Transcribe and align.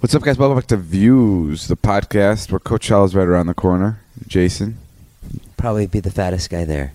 What's 0.00 0.14
up, 0.14 0.22
guys? 0.22 0.36
Welcome 0.36 0.58
back 0.58 0.66
to 0.66 0.76
Views, 0.76 1.68
the 1.68 1.76
podcast 1.76 2.50
where 2.52 2.58
Coachella's 2.60 3.14
right 3.14 3.26
around 3.26 3.46
the 3.46 3.54
corner. 3.54 4.00
Jason. 4.26 4.76
Probably 5.56 5.86
be 5.86 6.00
the 6.00 6.10
fattest 6.10 6.50
guy 6.50 6.64
there. 6.64 6.92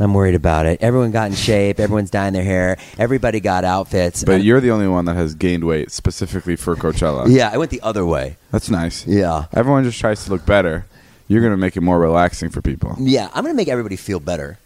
I'm 0.00 0.14
worried 0.14 0.34
about 0.34 0.66
it. 0.66 0.80
Everyone 0.80 1.10
got 1.10 1.30
in 1.30 1.36
shape. 1.36 1.78
Everyone's 1.80 2.10
dyeing 2.10 2.32
their 2.32 2.44
hair. 2.44 2.76
Everybody 2.98 3.40
got 3.40 3.64
outfits. 3.64 4.24
But 4.24 4.32
I'm- 4.36 4.40
you're 4.42 4.60
the 4.60 4.70
only 4.70 4.88
one 4.88 5.04
that 5.06 5.14
has 5.14 5.34
gained 5.34 5.64
weight 5.64 5.90
specifically 5.92 6.56
for 6.56 6.74
Coachella. 6.76 7.26
yeah, 7.28 7.50
I 7.52 7.56
went 7.58 7.70
the 7.70 7.80
other 7.82 8.04
way. 8.06 8.36
That's 8.52 8.70
nice. 8.70 9.06
Yeah. 9.06 9.46
Everyone 9.52 9.84
just 9.84 9.98
tries 10.00 10.24
to 10.24 10.30
look 10.30 10.44
better. 10.46 10.86
You're 11.28 11.40
going 11.40 11.52
to 11.52 11.56
make 11.58 11.76
it 11.76 11.82
more 11.82 11.98
relaxing 11.98 12.48
for 12.50 12.62
people. 12.62 12.96
Yeah, 12.98 13.28
I'm 13.34 13.44
gonna 13.44 13.54
make 13.54 13.68
everybody 13.68 13.96
feel 13.96 14.18
better. 14.18 14.58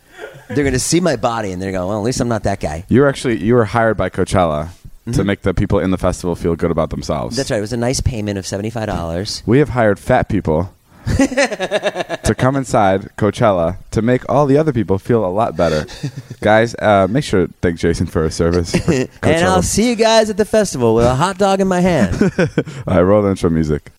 They're 0.49 0.65
gonna 0.65 0.79
see 0.79 1.01
my 1.01 1.17
body 1.17 1.51
and 1.51 1.61
they're 1.61 1.73
going, 1.73 1.89
well, 1.89 1.99
at 1.99 2.05
least 2.05 2.21
I'm 2.21 2.29
not 2.29 2.45
that 2.45 2.61
guy. 2.61 2.85
You're 2.89 3.09
actually 3.09 3.43
you 3.43 3.55
were 3.55 3.65
hired 3.65 3.97
by 3.97 4.11
Coachella 4.11 4.69
to 5.13 5.25
make 5.25 5.43
the 5.43 5.53
people 5.55 5.79
in 5.79 5.91
the 5.91 5.99
festival 5.99 6.35
feel 6.37 6.55
good 6.55 6.71
about 6.71 6.91
themselves. 6.91 7.35
Mm-hmm. 7.35 7.37
That's 7.39 7.51
right. 7.51 7.59
It 7.59 7.63
was 7.63 7.73
a 7.73 7.77
nice 7.77 8.01
payment 8.01 8.39
of 8.39 8.47
seventy 8.47 8.71
five 8.71 8.87
dollars. 8.87 9.43
We 9.47 9.59
have 9.59 9.71
hired 9.71 9.99
fat 9.99 10.29
people 10.29 10.73
to 11.17 12.35
come 12.39 12.55
inside 12.55 13.11
Coachella 13.17 13.79
to 13.91 14.03
make 14.03 14.29
all 14.29 14.47
the 14.47 14.57
other 14.57 14.73
people 14.73 14.99
feel 14.99 15.25
a 15.25 15.29
lot 15.29 15.57
better. 15.57 15.87
Guys, 16.41 16.75
uh, 16.77 17.09
make 17.11 17.25
sure 17.25 17.49
to 17.49 17.53
thank 17.61 17.79
Jason 17.79 18.07
for 18.07 18.23
his 18.25 18.35
service. 18.35 18.75
for 18.75 18.93
And 19.23 19.45
I'll 19.45 19.63
see 19.63 19.89
you 19.89 19.97
guys 19.97 20.31
at 20.31 20.37
the 20.37 20.45
festival 20.45 20.95
with 20.95 21.05
a 21.05 21.15
hot 21.15 21.39
dog 21.39 21.61
in 21.61 21.69
my 21.69 21.81
hand. 21.81 22.17
I 22.87 23.01
roll 23.03 23.23
the 23.23 23.31
intro 23.31 23.51
music. 23.51 23.91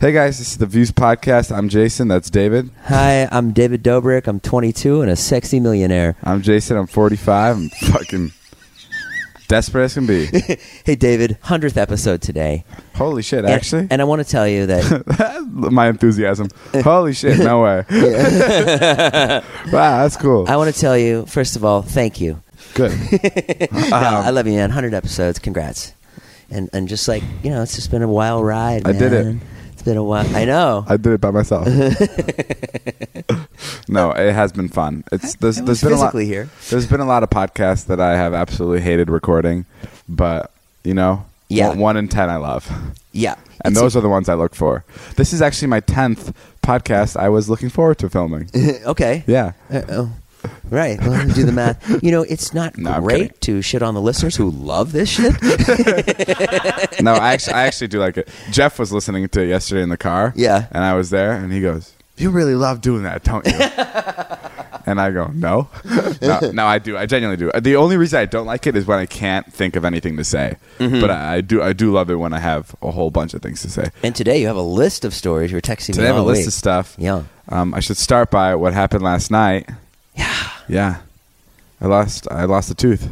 Hey 0.00 0.12
guys, 0.12 0.38
this 0.38 0.52
is 0.52 0.58
the 0.58 0.66
Views 0.66 0.90
Podcast. 0.90 1.54
I'm 1.54 1.68
Jason. 1.68 2.08
That's 2.08 2.30
David. 2.30 2.70
Hi, 2.84 3.28
I'm 3.30 3.52
David 3.52 3.82
Dobrik. 3.84 4.26
I'm 4.28 4.40
22 4.40 5.02
and 5.02 5.10
a 5.10 5.16
sexy 5.16 5.60
millionaire. 5.60 6.16
I'm 6.24 6.40
Jason. 6.40 6.78
I'm 6.78 6.86
45. 6.86 7.56
I'm 7.56 7.68
fucking 7.68 8.32
desperate 9.48 9.84
as 9.84 9.94
can 9.94 10.06
be. 10.06 10.26
Hey, 10.86 10.94
David, 10.96 11.36
hundredth 11.42 11.76
episode 11.76 12.22
today. 12.22 12.64
Holy 12.94 13.20
shit! 13.22 13.40
And- 13.40 13.50
Actually, 13.50 13.88
and 13.90 14.00
I 14.00 14.04
want 14.06 14.24
to 14.24 14.28
tell 14.30 14.48
you 14.48 14.64
that 14.66 15.44
my 15.70 15.88
enthusiasm. 15.88 16.48
Holy 16.82 17.12
shit! 17.12 17.38
No 17.38 17.62
way. 17.62 17.84
wow, 19.70 20.02
that's 20.02 20.16
cool. 20.16 20.46
I 20.48 20.56
want 20.56 20.74
to 20.74 20.80
tell 20.80 20.96
you 20.96 21.26
first 21.26 21.56
of 21.56 21.64
all, 21.64 21.82
thank 21.82 22.20
you. 22.22 22.42
Good. 22.74 22.92
No, 23.70 23.86
Um, 23.88 23.92
I 23.92 24.30
love 24.30 24.46
you, 24.46 24.54
man. 24.54 24.70
Hundred 24.70 24.94
episodes. 24.94 25.38
Congrats. 25.38 25.92
And 26.50 26.70
and 26.72 26.88
just 26.88 27.06
like 27.06 27.22
you 27.42 27.50
know, 27.50 27.62
it's 27.62 27.74
just 27.76 27.90
been 27.90 28.02
a 28.02 28.08
wild 28.08 28.44
ride. 28.46 28.88
I 28.88 28.92
did 28.92 29.12
it. 29.12 29.24
man. 29.26 29.40
It's 29.80 29.86
been 29.86 29.96
a 29.96 30.04
while. 30.04 30.36
I 30.36 30.44
know. 30.44 30.84
I 30.86 30.98
did 30.98 31.14
it 31.14 31.22
by 31.22 31.30
myself. 31.30 31.66
no, 33.88 34.10
it 34.12 34.34
has 34.34 34.52
been 34.52 34.68
fun. 34.68 35.04
It's 35.10 35.36
there's, 35.36 35.56
I 35.58 35.62
there's 35.62 35.80
been 35.82 35.92
a 35.92 35.96
lot. 35.96 36.08
physically 36.12 36.26
here. 36.26 36.50
There's 36.68 36.86
been 36.86 37.00
a 37.00 37.06
lot 37.06 37.22
of 37.22 37.30
podcasts 37.30 37.86
that 37.86 37.98
I 37.98 38.14
have 38.14 38.34
absolutely 38.34 38.82
hated 38.82 39.08
recording, 39.08 39.64
but 40.06 40.50
you 40.84 40.92
know, 40.92 41.24
Yeah. 41.48 41.68
one, 41.68 41.78
one 41.78 41.96
in 41.96 42.08
ten 42.08 42.28
I 42.28 42.36
love, 42.36 42.70
Yeah. 43.12 43.36
and 43.64 43.72
It's- 43.72 43.80
those 43.82 43.96
are 43.96 44.02
the 44.02 44.10
ones 44.10 44.28
I 44.28 44.34
look 44.34 44.54
for. 44.54 44.84
This 45.16 45.32
is 45.32 45.40
actually 45.40 45.68
my 45.68 45.80
tenth 45.80 46.36
podcast. 46.62 47.16
I 47.16 47.30
was 47.30 47.48
looking 47.48 47.70
forward 47.70 47.96
to 48.00 48.10
filming. 48.10 48.50
okay. 48.84 49.24
Yeah, 49.26 49.52
Uh, 49.72 49.80
oh. 49.88 50.12
Right. 50.70 51.00
Well, 51.00 51.10
let 51.10 51.26
me 51.26 51.34
do 51.34 51.44
the 51.44 51.52
math. 51.52 52.02
You 52.02 52.12
know, 52.12 52.22
it's 52.22 52.54
not 52.54 52.78
No, 52.78 52.90
I'm 52.90 53.02
kidding. 53.06 53.18
great 53.28 53.40
to 53.42 53.60
shit 53.62 53.82
on 53.82 53.94
the 53.94 54.00
listeners 54.00 54.36
who 54.36 54.50
love 54.50 54.92
this 54.92 55.08
shit. 55.08 55.32
no, 57.02 57.14
I 57.14 57.32
actually, 57.34 57.54
I 57.54 57.66
actually 57.66 57.88
do 57.88 57.98
like 57.98 58.16
it. 58.16 58.28
Jeff 58.50 58.78
was 58.78 58.92
listening 58.92 59.28
to 59.28 59.40
it 59.42 59.48
yesterday 59.48 59.82
in 59.82 59.88
the 59.88 59.96
car. 59.96 60.32
Yeah. 60.36 60.66
and 60.70 60.84
I 60.84 60.94
was 60.94 61.10
there, 61.10 61.32
and 61.32 61.52
he 61.52 61.60
goes, 61.60 61.92
"You 62.16 62.30
really 62.30 62.54
love 62.54 62.80
doing 62.80 63.02
that, 63.02 63.24
don't 63.24 63.44
you?" 63.46 63.52
and 64.86 65.00
I 65.00 65.10
go, 65.10 65.26
"No, 65.34 65.68
no, 66.22 66.40
no, 66.52 66.66
I 66.66 66.78
do. 66.78 66.96
I 66.96 67.06
genuinely 67.06 67.36
do. 67.50 67.60
The 67.60 67.76
only 67.76 67.96
reason 67.96 68.20
I 68.20 68.24
don't 68.26 68.46
like 68.46 68.66
it 68.66 68.76
is 68.76 68.86
when 68.86 68.98
I 68.98 69.06
can't 69.06 69.52
think 69.52 69.76
of 69.76 69.84
anything 69.84 70.16
to 70.18 70.24
say. 70.24 70.56
Mm-hmm. 70.78 71.00
But 71.00 71.10
I, 71.10 71.34
I 71.36 71.40
do, 71.40 71.62
I 71.62 71.72
do 71.72 71.90
love 71.92 72.10
it 72.10 72.14
when 72.16 72.32
I 72.32 72.38
have 72.38 72.74
a 72.82 72.90
whole 72.90 73.10
bunch 73.10 73.34
of 73.34 73.42
things 73.42 73.62
to 73.62 73.70
say. 73.70 73.90
and 74.02 74.14
today 74.14 74.40
you 74.40 74.46
have 74.46 74.56
a 74.56 74.62
list 74.62 75.04
of 75.04 75.14
stories. 75.14 75.50
You're 75.52 75.60
texting 75.60 75.94
Today 75.94 76.02
I 76.02 76.02
me 76.02 76.06
have 76.08 76.16
a 76.16 76.20
all 76.20 76.24
list 76.26 76.40
week. 76.42 76.46
of 76.48 76.52
stuff. 76.54 76.94
Yeah. 76.98 77.24
Um, 77.48 77.74
I 77.74 77.80
should 77.80 77.96
start 77.96 78.30
by 78.30 78.54
what 78.54 78.72
happened 78.72 79.02
last 79.02 79.30
night. 79.32 79.68
Yeah. 80.70 81.00
I 81.80 81.86
lost, 81.86 82.30
I 82.30 82.44
lost 82.44 82.70
a 82.70 82.74
tooth. 82.74 83.08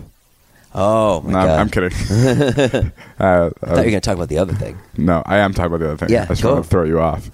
Oh 0.75 1.23
my 1.23 1.33
No, 1.33 1.39
I'm. 1.39 1.61
I'm 1.61 1.71
kidding. 1.71 1.91
uh, 2.13 2.91
I 3.19 3.51
thought 3.51 3.53
you 3.61 3.69
were 3.69 3.75
going 3.75 3.93
to 3.93 4.01
talk 4.01 4.17
about 4.17 4.29
the 4.29 4.39
other 4.39 4.53
thing. 4.55 4.79
no, 4.97 5.23
I 5.25 5.39
am 5.39 5.55
talking 5.55 5.75
about 5.75 5.81
the 5.81 5.93
other 5.93 5.97
thing. 5.97 6.11
Yeah, 6.11 6.25
I 6.25 6.27
just 6.27 6.43
go. 6.43 6.53
want 6.53 6.65
to 6.65 6.71
throw 6.71 6.85
you 6.85 7.01
off. 7.01 7.31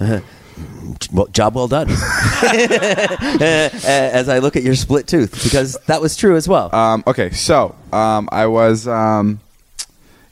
Well, 1.12 1.27
job 1.27 1.57
well 1.57 1.67
done. 1.67 1.89
As 3.83 4.29
I 4.29 4.39
look 4.39 4.55
at 4.57 4.62
your 4.62 4.77
split 4.77 5.09
tooth, 5.09 5.43
because 5.43 5.77
that 5.87 6.01
was 6.01 6.17
true 6.17 6.37
as 6.37 6.49
well. 6.49 6.73
Um, 6.75 7.03
okay, 7.06 7.31
so 7.31 7.75
um, 7.93 8.29
I 8.31 8.47
was, 8.47 8.87
um, 8.87 9.41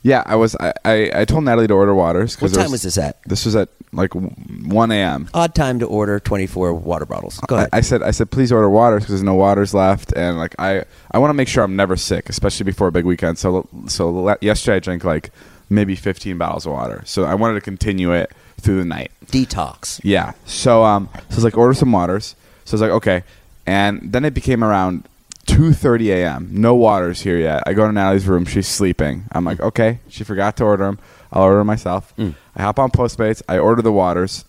yeah, 0.03 0.23
I 0.27 0.37
was. 0.37 0.57
I, 0.59 0.73
I, 0.85 1.11
I 1.15 1.25
told 1.25 1.45
Natalie 1.45 1.69
to 1.69 1.75
order 1.75 1.95
waters. 1.95 2.35
'cause 2.37 2.43
what 2.43 2.53
there 2.53 2.63
time 2.65 2.73
was 2.73 2.83
this 2.83 2.99
at? 2.99 3.23
This 3.25 3.45
was 3.45 3.55
at 3.57 3.69
like 3.93 4.13
one 4.15 4.91
a.m. 4.91 5.29
Odd 5.35 5.55
time 5.55 5.79
to 5.79 5.87
order 5.87 6.19
24 6.19 6.75
water 6.75 7.07
bottles. 7.07 7.39
Go 7.47 7.57
I, 7.57 7.59
ahead. 7.61 7.69
I 7.73 7.81
said, 7.83 8.03
I 8.03 8.11
said, 8.11 8.31
please 8.31 8.51
order 8.51 8.69
waters 8.69 9.03
because 9.03 9.11
there's 9.15 9.23
no 9.23 9.35
waters 9.35 9.75
left, 9.75 10.13
and 10.17 10.39
like 10.39 10.55
I, 10.59 10.85
I 11.13 11.19
want 11.19 11.31
to 11.31 11.35
make 11.35 11.49
sure 11.49 11.63
I'm 11.63 11.77
never 11.77 11.97
sick, 11.97 12.29
especially 12.29 12.65
before 12.65 12.89
a 12.89 12.93
big 12.93 13.05
weekend. 13.05 13.39
So, 13.39 13.69
so 13.87 14.37
yesterday 14.41 14.77
I 14.77 14.81
drank 14.81 15.05
like 15.05 15.31
maybe 15.71 15.95
15 15.95 16.37
bottles 16.37 16.67
of 16.67 16.73
water. 16.73 17.03
So 17.07 17.25
I 17.25 17.35
wanted 17.35 17.55
to 17.55 17.61
continue 17.61 18.13
it 18.13 18.33
through 18.61 18.79
the 18.79 18.85
night. 18.85 19.11
Detox. 19.27 20.01
Yeah. 20.03 20.33
So 20.47 20.85
um, 20.85 21.09
so 21.15 21.21
I 21.31 21.35
was 21.35 21.45
like, 21.45 21.57
order 21.57 21.75
some 21.75 21.93
waters. 21.93 22.35
So 22.65 22.73
I 22.73 22.75
was 22.75 22.81
like, 22.83 22.91
okay. 22.93 23.23
And 23.67 24.13
then 24.13 24.25
it 24.25 24.35
became 24.35 24.65
around 24.65 25.09
2:30 25.47 26.09
a.m. 26.09 26.49
No 26.53 26.75
waters 26.75 27.23
here 27.23 27.39
yet. 27.39 27.63
I 27.67 27.73
go 27.73 27.87
to 27.87 27.93
Natalie's 27.93 28.27
room. 28.27 28.45
She's 28.45 28.69
sleeping. 28.69 29.25
I'm 29.33 29.45
like, 29.45 29.61
okay. 29.61 30.01
She 30.09 30.25
forgot 30.25 30.57
to 30.59 30.65
order 30.65 30.85
them. 30.85 30.99
I'll 31.33 31.45
order 31.45 31.59
them 31.59 31.67
myself. 31.67 32.15
Mm. 32.17 32.35
I 32.55 32.63
hop 32.63 32.79
on 32.79 32.91
Postmates. 32.91 33.43
I 33.49 33.59
order 33.59 33.83
the 33.83 33.93
waters, 33.93 34.45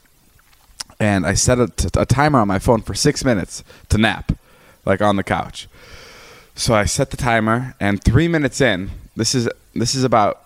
and 1.00 1.26
I 1.26 1.34
set 1.34 1.60
a, 1.60 1.68
t- 1.68 1.90
a 1.96 2.06
timer 2.06 2.40
on 2.40 2.48
my 2.48 2.60
phone 2.60 2.82
for 2.82 2.94
six 2.94 3.24
minutes 3.24 3.64
to 3.90 3.98
nap, 3.98 4.34
like 4.86 5.02
on 5.02 5.16
the 5.16 5.24
couch. 5.24 5.68
So 6.56 6.76
I 6.76 6.86
set 6.86 7.10
the 7.10 7.18
timer, 7.18 7.76
and 7.80 8.04
three 8.04 8.28
minutes 8.28 8.62
in, 8.62 8.92
this 9.16 9.34
is 9.34 9.50
this 9.74 9.96
is 9.96 10.04
about 10.04 10.44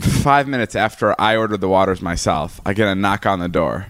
five 0.00 0.48
minutes 0.48 0.74
after 0.74 1.18
I 1.20 1.36
ordered 1.36 1.60
the 1.60 1.68
waters 1.68 2.00
myself, 2.00 2.60
I 2.64 2.72
get 2.72 2.88
a 2.88 2.94
knock 2.94 3.26
on 3.26 3.38
the 3.38 3.48
door, 3.48 3.88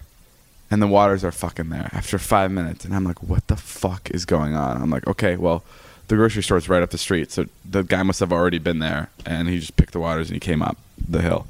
and 0.71 0.81
the 0.81 0.87
waters 0.87 1.23
are 1.23 1.31
fucking 1.31 1.69
there 1.69 1.89
after 1.91 2.17
five 2.17 2.49
minutes, 2.49 2.85
and 2.85 2.95
I'm 2.95 3.03
like, 3.03 3.21
what 3.21 3.47
the 3.47 3.57
fuck 3.57 4.09
is 4.09 4.25
going 4.25 4.55
on? 4.55 4.81
I'm 4.81 4.89
like, 4.89 5.05
okay, 5.05 5.35
well, 5.35 5.63
the 6.07 6.15
grocery 6.15 6.41
store's 6.41 6.69
right 6.69 6.81
up 6.81 6.89
the 6.89 6.97
street, 6.97 7.31
so 7.31 7.45
the 7.69 7.83
guy 7.83 8.03
must 8.03 8.21
have 8.21 8.31
already 8.31 8.57
been 8.57 8.79
there, 8.79 9.09
and 9.25 9.49
he 9.49 9.59
just 9.59 9.75
picked 9.75 9.91
the 9.91 9.99
waters 9.99 10.29
and 10.29 10.35
he 10.35 10.39
came 10.39 10.61
up 10.61 10.77
the 10.97 11.21
hill. 11.21 11.45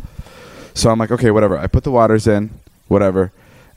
So 0.73 0.89
I'm 0.89 0.99
like, 0.99 1.11
okay, 1.11 1.31
whatever. 1.31 1.57
I 1.57 1.67
put 1.67 1.83
the 1.83 1.91
waters 1.91 2.27
in, 2.27 2.49
whatever, 2.87 3.31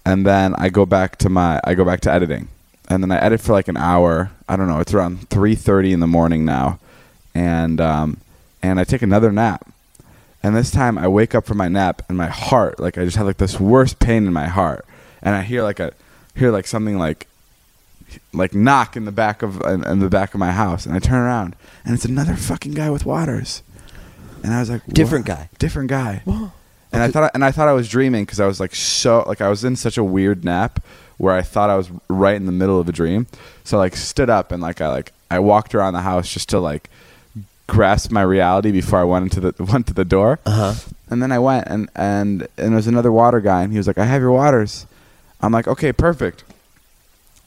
and 0.04 0.26
then 0.26 0.54
I 0.56 0.70
go 0.70 0.86
back 0.86 1.16
to 1.18 1.28
my 1.28 1.60
I 1.64 1.74
go 1.74 1.84
back 1.84 2.00
to 2.00 2.12
editing, 2.12 2.48
and 2.88 3.02
then 3.02 3.10
I 3.10 3.18
edit 3.18 3.40
for 3.40 3.52
like 3.52 3.68
an 3.68 3.76
hour. 3.76 4.30
I 4.48 4.56
don't 4.56 4.68
know. 4.68 4.80
It's 4.80 4.94
around 4.94 5.28
three 5.28 5.54
thirty 5.54 5.92
in 5.92 6.00
the 6.00 6.06
morning 6.06 6.44
now, 6.44 6.78
and 7.34 7.80
um, 7.80 8.18
and 8.62 8.80
I 8.80 8.84
take 8.84 9.02
another 9.02 9.32
nap. 9.32 9.66
And 10.42 10.54
this 10.54 10.70
time 10.70 10.98
I 10.98 11.08
wake 11.08 11.34
up 11.34 11.46
from 11.46 11.56
my 11.56 11.68
nap 11.68 12.02
and 12.08 12.18
my 12.18 12.26
heart, 12.26 12.78
like 12.78 12.98
I 12.98 13.04
just 13.04 13.16
had 13.16 13.24
like 13.24 13.38
this 13.38 13.58
worst 13.58 13.98
pain 13.98 14.26
in 14.26 14.32
my 14.32 14.46
heart, 14.46 14.84
and 15.24 15.34
I 15.34 15.42
hear 15.42 15.62
like 15.62 15.80
a 15.80 15.92
hear 16.36 16.50
like 16.52 16.66
something 16.66 16.98
like 16.98 17.26
like 18.32 18.54
knock 18.54 18.96
in 18.96 19.04
the 19.06 19.12
back 19.12 19.42
of 19.42 19.60
in, 19.62 19.84
in 19.84 19.98
the 19.98 20.08
back 20.10 20.34
of 20.34 20.40
my 20.40 20.52
house, 20.52 20.86
and 20.86 20.94
I 20.94 20.98
turn 21.00 21.18
around 21.18 21.56
and 21.84 21.94
it's 21.94 22.04
another 22.04 22.34
fucking 22.36 22.72
guy 22.72 22.90
with 22.90 23.04
waters, 23.04 23.62
and 24.42 24.54
I 24.54 24.60
was 24.60 24.70
like, 24.70 24.86
Different 24.86 25.26
guy. 25.26 25.48
different 25.58 25.88
guy, 25.90 26.22
and 26.92 27.02
I 27.02 27.08
thought 27.10 27.30
and 27.34 27.44
I 27.44 27.50
thought 27.50 27.66
I 27.68 27.72
was 27.72 27.88
dreaming 27.88 28.24
because 28.24 28.38
I 28.40 28.46
was 28.46 28.60
like 28.60 28.74
so 28.74 29.24
like 29.26 29.40
I 29.40 29.48
was 29.48 29.64
in 29.64 29.74
such 29.76 29.98
a 29.98 30.04
weird 30.04 30.44
nap 30.44 30.80
where 31.16 31.34
I 31.34 31.42
thought 31.42 31.70
I 31.70 31.76
was 31.76 31.90
right 32.08 32.34
in 32.36 32.46
the 32.46 32.52
middle 32.52 32.78
of 32.80 32.88
a 32.88 32.92
dream, 32.92 33.26
so 33.64 33.78
I 33.78 33.80
like 33.80 33.96
stood 33.96 34.30
up 34.30 34.52
and 34.52 34.62
like 34.62 34.80
I 34.80 34.88
like 34.88 35.12
I 35.30 35.38
walked 35.40 35.74
around 35.74 35.94
the 35.94 36.02
house 36.02 36.32
just 36.32 36.48
to 36.50 36.60
like 36.60 36.88
grasp 37.66 38.10
my 38.10 38.22
reality 38.22 38.70
before 38.70 38.98
I 39.00 39.04
went 39.04 39.22
into 39.24 39.40
the 39.40 39.64
went 39.72 39.86
to 39.88 39.94
the 39.94 40.04
door. 40.04 40.38
Uh 40.46 40.50
huh. 40.74 40.74
And 41.10 41.22
then 41.22 41.32
I 41.32 41.38
went 41.38 41.66
and 41.68 41.88
and 41.96 42.42
and 42.58 42.68
there 42.68 42.76
was 42.76 42.86
another 42.86 43.10
water 43.12 43.40
guy 43.40 43.62
and 43.62 43.72
he 43.72 43.78
was 43.78 43.86
like, 43.86 43.98
"I 43.98 44.04
have 44.04 44.20
your 44.20 44.32
waters." 44.32 44.86
I'm 45.44 45.52
like, 45.52 45.68
"Okay, 45.68 45.92
perfect." 45.92 46.44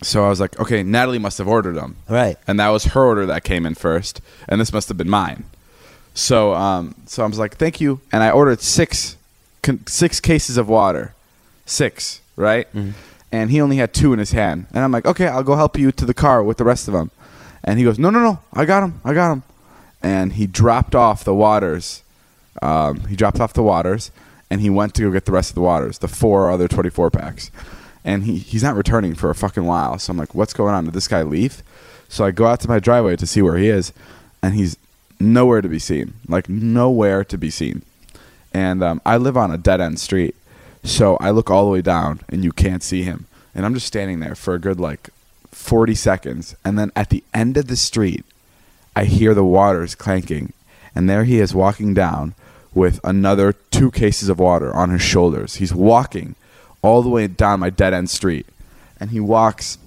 So 0.04 0.24
I 0.24 0.30
was 0.30 0.40
like, 0.40 0.60
okay, 0.60 0.84
Natalie 0.84 1.18
must 1.18 1.40
have 1.40 1.48
ordered 1.48 1.76
them. 1.76 1.96
Right. 2.08 2.38
And 2.48 2.60
that 2.60 2.70
was 2.70 2.86
her 2.86 3.04
order 3.04 3.26
that 3.26 3.44
came 3.44 3.66
in 3.66 3.74
first, 3.74 4.22
and 4.48 4.62
this 4.62 4.72
must 4.72 4.90
have 4.90 4.98
been 4.98 5.10
mine. 5.10 5.46
So, 6.14 6.54
um, 6.54 6.94
so 7.06 7.24
I 7.24 7.28
was 7.28 7.40
like, 7.40 7.58
thank 7.58 7.82
you, 7.82 8.00
and 8.12 8.24
I 8.24 8.30
ordered 8.32 8.62
six, 8.62 9.18
con- 9.64 9.86
six 9.88 10.20
cases 10.20 10.58
of 10.58 10.70
water, 10.70 11.14
six, 11.66 12.22
right? 12.36 12.68
And 13.32 13.52
he 13.52 13.60
only 13.60 13.78
had 13.78 13.94
two 13.94 14.14
in 14.14 14.20
his 14.20 14.32
hand, 14.32 14.68
and 14.72 14.84
I'm 14.84 14.92
like, 14.92 15.06
okay, 15.06 15.28
I'll 15.28 15.44
go 15.44 15.56
help 15.56 15.78
you 15.78 15.92
to 15.92 16.06
the 16.06 16.14
car 16.14 16.44
with 16.44 16.58
the 16.58 16.64
rest 16.64 16.88
of 16.88 16.94
them. 16.94 17.12
And 17.64 17.80
he 17.80 17.86
goes, 17.86 17.98
no, 18.00 18.10
no, 18.10 18.20
no, 18.20 18.40
I 18.54 18.66
got 18.66 18.84
him, 18.84 19.02
I 19.04 19.14
got 19.14 19.32
him. 19.32 19.44
And 20.02 20.34
he 20.34 20.46
dropped 20.48 20.94
off 20.96 21.24
the 21.24 21.34
waters. 21.34 22.04
Um, 22.62 23.02
he 23.08 23.16
dropped 23.16 23.40
off 23.40 23.54
the 23.54 23.64
waters, 23.64 24.12
and 24.50 24.62
he 24.62 24.70
went 24.70 24.94
to 24.96 25.04
go 25.04 25.12
get 25.12 25.26
the 25.26 25.32
rest 25.32 25.50
of 25.52 25.56
the 25.56 25.62
waters, 25.62 25.98
the 25.98 26.08
four 26.08 26.50
other 26.52 26.68
24 26.68 27.10
packs. 27.10 27.52
And 28.08 28.24
he, 28.24 28.38
he's 28.38 28.64
not 28.64 28.76
returning 28.76 29.16
for 29.16 29.30
a 29.30 29.36
fucking 29.36 29.66
while. 29.66 30.00
So 30.00 30.12
I'm 30.12 30.18
like, 30.18 30.34
what's 30.34 30.54
going 30.54 30.74
on? 30.74 30.86
Did 30.86 30.94
this 30.94 31.10
guy 31.10 31.24
leave? 31.24 31.62
So 32.08 32.24
I 32.24 32.32
go 32.32 32.48
out 32.48 32.62
to 32.62 32.70
my 32.70 32.80
driveway 32.80 33.18
to 33.18 33.28
see 33.28 33.42
where 33.42 33.58
he 33.58 33.68
is, 33.68 33.92
and 34.42 34.56
he's 34.56 34.78
nowhere 35.20 35.62
to 35.62 35.68
be 35.68 35.78
seen. 35.78 36.14
Like, 36.26 36.48
nowhere 36.48 37.26
to 37.26 37.38
be 37.38 37.50
seen. 37.50 37.82
And 38.54 38.82
um, 38.82 39.02
I 39.06 39.18
live 39.18 39.36
on 39.36 39.52
a 39.52 39.58
dead 39.58 39.82
end 39.82 40.00
street. 40.00 40.36
So 40.86 41.18
I 41.18 41.32
look 41.32 41.52
all 41.52 41.66
the 41.66 41.72
way 41.72 41.82
down, 41.82 42.22
and 42.30 42.46
you 42.46 42.54
can't 42.54 42.82
see 42.82 43.04
him. 43.04 43.26
And 43.54 43.66
I'm 43.66 43.74
just 43.74 43.88
standing 43.88 44.22
there 44.22 44.36
for 44.36 44.54
a 44.54 44.60
good, 44.60 44.80
like, 44.80 45.10
40 45.52 45.94
seconds. 45.94 46.56
And 46.64 46.80
then 46.80 46.94
at 46.96 47.10
the 47.10 47.26
end 47.34 47.58
of 47.58 47.68
the 47.68 47.76
street, 47.76 48.24
I 48.96 49.04
hear 49.04 49.34
the 49.34 49.44
waters 49.44 49.96
clanking, 49.96 50.54
and 50.96 51.10
there 51.10 51.26
he 51.26 51.40
is 51.40 51.54
walking 51.54 51.94
down 51.94 52.36
with 52.74 53.02
another 53.04 53.54
two 53.70 53.92
cases 53.92 54.30
of 54.30 54.40
water 54.40 54.74
on 54.74 54.92
his 54.92 55.02
shoulders. 55.02 55.56
He's 55.56 55.74
walking 55.74 56.36
all 56.82 57.02
the 57.02 57.10
way 57.10 57.28
down 57.28 57.60
my 57.60 57.70
dead 57.70 57.94
end 57.94 58.10
street, 58.10 58.46
and 59.00 59.10
he 59.12 59.20
walks, 59.20 59.78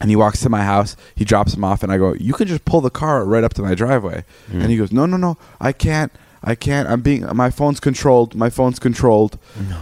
and 0.00 0.10
he 0.10 0.16
walks 0.16 0.40
to 0.42 0.48
my 0.48 0.62
house. 0.64 0.96
He 1.14 1.24
drops 1.24 1.54
him 1.54 1.64
off, 1.64 1.82
and 1.82 1.92
I 1.92 1.98
go, 1.98 2.14
"You 2.14 2.34
can 2.34 2.46
just 2.48 2.64
pull 2.64 2.80
the 2.80 2.90
car 2.90 3.24
right 3.24 3.44
up 3.44 3.54
to 3.54 3.62
my 3.62 3.74
driveway." 3.74 4.24
And 4.62 4.70
he 4.70 4.76
goes, 4.76 4.92
"No, 4.92 5.06
no, 5.06 5.16
no, 5.16 5.36
I 5.60 5.72
can't." 5.72 6.12
I 6.40 6.54
can't. 6.54 6.88
I'm 6.88 7.00
being. 7.00 7.26
My 7.34 7.50
phone's 7.50 7.80
controlled. 7.80 8.36
My 8.36 8.48
phone's 8.48 8.78
controlled. 8.78 9.38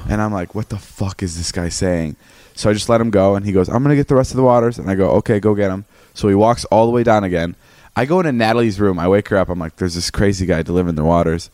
And 0.08 0.22
I'm 0.22 0.32
like, 0.32 0.54
what 0.54 0.70
the 0.70 0.78
fuck 0.78 1.22
is 1.22 1.36
this 1.36 1.52
guy 1.52 1.68
saying? 1.68 2.16
So 2.54 2.70
I 2.70 2.72
just 2.72 2.88
let 2.88 2.98
him 2.98 3.10
go, 3.10 3.34
and 3.34 3.44
he 3.44 3.52
goes, 3.52 3.68
I'm 3.68 3.82
gonna 3.82 3.94
get 3.94 4.08
the 4.08 4.14
rest 4.14 4.30
of 4.30 4.38
the 4.38 4.42
waters. 4.42 4.78
And 4.78 4.90
I 4.90 4.94
go, 4.94 5.10
okay, 5.16 5.38
go 5.38 5.54
get 5.54 5.70
him. 5.70 5.84
So 6.14 6.28
he 6.28 6.34
walks 6.34 6.64
all 6.66 6.86
the 6.86 6.92
way 6.92 7.02
down 7.02 7.24
again. 7.24 7.56
I 7.94 8.06
go 8.06 8.20
into 8.20 8.32
Natalie's 8.32 8.80
room. 8.80 8.98
I 8.98 9.06
wake 9.06 9.28
her 9.28 9.36
up. 9.36 9.50
I'm 9.50 9.58
like, 9.58 9.76
there's 9.76 9.94
this 9.94 10.10
crazy 10.10 10.46
guy 10.46 10.62
delivering 10.62 10.94
the 10.94 11.04
waters. 11.04 11.50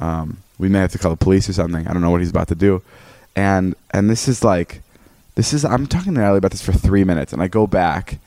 Um, 0.00 0.38
we 0.58 0.70
may 0.70 0.78
have 0.78 0.92
to 0.92 0.98
call 0.98 1.10
the 1.10 1.18
police 1.18 1.50
or 1.50 1.52
something. 1.52 1.86
I 1.86 1.92
don't 1.92 2.00
know 2.00 2.10
what 2.10 2.20
he's 2.22 2.30
about 2.30 2.48
to 2.48 2.54
do. 2.54 2.80
And 3.36 3.74
and 3.90 4.08
this 4.08 4.26
is 4.26 4.42
like, 4.42 4.80
this 5.34 5.52
is. 5.52 5.64
I'm 5.64 5.86
talking 5.86 6.14
to 6.14 6.20
Natalie 6.20 6.38
about 6.38 6.50
this 6.50 6.62
for 6.62 6.72
three 6.72 7.04
minutes, 7.04 7.34
and 7.34 7.42
I 7.42 7.48
go 7.48 7.66
back, 7.66 8.18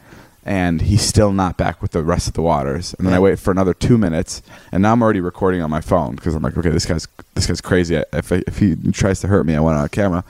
and 0.46 0.82
he's 0.82 1.02
still 1.02 1.32
not 1.32 1.58
back 1.58 1.82
with 1.82 1.92
the 1.92 2.04
rest 2.04 2.28
of 2.28 2.36
the 2.36 2.44
waters. 2.44 2.94
And 2.94 3.08
then 3.08 3.16
I 3.16 3.20
wait 3.20 3.40
for 3.40 3.50
another 3.50 3.74
two 3.74 3.98
minutes, 3.98 4.44
and 4.72 4.84
now 4.84 4.94
I'm 4.94 5.02
already 5.02 5.20
recording 5.20 5.62
on 5.62 5.72
my 5.72 5.82
phone 5.82 6.16
because 6.16 6.36
I'm 6.36 6.44
like, 6.44 6.56
okay, 6.56 6.70
this 6.70 6.86
guy's 6.86 7.08
this 7.34 7.48
guy's 7.48 7.60
crazy. 7.60 7.96
If 8.14 8.32
I, 8.32 8.44
if 8.46 8.60
he 8.60 8.76
tries 8.92 9.20
to 9.22 9.28
hurt 9.28 9.48
me, 9.48 9.56
I 9.56 9.60
want 9.60 9.78
it 9.78 9.82
on 9.82 9.90
camera. 9.90 10.24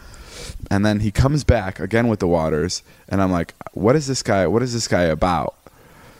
And 0.72 0.86
then 0.86 1.02
he 1.02 1.12
comes 1.12 1.44
back 1.44 1.80
again 1.80 2.08
with 2.08 2.20
the 2.20 2.28
waters, 2.28 2.81
and 3.10 3.22
I'm 3.22 3.31
like, 3.31 3.54
what 3.74 3.98
is 3.98 4.08
this 4.08 4.24
guy? 4.24 4.48
What 4.48 4.64
is 4.64 4.74
this 4.74 4.88
guy 4.88 5.04
about? 5.04 5.56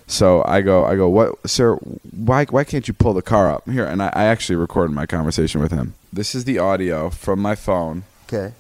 So 0.07 0.44
I 0.45 0.61
go, 0.61 0.85
I 0.85 0.95
go, 0.95 1.07
what, 1.07 1.47
sir? 1.47 1.75
Why, 1.75 2.44
why 2.45 2.63
can't 2.63 2.88
you 2.88 2.95
pull 2.95 3.13
the 3.13 3.21
car 3.21 3.51
up 3.51 3.69
here? 3.69 3.85
And 3.85 4.01
I, 4.01 4.07
I 4.07 4.23
actually 4.25 4.56
recorded 4.56 4.91
my 4.91 5.06
conversation 5.06 5.61
with 5.61 5.71
him. 5.71 5.94
This 6.11 6.33
is 6.33 6.45
the 6.45 6.57
audio 6.57 7.11
from 7.11 7.39
my 7.39 7.53
phone 7.53 8.06
Okay. 8.31 8.53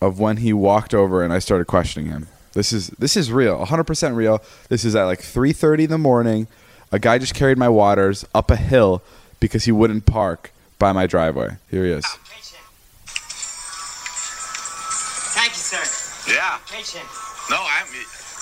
of 0.00 0.18
when 0.20 0.38
he 0.38 0.52
walked 0.52 0.92
over 0.92 1.22
and 1.22 1.32
I 1.32 1.38
started 1.38 1.66
questioning 1.66 2.10
him. 2.10 2.28
This 2.52 2.72
is 2.72 2.88
this 2.98 3.16
is 3.16 3.32
real, 3.32 3.64
100% 3.64 4.14
real. 4.14 4.42
This 4.68 4.84
is 4.84 4.94
at 4.94 5.04
like 5.04 5.20
3:30 5.20 5.84
in 5.84 5.90
the 5.90 5.96
morning. 5.98 6.48
A 6.90 6.98
guy 6.98 7.16
just 7.16 7.34
carried 7.34 7.56
my 7.56 7.70
waters 7.70 8.26
up 8.34 8.50
a 8.50 8.56
hill 8.56 9.02
because 9.40 9.64
he 9.64 9.72
wouldn't 9.72 10.04
park 10.04 10.52
by 10.78 10.92
my 10.92 11.06
driveway. 11.06 11.56
Here 11.70 11.84
he 11.86 11.92
is. 11.92 12.04
Thank 15.32 15.52
you, 15.52 15.64
sir. 15.64 15.80
Yeah. 16.28 16.58
Patient. 16.68 17.04
No, 17.48 17.56
I'm. 17.56 17.86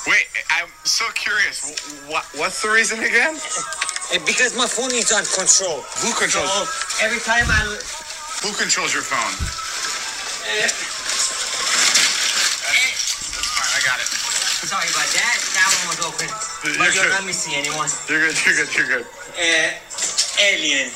Wait, 0.08 0.26
I'm 0.50 0.68
so 0.84 1.04
curious. 1.14 2.02
What, 2.08 2.24
what's 2.34 2.62
the 2.62 2.70
reason 2.70 2.98
again? 3.00 3.36
Because 4.26 4.56
my 4.58 4.66
phone 4.66 4.90
is 4.90 5.12
on 5.12 5.22
control. 5.22 5.86
Who 6.02 6.10
controls? 6.18 6.50
So 6.50 7.06
every 7.06 7.20
time 7.20 7.46
I. 7.46 7.78
Who 8.42 8.50
controls 8.58 8.92
your 8.92 9.06
phone? 9.06 9.69
Uh. 10.40 10.69
I 13.60 13.78
got 13.84 13.98
it. 14.00 14.08
sorry 14.66 14.88
about 14.90 15.08
that. 15.14 15.37
That 15.56 15.69
one 15.81 15.87
was 15.94 16.00
open. 16.04 16.28
But 16.78 16.92
let 17.10 17.25
me 17.25 17.32
see 17.32 17.56
anyone. 17.56 17.88
You're 18.08 18.20
good. 18.28 18.37
You're 18.44 18.56
good. 18.56 18.70
You're 18.76 18.88
good. 19.00 19.06
Uh, 19.37 19.70
alien. 20.52 20.90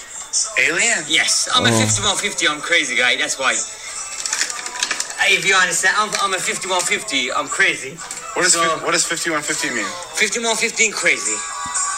Alien. 0.58 1.00
Yes, 1.08 1.48
I'm 1.54 1.64
a 1.64 1.70
5150. 1.72 2.48
I'm 2.48 2.60
crazy 2.60 2.96
guy. 2.96 3.16
That's 3.16 3.38
why. 3.38 3.52
Uh, 3.54 5.30
If 5.32 5.46
you 5.46 5.54
understand, 5.54 5.94
I'm, 5.96 6.10
I'm 6.20 6.34
a 6.34 6.40
5150. 6.40 7.32
I'm 7.32 7.48
crazy. 7.48 7.96
What 8.36 8.42
does 8.44 8.52
So- 8.54 8.80
what 8.84 8.92
does 8.92 9.06
5150 9.06 9.70
mean? 9.76 9.86
5115 10.18 10.92
crazy. 10.92 11.36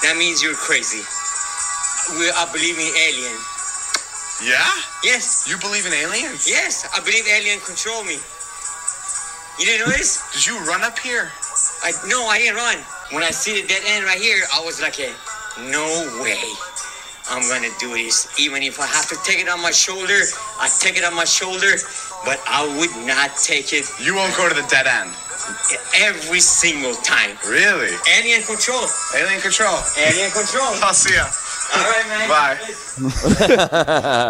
That 0.05 0.15
means 0.19 0.43
you're 0.43 0.55
crazy. 0.59 1.03
We, 2.21 2.31
I 2.31 2.47
believe 2.53 2.79
in 2.79 2.91
alien. 2.95 3.35
Yeah. 4.45 4.61
Yes. 5.03 5.47
You 5.49 5.57
believe 5.59 5.87
in 5.87 5.93
aliens? 5.93 6.45
Yes, 6.49 6.85
I 6.95 7.01
believe 7.01 7.25
alien 7.27 7.61
control 7.61 8.05
me. 8.05 8.19
You 9.59 9.65
didn't 9.65 9.89
know 9.89 9.93
this? 9.97 10.21
Did 10.35 10.45
you 10.47 10.59
run 10.69 10.83
up 10.85 10.99
here? 10.99 11.33
I 11.83 11.93
no, 12.09 12.27
I 12.29 12.39
didn't 12.39 12.57
run. 12.57 12.77
When 13.13 13.23
I 13.23 13.31
see 13.31 13.61
the 13.63 13.67
dead 13.67 13.83
end 13.87 14.05
right 14.05 14.21
here, 14.21 14.45
I 14.53 14.61
was 14.61 14.81
like, 14.83 15.01
eh, 15.01 15.13
no 15.73 15.87
way. 16.21 16.43
I'm 17.31 17.43
gonna 17.49 17.73
do 17.81 17.95
this. 17.95 18.29
Even 18.39 18.63
if 18.63 18.79
I 18.79 18.87
have 18.87 19.09
to 19.09 19.17
take 19.25 19.41
it 19.41 19.49
on 19.49 19.61
my 19.63 19.71
shoulder, 19.73 20.21
I 20.61 20.69
take 20.69 20.97
it 20.99 21.05
on 21.05 21.15
my 21.15 21.25
shoulder, 21.25 21.81
but 22.25 22.39
I 22.47 22.63
would 22.79 22.93
not 23.07 23.37
take 23.41 23.73
it 23.73 23.89
You 23.99 24.15
won't 24.15 24.37
go 24.37 24.49
to 24.49 24.55
the 24.55 24.67
dead 24.69 24.87
end. 24.87 25.11
every 25.97 26.41
single 26.41 26.95
time. 27.07 27.39
Really? 27.49 27.95
Alien 28.19 28.43
control. 28.43 28.85
Alien 29.17 29.41
control. 29.41 29.79
Alien 29.97 30.31
control. 30.31 30.75
I'll 30.85 30.93
see 30.95 31.15
ya. 31.15 31.25
All 31.75 31.83
right, 31.83 32.07
man. 32.09 32.29
Bye. 32.29 32.59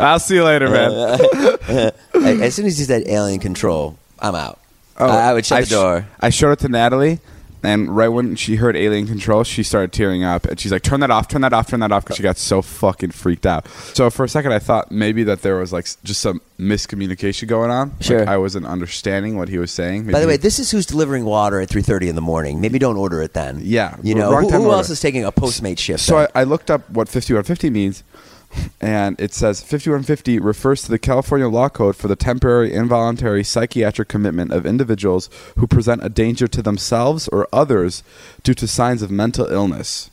I'll 0.07 0.19
see 0.19 0.35
you 0.37 0.45
later, 0.45 0.69
man. 0.71 1.93
as 2.43 2.55
soon 2.55 2.67
as 2.67 2.79
you 2.79 2.85
said 2.87 3.05
alien 3.07 3.41
control, 3.41 3.97
I'm 4.19 4.35
out. 4.35 4.59
Oh, 4.99 5.07
I, 5.07 5.31
I 5.31 5.33
would 5.35 5.45
shut 5.45 5.57
Oh, 5.57 5.59
I 5.59 5.61
the 5.61 5.67
sh- 5.67 5.71
door. 5.71 6.07
I 6.21 6.31
showed 6.31 6.53
it 6.53 6.59
to 6.61 6.69
Natalie, 6.69 7.21
and 7.67 7.95
right 7.95 8.09
when 8.09 8.37
she 8.37 8.57
heard 8.57 8.77
Alien 8.77 9.07
Control, 9.07 9.45
she 9.45 9.63
started 9.63 9.93
tearing 9.93 10.25
up, 10.25 10.45
and 10.45 10.59
she's 10.59 10.73
like, 10.73 10.83
"Turn 10.83 11.01
that 11.01 11.11
off! 11.11 11.29
Turn 11.29 11.41
that 11.43 11.53
off! 11.53 11.69
Turn 11.69 11.81
that 11.81 11.93
off!" 11.93 12.05
Because 12.05 12.17
she 12.17 12.23
got 12.23 12.37
so 12.37 12.63
fucking 12.63 13.11
freaked 13.11 13.47
out. 13.47 13.69
So 13.95 14.09
for 14.11 14.25
a 14.25 14.29
second, 14.29 14.53
I 14.53 14.59
thought 14.59 14.91
maybe 14.91 15.25
that 15.25 15.43
there 15.43 15.57
was 15.57 15.73
like 15.73 15.87
just 16.05 16.21
some 16.21 16.41
miscommunication 16.59 17.49
going 17.49 17.71
on. 17.71 17.91
Like, 17.91 18.03
Sure. 18.03 18.29
I 18.29 18.37
wasn't 18.37 18.67
understanding 18.67 19.37
what 19.37 19.49
he 19.49 19.59
was 19.59 19.71
saying. 19.71 20.11
By 20.11 20.21
the 20.21 20.27
way, 20.27 20.37
this 20.37 20.59
is 20.59 20.71
who's 20.71 20.87
delivering 20.87 21.25
water 21.25 21.61
at 21.61 21.69
3:30 21.69 22.09
in 22.09 22.15
the 22.15 22.21
morning. 22.21 22.61
Maybe 22.61 22.79
don't 22.79 22.97
order 22.97 23.21
it 23.23 23.33
then. 23.35 23.61
Yeah, 23.63 23.97
you 24.03 24.15
know 24.15 24.35
who, 24.37 24.49
who 24.49 24.71
else 24.71 24.91
is 24.91 25.01
taking 25.01 25.25
a 25.25 25.33
Postmate 25.33 25.79
shift? 25.79 26.01
So? 26.01 26.19
I, 26.19 26.29
I 26.35 26.45
looked 26.45 26.71
up 26.71 26.89
what 26.91 27.09
5150 27.09 27.71
means, 27.71 28.03
and 28.81 29.19
it 29.21 29.33
says 29.33 29.61
5150 29.61 30.39
refers 30.39 30.83
to 30.83 30.91
the 30.91 30.99
California 30.99 31.49
law 31.49 31.69
code 31.69 31.97
for 31.97 32.09
the 32.09 32.17
temporary 32.17 32.73
involuntary 32.73 33.43
psychiatric 33.45 34.09
commitment 34.09 34.53
of 34.53 34.67
individuals 34.67 35.29
who 35.57 35.67
present 35.67 36.05
a 36.05 36.09
danger 36.09 36.47
to 36.49 36.63
themselves 36.63 37.29
or 37.29 37.49
others 37.53 38.03
due 38.43 38.55
to 38.55 38.67
signs 38.67 39.03
of 39.03 39.11
mental 39.11 39.47
illness. 39.47 40.11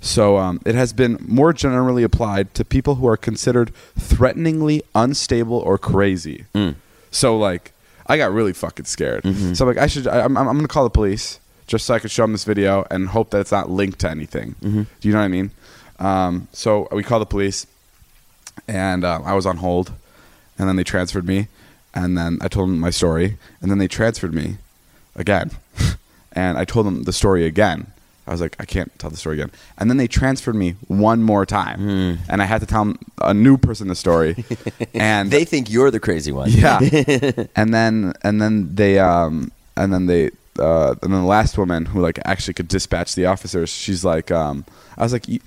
So 0.00 0.36
um, 0.36 0.60
it 0.66 0.74
has 0.74 0.92
been 0.92 1.16
more 1.26 1.52
generally 1.54 2.02
applied 2.02 2.52
to 2.54 2.64
people 2.64 2.96
who 2.96 3.08
are 3.08 3.16
considered 3.16 3.72
threateningly 3.98 4.82
unstable 4.94 5.56
or 5.58 5.78
crazy. 5.78 6.44
So 7.10 7.36
like, 7.38 7.72
I 8.06 8.18
got 8.18 8.32
really 8.32 8.52
fucking 8.52 8.84
scared. 8.84 9.24
So 9.56 9.64
like, 9.64 9.78
I 9.78 9.86
should. 9.86 10.06
I, 10.06 10.20
I'm, 10.22 10.36
I'm 10.36 10.44
gonna 10.56 10.68
call 10.68 10.84
the 10.84 10.90
police 10.90 11.40
just 11.66 11.86
so 11.86 11.94
I 11.94 11.98
could 12.00 12.10
show 12.10 12.22
them 12.24 12.32
this 12.32 12.44
video 12.44 12.84
and 12.90 13.08
hope 13.08 13.30
that 13.30 13.40
it's 13.40 13.52
not 13.52 13.70
linked 13.70 14.00
to 14.00 14.10
anything. 14.10 14.54
Do 14.60 15.08
you 15.08 15.12
know 15.14 15.20
what 15.20 15.24
I 15.24 15.28
mean? 15.28 15.50
Um, 15.98 16.48
so 16.52 16.86
we 16.92 17.02
call 17.02 17.18
the 17.18 17.24
police, 17.24 17.66
and 18.68 19.04
um, 19.04 19.22
I 19.24 19.34
was 19.34 19.46
on 19.46 19.58
hold, 19.58 19.92
and 20.58 20.68
then 20.68 20.76
they 20.76 20.84
transferred 20.84 21.26
me, 21.26 21.48
and 21.94 22.16
then 22.16 22.38
I 22.40 22.48
told 22.48 22.68
them 22.68 22.78
my 22.80 22.90
story, 22.90 23.36
and 23.60 23.70
then 23.70 23.78
they 23.78 23.88
transferred 23.88 24.34
me 24.34 24.56
again, 25.16 25.50
and 26.32 26.58
I 26.58 26.64
told 26.64 26.86
them 26.86 27.04
the 27.04 27.12
story 27.12 27.46
again. 27.46 27.86
I 28.26 28.30
was 28.30 28.40
like, 28.40 28.56
I 28.58 28.64
can't 28.64 28.90
tell 28.98 29.10
the 29.10 29.18
story 29.18 29.36
again, 29.38 29.50
and 29.76 29.90
then 29.90 29.98
they 29.98 30.06
transferred 30.08 30.54
me 30.54 30.76
one 30.88 31.22
more 31.22 31.44
time, 31.44 32.18
and 32.28 32.40
I 32.40 32.46
had 32.46 32.62
to 32.62 32.66
tell 32.66 32.94
a 33.20 33.34
new 33.34 33.58
person 33.58 33.88
the 33.88 33.94
story, 33.94 34.44
and 34.94 35.30
they 35.30 35.44
think 35.44 35.70
you're 35.70 35.90
the 35.90 36.00
crazy 36.00 36.32
one. 36.32 36.50
yeah. 36.50 36.78
and 37.56 37.74
then 37.74 38.14
and 38.22 38.40
then 38.40 38.74
they 38.74 38.98
um 38.98 39.52
and 39.76 39.92
then 39.92 40.06
they 40.06 40.30
uh 40.58 40.94
and 41.02 41.12
then 41.12 41.20
the 41.20 41.26
last 41.26 41.58
woman 41.58 41.84
who 41.84 42.00
like 42.00 42.18
actually 42.24 42.54
could 42.54 42.68
dispatch 42.68 43.14
the 43.14 43.26
officers, 43.26 43.68
she's 43.68 44.06
like 44.06 44.30
um 44.30 44.64
I 44.96 45.02
was 45.02 45.12
like 45.12 45.28
"You- 45.28 45.40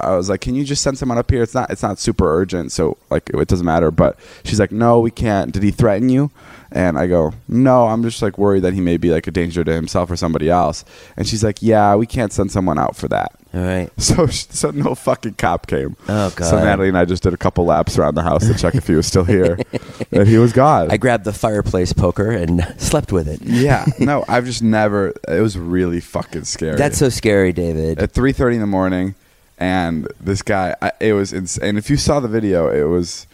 I 0.00 0.14
was 0.16 0.28
like, 0.28 0.40
"Can 0.40 0.54
you 0.54 0.64
just 0.64 0.82
send 0.82 0.96
someone 0.98 1.18
up 1.18 1.30
here? 1.30 1.42
It's 1.42 1.54
not 1.54 1.70
it's 1.70 1.82
not 1.82 1.98
super 1.98 2.32
urgent, 2.32 2.72
so 2.72 2.96
like 3.10 3.28
it 3.30 3.48
doesn't 3.48 3.66
matter." 3.66 3.90
But 3.90 4.18
she's 4.44 4.60
like, 4.60 4.72
"No, 4.72 5.00
we 5.00 5.10
can't. 5.10 5.52
Did 5.52 5.62
he 5.62 5.70
threaten 5.70 6.08
you?" 6.08 6.30
And 6.70 6.98
I 6.98 7.06
go, 7.06 7.32
"No, 7.48 7.86
I'm 7.88 8.02
just 8.02 8.20
like 8.22 8.38
worried 8.38 8.60
that 8.62 8.74
he 8.74 8.80
may 8.80 8.96
be 8.96 9.10
like 9.10 9.26
a 9.26 9.30
danger 9.30 9.64
to 9.64 9.72
himself 9.72 10.10
or 10.10 10.16
somebody 10.16 10.48
else." 10.50 10.84
And 11.16 11.26
she's 11.26 11.42
like, 11.42 11.62
"Yeah, 11.62 11.94
we 11.96 12.06
can't 12.06 12.32
send 12.32 12.52
someone 12.52 12.78
out 12.78 12.94
for 12.96 13.08
that." 13.08 13.32
All 13.54 13.60
right. 13.62 13.90
So, 13.98 14.26
so 14.26 14.70
no 14.70 14.94
fucking 14.94 15.34
cop 15.34 15.66
came. 15.66 15.96
Oh, 16.08 16.30
god. 16.36 16.44
So 16.44 16.62
Natalie 16.62 16.88
and 16.88 16.98
I 16.98 17.04
just 17.04 17.22
did 17.22 17.32
a 17.34 17.36
couple 17.36 17.64
laps 17.64 17.98
around 17.98 18.14
the 18.14 18.22
house 18.22 18.46
to 18.46 18.54
check 18.54 18.74
if 18.74 18.86
he 18.86 18.94
was 18.94 19.06
still 19.06 19.24
here, 19.24 19.58
and 20.12 20.28
he 20.28 20.38
was 20.38 20.52
gone. 20.52 20.90
I 20.90 20.96
grabbed 20.98 21.24
the 21.24 21.32
fireplace 21.32 21.92
poker 21.92 22.30
and 22.30 22.62
slept 22.78 23.10
with 23.12 23.26
it. 23.26 23.40
yeah, 23.42 23.84
no, 23.98 24.24
I've 24.28 24.44
just 24.44 24.62
never. 24.62 25.14
It 25.26 25.40
was 25.40 25.58
really 25.58 26.00
fucking 26.00 26.44
scary. 26.44 26.76
That's 26.76 26.98
so 26.98 27.08
scary, 27.08 27.52
David. 27.52 27.98
at 27.98 28.12
three 28.12 28.32
thirty 28.32 28.56
in 28.56 28.60
the 28.60 28.66
morning, 28.66 29.14
and 29.58 30.08
this 30.20 30.42
guy. 30.42 30.74
I, 30.80 30.92
it 31.00 31.12
was 31.12 31.32
insane. 31.32 31.70
And 31.70 31.78
if 31.78 31.90
you 31.90 31.96
saw 31.96 32.20
the 32.20 32.28
video, 32.28 32.68
it 32.68 32.88
was. 32.88 33.26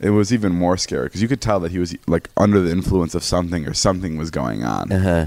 It 0.00 0.10
was 0.10 0.34
even 0.34 0.52
more 0.52 0.76
scary 0.76 1.06
because 1.06 1.22
you 1.22 1.28
could 1.28 1.40
tell 1.40 1.60
that 1.60 1.70
he 1.70 1.78
was 1.78 1.96
like 2.08 2.28
under 2.36 2.60
the 2.60 2.70
influence 2.70 3.14
of 3.14 3.22
something 3.22 3.66
or 3.66 3.72
something 3.72 4.18
was 4.18 4.30
going 4.30 4.64
on. 4.64 4.92
Uh-huh. 4.92 5.26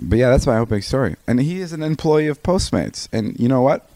But 0.00 0.18
yeah, 0.18 0.30
that's 0.30 0.46
my 0.46 0.58
opening 0.58 0.82
story. 0.82 1.16
And 1.26 1.40
he 1.40 1.60
is 1.60 1.72
an 1.72 1.82
employee 1.82 2.28
of 2.28 2.42
Postmates. 2.42 3.08
And 3.12 3.38
you 3.38 3.48
know 3.48 3.62
what? 3.62 3.88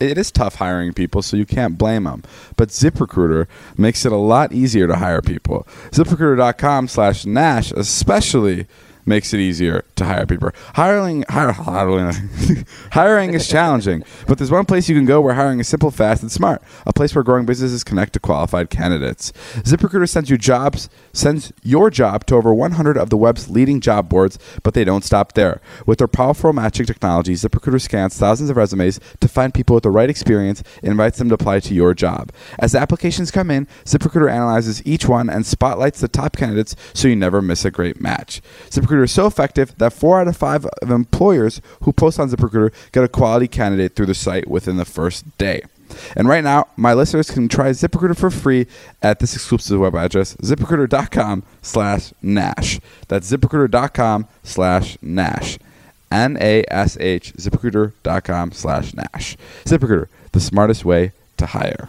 It 0.00 0.18
is 0.18 0.32
tough 0.32 0.56
hiring 0.56 0.94
people, 0.94 1.22
so 1.22 1.36
you 1.36 1.46
can't 1.46 1.78
blame 1.78 2.04
them. 2.04 2.24
But 2.56 2.70
ZipRecruiter 2.70 3.46
makes 3.78 4.04
it 4.04 4.10
a 4.10 4.16
lot 4.16 4.52
easier 4.52 4.88
to 4.88 4.96
hire 4.96 5.22
people. 5.22 5.66
ZipRecruiter.com 5.90 6.88
slash 6.88 7.24
Nash 7.24 7.70
especially 7.72 8.66
makes 9.04 9.32
it 9.34 9.40
easier 9.40 9.84
to 9.96 10.04
hire 10.04 10.26
people. 10.26 10.50
Hiring, 10.74 11.24
hire, 11.28 11.52
hiring, 11.52 12.12
hiring 12.92 13.34
is 13.34 13.48
challenging, 13.48 14.04
but 14.26 14.38
there's 14.38 14.50
one 14.50 14.64
place 14.64 14.88
you 14.88 14.94
can 14.94 15.04
go 15.04 15.20
where 15.20 15.34
hiring 15.34 15.60
is 15.60 15.68
simple, 15.68 15.90
fast, 15.90 16.22
and 16.22 16.30
smart. 16.30 16.62
A 16.86 16.92
place 16.92 17.14
where 17.14 17.24
growing 17.24 17.46
businesses 17.46 17.84
connect 17.84 18.12
to 18.14 18.20
qualified 18.20 18.70
candidates. 18.70 19.32
ZipRecruiter 19.58 20.08
sends 20.08 20.30
you 20.30 20.38
jobs, 20.38 20.88
sends 21.12 21.52
your 21.62 21.90
job 21.90 22.26
to 22.26 22.36
over 22.36 22.54
100 22.54 22.96
of 22.96 23.10
the 23.10 23.16
web's 23.16 23.50
leading 23.50 23.80
job 23.80 24.08
boards, 24.08 24.38
but 24.62 24.74
they 24.74 24.84
don't 24.84 25.04
stop 25.04 25.32
there. 25.32 25.60
With 25.86 25.98
their 25.98 26.08
powerful 26.08 26.52
matching 26.52 26.86
technology, 26.86 27.34
ZipRecruiter 27.34 27.80
scans 27.80 28.16
thousands 28.16 28.50
of 28.50 28.56
resumes 28.56 29.00
to 29.20 29.28
find 29.28 29.54
people 29.54 29.74
with 29.74 29.84
the 29.84 29.90
right 29.90 30.10
experience 30.10 30.62
and 30.82 30.90
invites 30.90 31.18
them 31.18 31.28
to 31.28 31.34
apply 31.34 31.60
to 31.60 31.74
your 31.74 31.94
job. 31.94 32.32
As 32.58 32.74
applications 32.74 33.30
come 33.30 33.50
in, 33.50 33.66
ZipRecruiter 33.84 34.30
analyzes 34.30 34.84
each 34.86 35.08
one 35.08 35.28
and 35.28 35.46
spotlights 35.46 36.00
the 36.00 36.08
top 36.08 36.36
candidates 36.36 36.76
so 36.94 37.08
you 37.08 37.16
never 37.16 37.42
miss 37.42 37.64
a 37.64 37.70
great 37.70 38.00
match. 38.00 38.40
ZipRecruiter 38.70 38.91
is 39.00 39.12
so 39.12 39.26
effective 39.26 39.76
that 39.78 39.92
four 39.92 40.20
out 40.20 40.28
of 40.28 40.36
five 40.36 40.66
of 40.66 40.90
employers 40.90 41.60
who 41.82 41.92
post 41.92 42.20
on 42.20 42.28
ZipRecruiter 42.30 42.72
get 42.92 43.04
a 43.04 43.08
quality 43.08 43.48
candidate 43.48 43.94
through 43.94 44.06
the 44.06 44.14
site 44.14 44.48
within 44.48 44.76
the 44.76 44.84
first 44.84 45.38
day. 45.38 45.62
And 46.16 46.28
right 46.28 46.44
now, 46.44 46.68
my 46.76 46.94
listeners 46.94 47.30
can 47.30 47.48
try 47.48 47.70
ZipRecruiter 47.70 48.16
for 48.16 48.30
free 48.30 48.66
at 49.02 49.18
this 49.18 49.34
exclusive 49.34 49.80
web 49.80 49.94
address, 49.94 50.36
ziprecruiter.com 50.36 51.42
slash 51.60 52.12
Nash. 52.22 52.80
That's 53.08 53.30
ziprecruiter.com 53.30 54.28
slash 54.42 54.98
Nash. 55.02 55.58
N-A-S-H, 56.10 57.34
ziprecruiter.com 57.34 58.52
slash 58.52 58.94
Nash. 58.94 59.36
ZipRecruiter, 59.64 60.08
the 60.32 60.40
smartest 60.40 60.84
way 60.84 61.12
to 61.38 61.46
hire. 61.46 61.88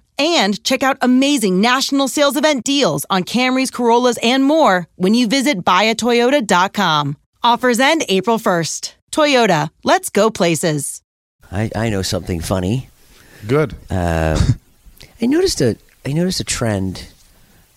and 0.21 0.63
check 0.63 0.83
out 0.83 0.97
amazing 1.01 1.59
national 1.61 2.07
sales 2.07 2.37
event 2.37 2.63
deals 2.63 3.05
on 3.09 3.23
Camrys, 3.23 3.71
Corollas, 3.71 4.17
and 4.21 4.43
more 4.43 4.87
when 4.95 5.13
you 5.13 5.27
visit 5.27 5.63
buyatoyota.com. 5.65 7.17
Offers 7.43 7.79
end 7.79 8.03
April 8.07 8.37
1st. 8.37 8.93
Toyota, 9.11 9.69
let's 9.83 10.09
go 10.09 10.29
places. 10.29 11.01
I, 11.51 11.69
I 11.75 11.89
know 11.89 12.01
something 12.01 12.39
funny. 12.39 12.89
Good. 13.47 13.75
Uh, 13.89 14.39
I 15.21 15.25
noticed 15.25 15.59
a 15.61 15.75
I 16.05 16.13
noticed 16.13 16.39
a 16.39 16.43
trend 16.43 17.09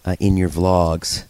uh, 0.05 0.17
in 0.21 0.37
your 0.37 0.49
vlogs 0.49 1.25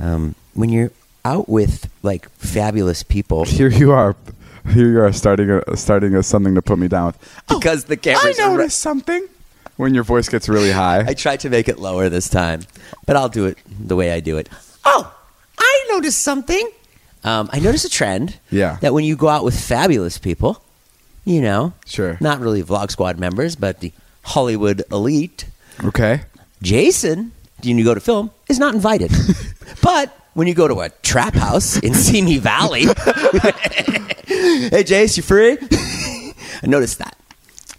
um, 0.00 0.34
when 0.54 0.68
you're 0.70 0.90
out 1.24 1.48
with 1.48 1.88
like 2.02 2.28
fabulous 2.30 3.02
people 3.02 3.44
Here 3.46 3.68
you 3.68 3.92
are. 3.92 4.16
Here 4.72 4.90
you 4.90 5.00
are 5.00 5.12
starting 5.12 5.50
a, 5.50 5.76
starting 5.76 6.14
a, 6.14 6.22
something 6.22 6.54
to 6.54 6.62
put 6.62 6.78
me 6.78 6.88
down 6.88 7.06
with. 7.06 7.42
because 7.48 7.84
the 7.84 7.94
I 7.94 7.96
cameras. 7.96 8.38
are 8.38 8.48
noticed 8.48 8.78
something. 8.78 9.26
When 9.80 9.94
your 9.94 10.04
voice 10.04 10.28
gets 10.28 10.46
really 10.46 10.70
high. 10.70 10.98
I 11.06 11.14
tried 11.14 11.40
to 11.40 11.48
make 11.48 11.66
it 11.66 11.78
lower 11.78 12.10
this 12.10 12.28
time, 12.28 12.60
but 13.06 13.16
I'll 13.16 13.30
do 13.30 13.46
it 13.46 13.56
the 13.66 13.96
way 13.96 14.12
I 14.12 14.20
do 14.20 14.36
it. 14.36 14.46
Oh, 14.84 15.10
I 15.56 15.86
noticed 15.90 16.20
something. 16.20 16.70
Um, 17.24 17.48
I 17.50 17.60
noticed 17.60 17.86
a 17.86 17.88
trend. 17.88 18.38
Yeah. 18.50 18.76
That 18.82 18.92
when 18.92 19.04
you 19.04 19.16
go 19.16 19.28
out 19.28 19.42
with 19.42 19.58
fabulous 19.58 20.18
people, 20.18 20.62
you 21.24 21.40
know, 21.40 21.72
Sure. 21.86 22.18
not 22.20 22.40
really 22.40 22.62
Vlog 22.62 22.90
Squad 22.90 23.18
members, 23.18 23.56
but 23.56 23.80
the 23.80 23.90
Hollywood 24.22 24.82
elite, 24.92 25.46
okay. 25.82 26.24
Jason, 26.60 27.32
when 27.64 27.78
you 27.78 27.84
go 27.84 27.94
to 27.94 28.00
film, 28.00 28.32
is 28.50 28.58
not 28.58 28.74
invited. 28.74 29.10
but 29.82 30.14
when 30.34 30.46
you 30.46 30.52
go 30.52 30.68
to 30.68 30.80
a 30.80 30.90
trap 31.02 31.32
house 31.32 31.78
in 31.78 31.94
Simi 31.94 32.36
Valley, 32.36 32.82
hey 34.26 34.84
Jace, 34.84 35.16
you 35.16 35.22
free? 35.22 35.56
I 36.62 36.66
noticed 36.66 36.98
that. 36.98 37.16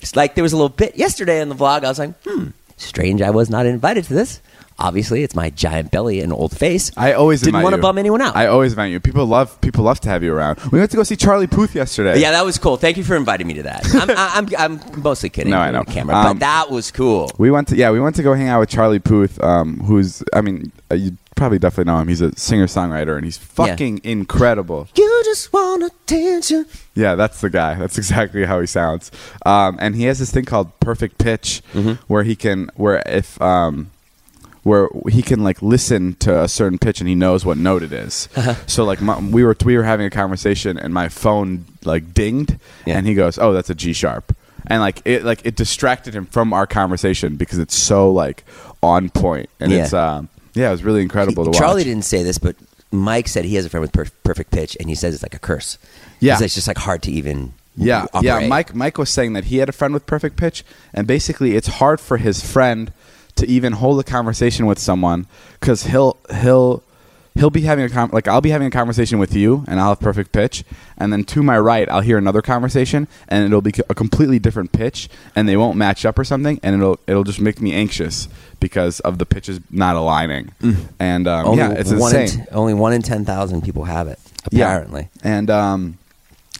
It's 0.01 0.15
like 0.15 0.36
there 0.36 0.43
was 0.43 0.53
a 0.53 0.58
little 0.58 0.70
bit 0.70 0.98
yesterday 0.98 1.41
in 1.41 1.50
the 1.50 1.55
vlog. 1.55 1.84
I 1.86 1.89
was 1.89 2.00
like, 2.00 2.13
hmm, 2.24 2.48
strange. 2.77 3.22
I 3.22 3.29
was 3.29 3.50
not 3.50 3.65
invited 3.65 4.03
to 4.05 4.13
this. 4.13 4.41
Obviously, 4.79 5.22
it's 5.22 5.36
my 5.36 5.51
giant 5.51 5.91
belly 5.91 6.22
and 6.22 6.34
old 6.34 6.58
face. 6.58 6.91
I 6.98 7.13
always 7.13 7.41
didn't 7.41 7.50
invite 7.55 7.63
want 7.65 7.74
to 7.74 7.77
you. 7.77 7.81
bum 7.84 7.98
anyone 8.00 8.20
out. 8.20 8.36
I 8.36 8.48
always 8.48 8.72
invite 8.72 8.91
you. 8.91 9.00
People 9.00 9.27
love 9.27 9.62
people 9.62 9.84
love 9.84 10.00
to 10.00 10.10
have 10.10 10.24
you 10.24 10.34
around. 10.34 10.58
We 10.72 10.79
went 10.79 10.89
to 10.89 10.98
go 10.98 11.03
see 11.03 11.15
Charlie 11.15 11.46
Puth 11.46 11.75
yesterday. 11.75 12.20
yeah, 12.20 12.31
that 12.31 12.43
was 12.43 12.58
cool. 12.58 12.77
Thank 12.77 12.98
you 12.98 13.03
for 13.03 13.15
inviting 13.15 13.46
me 13.46 13.53
to 13.55 13.63
that. 13.63 13.86
I'm, 13.93 14.50
I'm, 14.58 14.79
I'm 14.81 15.01
mostly 15.03 15.29
kidding. 15.29 15.51
No, 15.51 15.60
I 15.60 15.67
on 15.67 15.74
know. 15.74 15.84
Camera, 15.84 16.15
Um, 16.15 16.38
but 16.38 16.39
that 16.39 16.72
was 16.72 16.89
cool. 16.89 17.29
We 17.38 17.51
went 17.51 17.67
to 17.67 17.75
yeah, 17.75 17.91
we 17.91 18.00
went 18.00 18.15
to 18.15 18.24
go 18.24 18.34
hang 18.34 18.48
out 18.48 18.60
with 18.60 18.70
Charlie 18.70 18.98
Puth, 19.00 19.39
um, 19.43 19.77
who's 19.81 20.24
I 20.34 20.41
mean 20.41 20.72
uh, 20.89 20.96
you 20.96 21.15
probably 21.35 21.59
definitely 21.59 21.91
know 21.91 22.00
him. 22.00 22.07
He's 22.07 22.21
a 22.21 22.35
singer 22.38 22.67
songwriter 22.67 23.15
and 23.15 23.25
he's 23.25 23.38
fucking 23.38 24.01
incredible. 24.03 24.88
You 24.95 25.21
just 25.25 25.51
want 25.51 25.83
attention. 25.83 26.65
Yeah, 26.95 27.15
that's 27.15 27.41
the 27.41 27.50
guy. 27.50 27.75
That's 27.75 27.97
exactly 28.03 28.45
how 28.45 28.59
he 28.59 28.67
sounds. 28.67 29.11
Um, 29.45 29.77
and 29.79 29.95
he 29.95 30.03
has 30.03 30.19
this 30.19 30.31
thing 30.31 30.45
called 30.45 30.77
perfect 30.79 31.17
pitch, 31.17 31.61
Mm-hmm. 31.73 31.93
where 32.07 32.23
he 32.23 32.35
can 32.35 32.69
where 32.75 33.01
if 33.05 33.41
um, 33.41 33.89
where 34.63 34.88
he 35.09 35.21
can 35.23 35.43
like 35.43 35.61
listen 35.61 36.13
to 36.15 36.43
a 36.43 36.47
certain 36.47 36.77
pitch 36.77 37.00
and 37.00 37.07
he 37.09 37.15
knows 37.15 37.43
what 37.45 37.57
note 37.57 37.81
it 37.81 37.91
is. 37.91 38.29
Uh-huh. 38.38 38.53
So 38.67 38.83
like 38.83 39.01
my, 39.01 39.17
we 39.19 39.43
were 39.43 39.55
we 39.65 39.75
were 39.77 39.83
having 39.83 40.05
a 40.05 40.09
conversation 40.11 40.77
and 40.77 40.93
my 40.93 41.09
phone 41.09 41.65
like 41.83 42.13
dinged 42.13 42.57
Yeah. 42.85 42.97
and 42.97 43.07
he 43.07 43.15
goes, 43.15 43.38
"Oh, 43.39 43.53
that's 43.53 43.69
a 43.69 43.75
G 43.75 43.93
sharp." 43.93 44.35
And 44.67 44.79
like 44.81 45.01
it 45.05 45.23
like 45.23 45.43
it 45.43 45.55
distracted 45.55 46.13
him 46.13 46.27
from 46.27 46.53
our 46.53 46.67
conversation 46.67 47.35
because 47.35 47.57
it's 47.57 47.75
so 47.75 48.11
like 48.11 48.43
on 48.83 49.09
point 49.09 49.50
and 49.59 49.71
Yeah. 49.71 49.83
it's 49.83 49.93
um 49.93 50.29
yeah, 50.53 50.70
it 50.70 50.72
was 50.72 50.84
really 50.84 51.01
incredible 51.01 51.46
to 51.46 51.58
Charlie 51.58 51.84
didn't 51.84 52.05
say 52.05 52.24
this, 52.24 52.38
but 52.38 52.55
Mike 52.91 53.27
said 53.27 53.46
he 53.46 53.55
has 53.55 53.65
a 53.65 53.70
friend 53.70 53.81
with 53.81 53.93
per- 53.93 54.05
perfect 54.24 54.51
pitch, 54.51 54.75
and 54.79 54.89
he 54.89 54.96
says 54.96 55.13
it's 55.13 55.24
like 55.24 55.34
a 55.34 55.39
curse. 55.39 55.77
Yeah. 56.20 56.38
It's 56.41 56.53
just 56.53 56.67
like 56.67 56.77
hard 56.77 57.01
to 57.03 57.12
even. 57.12 57.53
Yeah, 57.77 58.05
yeah. 58.22 58.48
Mike 58.48 58.75
Mike 58.75 58.98
was 58.98 59.10
saying 59.10 59.34
that 59.34 59.46
he 59.46 59.58
had 59.58 59.70
a 59.70 59.72
friend 59.72 59.93
with 59.93 60.05
perfect 60.05 60.36
pitch, 60.36 60.65
and 60.93 61.08
basically 61.08 61.55
it's 61.55 61.67
hard 61.67 62.01
for 62.01 62.17
his 62.17 62.46
friend 62.46 62.91
to 63.36 63.48
even 63.48 63.74
hold 63.74 64.00
a 64.00 64.03
conversation 64.03 64.65
with 64.65 64.77
someone 64.77 65.25
because 65.60 65.84
he'll 65.84 66.17
he'll 66.41 66.84
he'll 67.35 67.50
be 67.50 67.61
having 67.61 67.85
a 67.85 67.89
com- 67.89 68.09
like 68.11 68.27
I'll 68.27 68.41
be 68.41 68.50
having 68.50 68.67
a 68.67 68.71
conversation 68.71 69.19
with 69.19 69.35
you, 69.35 69.63
and 69.67 69.79
I'll 69.79 69.89
have 69.89 70.00
perfect 70.00 70.31
pitch, 70.31 70.63
and 70.97 71.11
then 71.11 71.23
to 71.25 71.43
my 71.43 71.57
right 71.57 71.89
I'll 71.89 72.01
hear 72.01 72.17
another 72.17 72.41
conversation, 72.41 73.07
and 73.27 73.45
it'll 73.45 73.61
be 73.61 73.73
a 73.89 73.95
completely 73.95 74.39
different 74.39 74.71
pitch, 74.71 75.09
and 75.35 75.47
they 75.47 75.57
won't 75.57 75.77
match 75.77 76.05
up 76.05 76.17
or 76.19 76.23
something, 76.23 76.59
and 76.63 76.75
it'll 76.75 77.00
it'll 77.07 77.23
just 77.23 77.41
make 77.41 77.61
me 77.61 77.73
anxious 77.73 78.27
because 78.59 79.00
of 79.01 79.17
the 79.17 79.25
pitches 79.25 79.59
not 79.71 79.95
aligning, 79.95 80.51
and 81.00 81.27
um, 81.27 81.45
Only 81.47 81.57
yeah, 81.57 81.71
it's 81.71 81.91
one 81.91 82.15
insane. 82.15 82.39
In 82.41 82.45
t- 82.45 82.51
only 82.51 82.73
one 82.73 82.93
in 82.93 83.01
ten 83.01 83.25
thousand 83.25 83.61
people 83.63 83.85
have 83.85 84.07
it. 84.07 84.19
Apparently, 84.45 85.09
yeah. 85.23 85.38
And 85.38 85.50
um, 85.50 85.97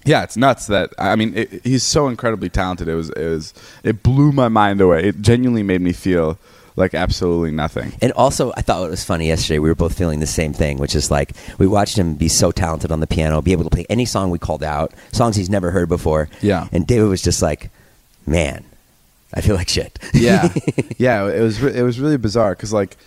yeah, 0.06 0.24
it's 0.24 0.38
nuts 0.38 0.68
that 0.68 0.94
I 0.98 1.16
mean 1.16 1.36
it, 1.36 1.62
he's 1.64 1.84
so 1.84 2.08
incredibly 2.08 2.50
talented. 2.50 2.88
It 2.88 2.96
was 2.96 3.10
it 3.12 3.28
was 3.28 3.54
it 3.84 4.04
blew 4.04 4.32
my 4.32 4.48
mind 4.48 4.82
away. 4.82 5.04
It 5.04 5.22
genuinely 5.22 5.64
made 5.64 5.82
me 5.82 5.94
feel 5.94 6.40
like 6.76 6.94
absolutely 6.94 7.52
nothing. 7.52 7.94
And 8.02 8.12
also, 8.14 8.52
I 8.56 8.62
thought 8.62 8.86
it 8.86 8.90
was 8.90 9.04
funny 9.04 9.28
yesterday. 9.28 9.60
We 9.60 9.70
were 9.70 9.76
both 9.76 9.98
feeling 9.98 10.20
the 10.20 10.28
same 10.28 10.54
thing, 10.54 10.78
which 10.78 10.96
is 10.96 11.12
like 11.12 11.34
we 11.58 11.68
watched 11.68 11.98
him 11.98 12.16
be 12.16 12.28
so 12.28 12.52
talented 12.52 12.92
on 12.92 13.00
the 13.00 13.08
piano, 13.08 13.42
be 13.42 13.52
able 13.52 13.64
to 13.66 13.70
play 13.70 13.86
any 13.90 14.06
song 14.06 14.30
we 14.30 14.40
called 14.40 14.64
out, 14.64 14.94
songs 15.12 15.36
he's 15.36 15.50
never 15.50 15.72
heard 15.72 15.90
before. 15.90 16.30
Yeah. 16.42 16.68
And 16.72 16.88
David 16.88 17.08
was 17.08 17.22
just 17.22 17.42
like, 17.42 17.70
"Man, 18.26 18.64
I 19.34 19.42
feel 19.42 19.56
like 19.56 19.70
shit." 19.70 20.00
Yeah, 20.14 20.54
yeah. 20.98 21.28
It 21.28 21.42
was 21.42 21.62
re- 21.62 21.76
it 21.76 21.84
was 21.84 22.00
really 22.00 22.18
bizarre 22.18 22.56
because 22.56 22.74
like 22.74 22.98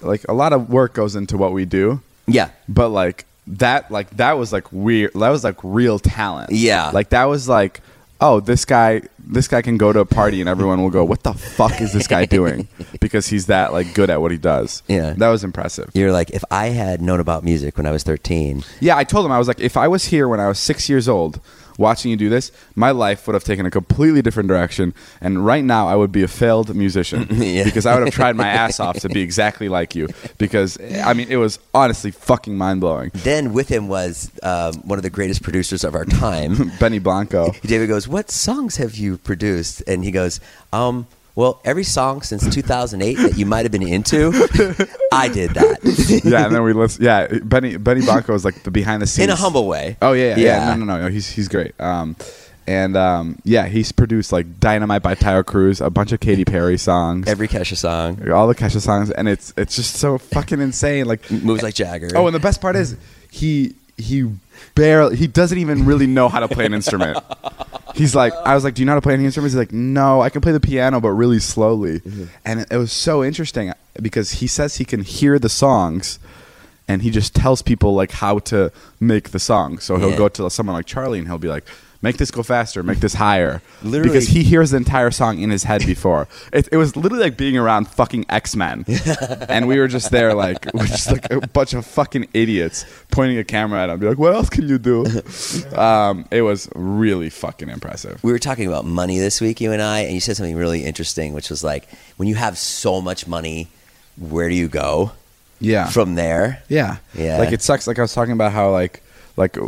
like 0.00 0.24
a 0.28 0.32
lot 0.32 0.52
of 0.52 0.70
work 0.70 0.94
goes 0.94 1.16
into 1.16 1.36
what 1.36 1.52
we 1.52 1.64
do, 1.64 2.00
yeah. 2.26 2.50
but 2.68 2.88
like 2.88 3.26
that 3.46 3.90
like 3.90 4.10
that 4.16 4.38
was 4.38 4.52
like 4.52 4.72
weird. 4.72 5.12
That 5.14 5.28
was 5.30 5.44
like 5.44 5.56
real 5.62 5.98
talent. 5.98 6.52
Yeah. 6.52 6.90
like 6.90 7.10
that 7.10 7.24
was 7.24 7.48
like. 7.48 7.80
Oh, 8.20 8.40
this 8.40 8.64
guy! 8.64 9.02
This 9.18 9.48
guy 9.48 9.62
can 9.62 9.76
go 9.78 9.92
to 9.92 10.00
a 10.00 10.04
party 10.04 10.40
and 10.40 10.48
everyone 10.48 10.82
will 10.82 10.90
go, 10.90 11.04
"What 11.04 11.22
the 11.22 11.32
fuck 11.32 11.80
is 11.80 11.92
this 11.92 12.06
guy 12.06 12.24
doing?" 12.26 12.68
Because 13.00 13.28
he's 13.28 13.46
that 13.46 13.72
like 13.72 13.94
good 13.94 14.10
at 14.10 14.20
what 14.20 14.30
he 14.30 14.36
does. 14.36 14.82
Yeah. 14.86 15.14
that 15.16 15.28
was 15.28 15.42
impressive. 15.42 15.90
You're 15.94 16.12
like, 16.12 16.30
if 16.30 16.44
I 16.50 16.66
had 16.68 17.00
known 17.00 17.18
about 17.18 17.44
music 17.44 17.76
when 17.78 17.86
I 17.86 17.92
was 17.92 18.02
13, 18.02 18.62
Yeah, 18.80 18.96
I 18.96 19.04
told 19.04 19.24
him 19.24 19.32
I 19.32 19.38
was 19.38 19.48
like, 19.48 19.58
if 19.60 19.76
I 19.76 19.88
was 19.88 20.04
here 20.06 20.28
when 20.28 20.38
I 20.38 20.48
was 20.48 20.58
six 20.58 20.88
years 20.88 21.08
old, 21.08 21.40
watching 21.80 22.10
you 22.12 22.16
do 22.16 22.28
this, 22.28 22.52
my 22.76 22.92
life 22.92 23.26
would 23.26 23.34
have 23.34 23.42
taken 23.42 23.66
a 23.66 23.70
completely 23.70 24.22
different 24.22 24.48
direction, 24.48 24.94
and 25.20 25.44
right 25.44 25.64
now 25.64 25.88
I 25.88 25.96
would 25.96 26.12
be 26.12 26.22
a 26.22 26.28
failed 26.28 26.72
musician 26.76 27.26
Yeah. 27.30 27.64
because 27.64 27.86
I 27.86 27.94
would 27.94 28.04
have 28.06 28.14
tried 28.14 28.36
my 28.36 28.46
ass 28.48 28.78
off 28.78 29.00
to 29.00 29.08
be 29.08 29.20
exactly 29.28 29.68
like 29.68 29.94
you. 29.96 30.06
Because 30.38 30.78
I 31.04 31.12
mean, 31.14 31.26
it 31.30 31.36
was 31.36 31.58
honestly 31.74 32.10
fucking 32.12 32.56
mind 32.56 32.80
blowing. 32.80 33.10
then 33.14 33.52
with 33.52 33.68
him 33.68 33.88
was 33.88 34.30
um, 34.42 34.74
one 34.84 34.98
of 34.98 35.02
the 35.02 35.10
greatest 35.10 35.42
producers 35.42 35.82
of 35.82 35.94
our 35.94 36.04
time. 36.04 36.70
Benny 36.80 36.98
Blanco. 37.00 37.52
David 37.62 37.88
goes, 37.88 38.06
"What 38.06 38.30
songs 38.30 38.76
have 38.76 38.94
you 38.96 39.16
produced?" 39.18 39.82
And 39.86 40.04
he 40.04 40.10
goes, 40.10 40.38
"Um, 40.72 41.06
well, 41.40 41.60
every 41.64 41.84
song 41.84 42.20
since 42.20 42.46
2008 42.54 43.14
that 43.14 43.38
you 43.38 43.46
might 43.46 43.62
have 43.64 43.72
been 43.72 43.82
into, 43.82 44.28
I 45.12 45.28
did 45.28 45.52
that 45.52 45.80
yeah, 46.24 46.44
and 46.44 46.54
then 46.54 46.62
we 46.62 46.74
listen. 46.74 47.02
Yeah, 47.02 47.28
Benny 47.42 47.78
Benny 47.78 48.02
Blanco 48.02 48.34
is 48.34 48.44
like 48.44 48.62
the 48.62 48.70
behind 48.70 49.00
the 49.00 49.06
scenes 49.06 49.24
in 49.24 49.30
a 49.30 49.36
humble 49.36 49.66
way." 49.66 49.96
Oh 50.02 50.12
yeah, 50.12 50.36
yeah, 50.36 50.36
yeah. 50.36 50.74
No, 50.74 50.84
no, 50.84 50.96
no, 50.96 51.02
no. 51.02 51.08
He's 51.08 51.30
he's 51.30 51.48
great. 51.48 51.78
Um, 51.80 52.14
and 52.66 52.94
um, 52.94 53.38
yeah, 53.44 53.66
he's 53.66 53.90
produced 53.90 54.32
like 54.32 54.60
"Dynamite" 54.60 55.02
by 55.02 55.14
Taio 55.14 55.44
Cruz, 55.44 55.80
a 55.80 55.88
bunch 55.88 56.12
of 56.12 56.20
Katy 56.20 56.44
Perry 56.44 56.76
songs, 56.76 57.26
Every 57.26 57.48
Kesha 57.48 57.76
song 57.76 58.30
all 58.30 58.46
the 58.46 58.54
Kesha 58.54 58.80
songs, 58.80 59.10
and 59.10 59.26
it's 59.26 59.54
it's 59.56 59.76
just 59.76 59.96
so 59.96 60.18
fucking 60.18 60.60
insane. 60.60 61.06
Like 61.06 61.30
moves 61.30 61.62
like 61.62 61.74
Jagger. 61.74 62.10
Oh, 62.14 62.26
and 62.26 62.34
the 62.34 62.40
best 62.40 62.60
part 62.60 62.76
is 62.76 62.96
he 63.30 63.74
he 63.96 64.30
barely 64.74 65.16
he 65.16 65.26
doesn't 65.26 65.58
even 65.58 65.84
really 65.86 66.06
know 66.06 66.28
how 66.28 66.40
to 66.40 66.48
play 66.48 66.66
an 66.66 66.74
instrument. 66.74 67.18
He's 67.94 68.14
like, 68.14 68.32
I 68.46 68.54
was 68.54 68.62
like, 68.64 68.74
"Do 68.74 68.82
you 68.82 68.86
know 68.86 68.92
how 68.92 68.98
to 68.98 69.02
play 69.02 69.14
any 69.14 69.24
instruments?" 69.24 69.52
He's 69.52 69.58
like, 69.58 69.72
"No, 69.72 70.20
I 70.22 70.30
can 70.30 70.40
play 70.40 70.52
the 70.52 70.60
piano, 70.60 71.00
but 71.00 71.10
really 71.10 71.40
slowly." 71.40 72.00
Mm-hmm. 72.00 72.24
And 72.44 72.60
it, 72.60 72.68
it 72.70 72.76
was 72.76 72.92
so 72.92 73.24
interesting 73.24 73.70
uh, 73.70 73.74
because 74.00 74.30
he 74.32 74.46
says 74.46 74.76
he 74.76 74.84
can 74.84 75.02
hear 75.02 75.38
the 75.40 75.48
songs, 75.48 76.20
and 76.86 77.02
he 77.02 77.10
just 77.10 77.34
tells 77.34 77.62
people 77.62 77.94
like 77.94 78.12
how 78.12 78.38
to 78.50 78.70
make 79.00 79.30
the 79.30 79.40
song. 79.40 79.80
So 79.80 79.96
he'll 79.96 80.10
Yeah. 80.10 80.16
go 80.18 80.28
to 80.28 80.48
someone 80.50 80.74
like 80.74 80.86
Charlie, 80.86 81.18
and 81.18 81.26
he'll 81.28 81.38
be 81.38 81.48
like. 81.48 81.64
Make 82.02 82.16
this 82.16 82.30
go 82.30 82.42
faster. 82.42 82.82
Make 82.82 83.00
this 83.00 83.12
higher. 83.14 83.60
Literally- 83.82 84.08
because 84.08 84.28
he 84.28 84.42
hears 84.42 84.70
the 84.70 84.78
entire 84.78 85.10
song 85.10 85.38
in 85.38 85.50
his 85.50 85.64
head 85.64 85.84
before. 85.86 86.28
It, 86.52 86.68
it 86.72 86.76
was 86.78 86.96
literally 86.96 87.24
like 87.24 87.36
being 87.36 87.56
around 87.58 87.86
fucking 87.88 88.24
X 88.28 88.56
Men, 88.56 88.84
and 89.48 89.68
we 89.68 89.78
were 89.78 89.86
just 89.86 90.10
there 90.10 90.34
like 90.34 90.66
we're 90.74 90.86
just 90.86 91.12
like 91.12 91.30
a 91.30 91.46
bunch 91.46 91.74
of 91.74 91.84
fucking 91.86 92.28
idiots 92.34 92.84
pointing 93.10 93.38
a 93.38 93.44
camera 93.44 93.82
at 93.82 93.90
him, 93.90 94.00
be 94.00 94.08
like, 94.08 94.18
"What 94.18 94.34
else 94.34 94.48
can 94.48 94.68
you 94.68 94.78
do?" 94.78 95.04
Um, 95.76 96.24
it 96.30 96.42
was 96.42 96.68
really 96.74 97.30
fucking 97.30 97.68
impressive. 97.68 98.22
we 98.24 98.32
were 98.32 98.38
talking 98.38 98.66
about 98.66 98.84
money 98.84 99.18
this 99.18 99.40
week, 99.40 99.60
you 99.60 99.72
and 99.72 99.80
I, 99.82 100.00
and 100.00 100.12
you 100.14 100.20
said 100.20 100.36
something 100.36 100.56
really 100.56 100.84
interesting, 100.84 101.32
which 101.34 101.50
was 101.50 101.62
like, 101.62 101.88
when 102.16 102.28
you 102.28 102.34
have 102.34 102.58
so 102.58 103.00
much 103.00 103.26
money, 103.26 103.68
where 104.18 104.48
do 104.48 104.54
you 104.54 104.68
go 104.68 105.12
Yeah, 105.60 105.88
from 105.88 106.14
there? 106.16 106.62
yeah, 106.68 106.96
Yeah. 107.14 107.38
Like 107.38 107.52
it 107.52 107.62
sucks. 107.62 107.86
Like 107.86 107.98
I 107.98 108.02
was 108.02 108.12
talking 108.14 108.32
about 108.32 108.52
how 108.52 108.70
like 108.70 109.02
like 109.42 109.56
uh, 109.58 109.66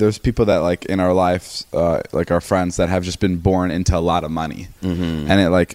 there's 0.00 0.18
people 0.18 0.44
that 0.46 0.58
like 0.70 0.82
in 0.92 0.98
our 1.00 1.12
lives, 1.12 1.66
uh, 1.72 2.00
like 2.12 2.30
our 2.30 2.40
friends 2.40 2.76
that 2.78 2.88
have 2.88 3.04
just 3.04 3.20
been 3.20 3.36
born 3.38 3.70
into 3.70 3.94
a 3.96 4.00
lot 4.12 4.24
of 4.24 4.30
money, 4.30 4.68
Mm-hmm. 4.82 5.30
and 5.30 5.36
it 5.40 5.50
like 5.50 5.72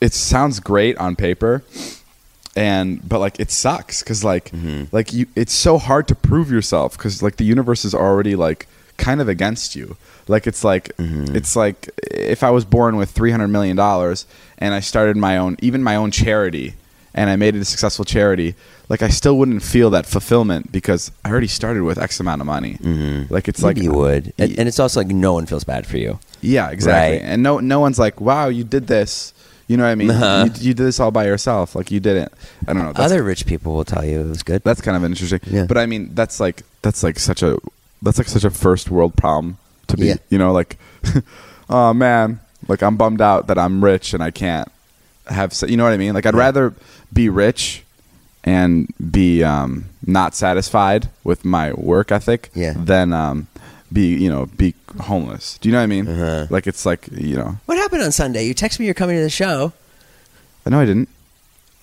it 0.00 0.12
sounds 0.14 0.60
great 0.60 0.96
on 0.98 1.16
paper. 1.16 1.62
And 2.54 3.00
but 3.08 3.18
like 3.18 3.40
it 3.40 3.50
sucks 3.50 4.02
because 4.02 4.22
like 4.24 4.50
Mm-hmm. 4.50 4.94
like 4.94 5.12
you 5.12 5.26
it's 5.34 5.54
so 5.54 5.78
hard 5.78 6.06
to 6.08 6.14
prove 6.14 6.50
yourself 6.50 6.96
because 6.98 7.22
like 7.22 7.36
the 7.36 7.44
universe 7.44 7.84
is 7.84 7.94
already 7.94 8.36
like 8.36 8.66
kind 8.98 9.20
of 9.22 9.28
against 9.28 9.74
you 9.74 9.96
like 10.28 10.46
it's 10.46 10.62
like 10.62 10.94
Mm-hmm. 10.98 11.34
it's 11.34 11.56
like 11.56 11.88
if 12.10 12.42
I 12.42 12.50
was 12.50 12.64
born 12.66 12.96
with 12.96 13.10
three 13.10 13.30
hundred 13.30 13.48
million 13.48 13.74
dollars 13.76 14.26
and 14.58 14.74
I 14.74 14.80
started 14.80 15.16
my 15.16 15.38
own 15.38 15.56
even 15.62 15.82
my 15.82 15.96
own 15.96 16.10
charity 16.10 16.74
and 17.14 17.30
I 17.30 17.36
made 17.36 17.54
it 17.54 17.60
a 17.60 17.64
successful 17.64 18.04
charity 18.04 18.54
like 18.88 19.02
I 19.02 19.08
still 19.08 19.38
wouldn't 19.38 19.62
feel 19.62 19.90
that 19.90 20.04
fulfillment 20.06 20.70
because 20.70 21.10
I 21.24 21.30
already 21.30 21.46
started 21.46 21.82
with 21.82 21.98
X 21.98 22.20
amount 22.20 22.40
of 22.42 22.46
money 22.46 22.74
mm-hmm. 22.74 23.32
like 23.32 23.48
it's 23.48 23.62
Maybe 23.62 23.80
like 23.80 23.84
you 23.84 23.92
would, 23.92 24.32
and, 24.38 24.58
and 24.58 24.68
it's 24.68 24.78
also 24.78 25.00
like 25.00 25.08
no 25.08 25.32
one 25.32 25.46
feels 25.46 25.64
bad 25.64 25.86
for 25.86 25.96
you. 25.96 26.18
yeah, 26.40 26.70
exactly. 26.70 27.18
Right. 27.18 27.24
And 27.24 27.42
no, 27.42 27.58
no 27.58 27.80
one's 27.80 27.98
like, 27.98 28.20
"Wow, 28.20 28.48
you 28.48 28.64
did 28.64 28.86
this." 28.86 29.32
You 29.68 29.78
know 29.78 29.84
what 29.84 29.90
I 29.90 29.94
mean? 29.94 30.10
Uh-huh. 30.10 30.44
You, 30.46 30.68
you 30.68 30.74
did 30.74 30.84
this 30.84 31.00
all 31.00 31.10
by 31.10 31.24
yourself. 31.24 31.74
Like 31.74 31.90
you 31.90 32.00
didn't. 32.00 32.32
I 32.66 32.74
don't 32.74 32.82
know. 32.84 32.92
Other 33.02 33.22
rich 33.22 33.46
people 33.46 33.74
will 33.74 33.84
tell 33.84 34.04
you 34.04 34.20
it 34.20 34.28
was 34.28 34.42
good. 34.42 34.62
that's 34.62 34.80
kind 34.82 34.96
of 34.96 35.04
interesting. 35.04 35.40
Yeah. 35.46 35.64
But 35.66 35.78
I 35.78 35.86
mean, 35.86 36.14
that's 36.14 36.40
like 36.40 36.62
that's 36.82 37.02
like 37.02 37.18
such 37.18 37.42
a 37.42 37.58
that's 38.02 38.18
like 38.18 38.28
such 38.28 38.44
a 38.44 38.50
first 38.50 38.90
world 38.90 39.16
problem 39.16 39.58
to 39.86 39.96
be. 39.96 40.08
Yeah. 40.08 40.16
You 40.28 40.38
know, 40.38 40.52
like, 40.52 40.78
oh 41.70 41.94
man, 41.94 42.40
like 42.68 42.82
I'm 42.82 42.96
bummed 42.96 43.20
out 43.20 43.46
that 43.46 43.58
I'm 43.58 43.82
rich 43.82 44.12
and 44.12 44.22
I 44.22 44.30
can't 44.30 44.70
have. 45.26 45.54
You 45.66 45.76
know 45.76 45.84
what 45.84 45.92
I 45.92 45.96
mean? 45.96 46.14
Like 46.14 46.26
I'd 46.26 46.34
rather 46.34 46.74
be 47.12 47.28
rich 47.28 47.82
and 48.44 48.92
be 49.10 49.44
um, 49.44 49.84
not 50.06 50.34
satisfied 50.34 51.08
with 51.24 51.44
my 51.44 51.72
work 51.74 52.10
ethic 52.10 52.50
Yeah. 52.54 52.74
than 52.76 53.12
um, 53.12 53.46
be 53.92 54.14
you 54.16 54.28
know 54.28 54.46
be 54.46 54.74
homeless. 55.00 55.58
Do 55.58 55.68
you 55.68 55.72
know 55.72 55.78
what 55.78 55.84
I 55.84 55.86
mean? 55.86 56.08
Uh-huh. 56.08 56.46
Like 56.50 56.66
it's 56.66 56.84
like 56.84 57.08
you 57.12 57.36
know. 57.36 57.56
What 57.66 57.78
happened 57.78 58.02
on 58.02 58.12
Sunday? 58.12 58.44
You 58.46 58.54
text 58.54 58.80
me 58.80 58.86
you're 58.86 58.94
coming 58.94 59.16
to 59.16 59.22
the 59.22 59.30
show. 59.30 59.72
I 60.66 60.70
know 60.70 60.80
I 60.80 60.84
didn't. 60.86 61.08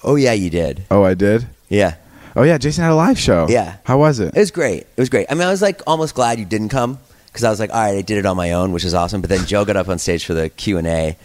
Oh 0.04 0.16
yeah, 0.16 0.34
you 0.34 0.50
did. 0.50 0.84
Oh, 0.90 1.04
I 1.04 1.14
did. 1.14 1.48
Yeah, 1.68 1.96
Oh 2.36 2.44
yeah, 2.44 2.58
Jason 2.58 2.84
had 2.84 2.92
a 2.94 2.96
live 2.96 3.20
show. 3.20 3.48
Yeah. 3.50 3.78
How 3.84 3.98
was 3.98 4.20
it? 4.20 4.34
it 4.36 4.40
was 4.40 4.52
great. 4.52 4.82
It 4.84 4.98
was 4.98 5.10
great. 5.10 5.28
I 5.30 5.34
mean, 5.34 5.44
I 5.48 5.52
was 5.52 5.62
like 5.62 5.82
almost 5.86 6.16
glad 6.16 6.40
you 6.40 6.46
didn't 6.46 6.70
come 6.70 6.98
because 7.28 7.44
I 7.44 7.50
was 7.50 7.60
like, 7.60 7.70
all 7.72 7.76
right, 7.82 7.98
I 7.98 8.02
did 8.02 8.18
it 8.18 8.26
on 8.26 8.38
my 8.38 8.52
own, 8.54 8.72
which 8.72 8.86
is 8.86 8.94
awesome. 8.94 9.20
But 9.22 9.30
then 9.30 9.46
Joe 9.46 9.66
got 9.66 9.76
up 9.76 9.90
on 9.90 10.00
stage 10.00 10.26
for 10.26 10.34
the 10.34 10.50
Q 10.50 10.78
and 10.78 10.88
A, 10.88 11.18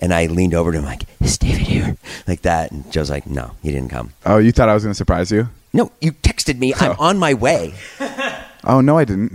and 0.00 0.12
I 0.14 0.26
leaned 0.26 0.54
over 0.54 0.72
to 0.72 0.78
him 0.78 0.84
like, 0.84 1.04
"Is 1.20 1.38
David 1.38 1.62
here?" 1.62 1.96
Like 2.26 2.42
that, 2.42 2.70
and 2.72 2.90
Joe's 2.92 3.10
like, 3.10 3.26
"No, 3.26 3.52
you 3.62 3.72
didn't 3.72 3.90
come." 3.90 4.12
oh, 4.26 4.38
you 4.38 4.52
thought 4.52 4.68
I 4.68 4.74
was 4.74 4.82
going 4.84 4.92
to 4.92 4.96
surprise 4.96 5.30
you? 5.30 5.48
No, 5.72 5.92
you 6.00 6.12
texted 6.12 6.58
me. 6.58 6.74
I'm 6.74 6.92
Oh. 6.92 6.96
on 6.98 7.18
my 7.18 7.34
way. 7.34 7.74
Oh 8.62 8.82
no, 8.82 8.98
I 8.98 9.04
didn't. 9.06 9.32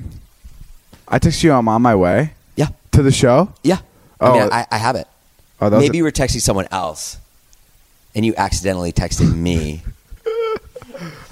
I 1.07 1.17
texted 1.17 1.43
you. 1.45 1.51
I'm 1.53 1.67
on 1.67 1.81
my 1.81 1.95
way 1.95 2.33
Yeah, 2.55 2.67
to 2.91 3.01
the 3.01 3.11
show. 3.11 3.51
yeah. 3.63 3.79
I 4.21 4.27
Oh, 4.27 4.33
mean, 4.33 4.49
I, 4.51 4.67
I 4.69 4.77
have 4.77 4.95
it. 4.95 5.07
Oh, 5.59 5.67
that 5.69 5.77
was 5.77 5.83
Maybe 5.85 5.97
you 5.97 6.03
were 6.03 6.11
texting 6.11 6.41
someone 6.41 6.67
else, 6.69 7.17
and 8.13 8.23
you 8.23 8.35
accidentally 8.37 8.91
texted 8.93 9.33
me. 9.35 9.81
Oh, 10.27 10.57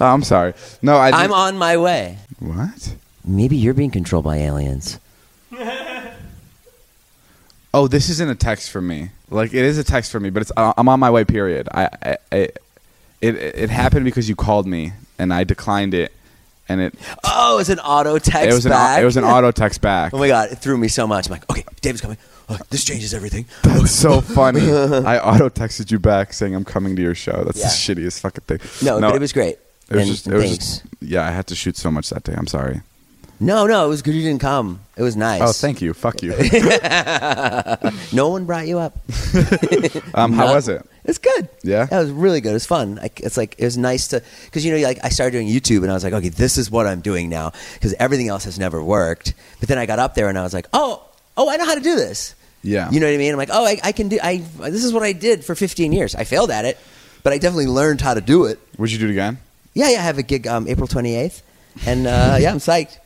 I'm 0.00 0.24
sorry. 0.24 0.54
No, 0.82 0.96
I. 0.96 1.10
I'm 1.10 1.32
on 1.32 1.56
my 1.56 1.76
way. 1.76 2.18
What? 2.40 2.94
Maybe 3.24 3.56
you're 3.56 3.74
being 3.74 3.92
controlled 3.92 4.24
by 4.24 4.38
aliens. 4.38 4.98
Oh, 7.74 7.88
this 7.88 8.08
isn't 8.08 8.30
a 8.30 8.36
text 8.36 8.70
for 8.70 8.80
me. 8.80 9.10
Like 9.30 9.52
it 9.52 9.64
is 9.64 9.78
a 9.78 9.84
text 9.84 10.12
for 10.12 10.20
me, 10.20 10.30
but 10.30 10.42
it's 10.42 10.52
I'm 10.56 10.88
on 10.88 11.00
my 11.00 11.10
way. 11.10 11.24
Period. 11.24 11.68
I, 11.72 11.88
I, 12.02 12.16
I 12.30 12.36
it 13.20 13.34
it 13.34 13.68
happened 13.70 14.04
because 14.04 14.28
you 14.28 14.36
called 14.36 14.64
me 14.66 14.92
and 15.18 15.34
I 15.34 15.42
declined 15.42 15.92
it, 15.92 16.12
and 16.68 16.80
it 16.80 16.94
Oh, 17.24 17.58
it's 17.58 17.70
an 17.70 17.80
auto 17.80 18.18
text 18.20 18.48
it 18.48 18.54
was 18.54 18.64
an 18.64 18.70
back. 18.70 19.02
it 19.02 19.04
was 19.04 19.16
an 19.16 19.24
auto 19.24 19.50
text 19.50 19.80
back. 19.80 20.14
Oh 20.14 20.18
my 20.18 20.28
god, 20.28 20.52
it 20.52 20.56
threw 20.58 20.78
me 20.78 20.86
so 20.86 21.08
much. 21.08 21.26
I'm 21.26 21.32
like, 21.32 21.50
okay, 21.50 21.64
David's 21.80 22.00
coming. 22.00 22.16
Oh, 22.48 22.58
this 22.70 22.84
changes 22.84 23.12
everything. 23.12 23.46
That's 23.64 23.90
so 23.90 24.20
funny. 24.38 24.60
I 24.60 25.18
auto 25.18 25.48
texted 25.48 25.90
you 25.90 25.98
back 25.98 26.32
saying 26.32 26.54
I'm 26.54 26.64
coming 26.64 26.94
to 26.94 27.02
your 27.02 27.16
show. 27.16 27.42
That's 27.42 27.60
the 27.60 27.94
shittiest 27.94 28.20
fucking 28.20 28.44
thing. 28.44 28.60
No, 28.86 29.00
but 29.00 29.16
it 29.16 29.20
was 29.20 29.32
great. 29.32 29.58
It 29.90 29.96
was 29.96 30.02
and 30.02 30.10
just, 30.10 30.26
it 30.28 30.34
was 30.34 30.58
just, 30.58 30.82
yeah. 31.00 31.26
I 31.26 31.30
had 31.30 31.48
to 31.48 31.56
shoot 31.56 31.76
so 31.76 31.90
much 31.90 32.10
that 32.10 32.22
day. 32.22 32.34
I'm 32.36 32.46
sorry. 32.46 32.82
No, 33.40 33.66
no, 33.66 33.84
it 33.84 33.88
was 33.88 34.00
good 34.02 34.14
you 34.14 34.22
didn't 34.22 34.40
come. 34.40 34.83
It 34.96 35.02
was 35.02 35.16
nice. 35.16 35.42
Oh, 35.42 35.52
thank 35.52 35.82
you. 35.82 35.92
Fuck 35.92 36.22
you. 36.22 36.34
No 38.12 38.28
one 38.28 38.44
brought 38.44 38.68
you 38.68 38.78
up. 38.78 38.96
Um, 40.14 40.32
how 40.32 40.54
was 40.54 40.68
it? 40.68 40.86
It's 41.04 41.18
good. 41.18 41.48
Yeah? 41.62 41.86
that 41.86 41.98
was 41.98 42.10
really 42.10 42.40
good. 42.40 42.50
It 42.50 42.54
was 42.54 42.66
fun. 42.66 42.94
Like, 42.96 43.18
it's 43.20 43.36
like 43.36 43.56
it 43.58 43.64
was 43.64 43.76
nice 43.76 44.08
to 44.08 44.22
because 44.44 44.64
you 44.64 44.72
know, 44.72 44.78
like 44.86 44.98
I 45.02 45.08
started 45.08 45.32
doing 45.32 45.48
YouTube 45.48 45.82
and 45.82 45.90
I 45.90 45.94
was 45.94 46.04
like, 46.04 46.12
okay, 46.12 46.28
this 46.28 46.56
is 46.56 46.70
what 46.70 46.86
I'm 46.86 47.00
doing 47.00 47.28
now 47.28 47.52
because 47.74 47.94
everything 47.94 48.28
else 48.28 48.44
has 48.44 48.58
never 48.58 48.82
worked. 48.82 49.34
But 49.58 49.68
then 49.68 49.76
I 49.78 49.86
got 49.86 49.98
up 49.98 50.14
there 50.14 50.28
and 50.28 50.38
I 50.38 50.42
was 50.42 50.54
like, 50.54 50.66
oh, 50.72 51.02
oh, 51.36 51.50
I 51.50 51.56
know 51.56 51.64
how 51.64 51.74
to 51.74 51.80
do 51.80 51.96
this. 51.96 52.34
Yeah. 52.62 52.90
You 52.90 53.00
know 53.00 53.06
what 53.06 53.14
I 53.14 53.18
mean? 53.18 53.32
I'm 53.32 53.38
like, 53.38 53.50
oh, 53.52 53.64
I, 53.64 53.78
I 53.82 53.92
can 53.92 54.08
do. 54.08 54.18
I 54.22 54.38
this 54.38 54.84
is 54.84 54.92
what 54.92 55.02
I 55.02 55.12
did 55.12 55.44
for 55.44 55.54
15 55.54 55.92
years. 55.92 56.14
I 56.14 56.24
failed 56.24 56.50
at 56.50 56.64
it, 56.64 56.78
but 57.22 57.32
I 57.32 57.38
definitely 57.38 57.66
learned 57.66 58.00
how 58.00 58.14
to 58.14 58.20
do 58.20 58.44
it. 58.44 58.58
Would 58.78 58.92
you 58.92 58.98
do 58.98 59.08
it 59.08 59.10
again? 59.10 59.38
Yeah, 59.74 59.90
yeah. 59.90 59.98
I 59.98 60.02
have 60.02 60.18
a 60.18 60.22
gig 60.22 60.46
um, 60.46 60.68
April 60.68 60.86
28th, 60.86 61.42
and 61.86 62.06
uh, 62.06 62.36
yeah, 62.40 62.52
I'm 62.52 62.58
psyched. 62.58 62.98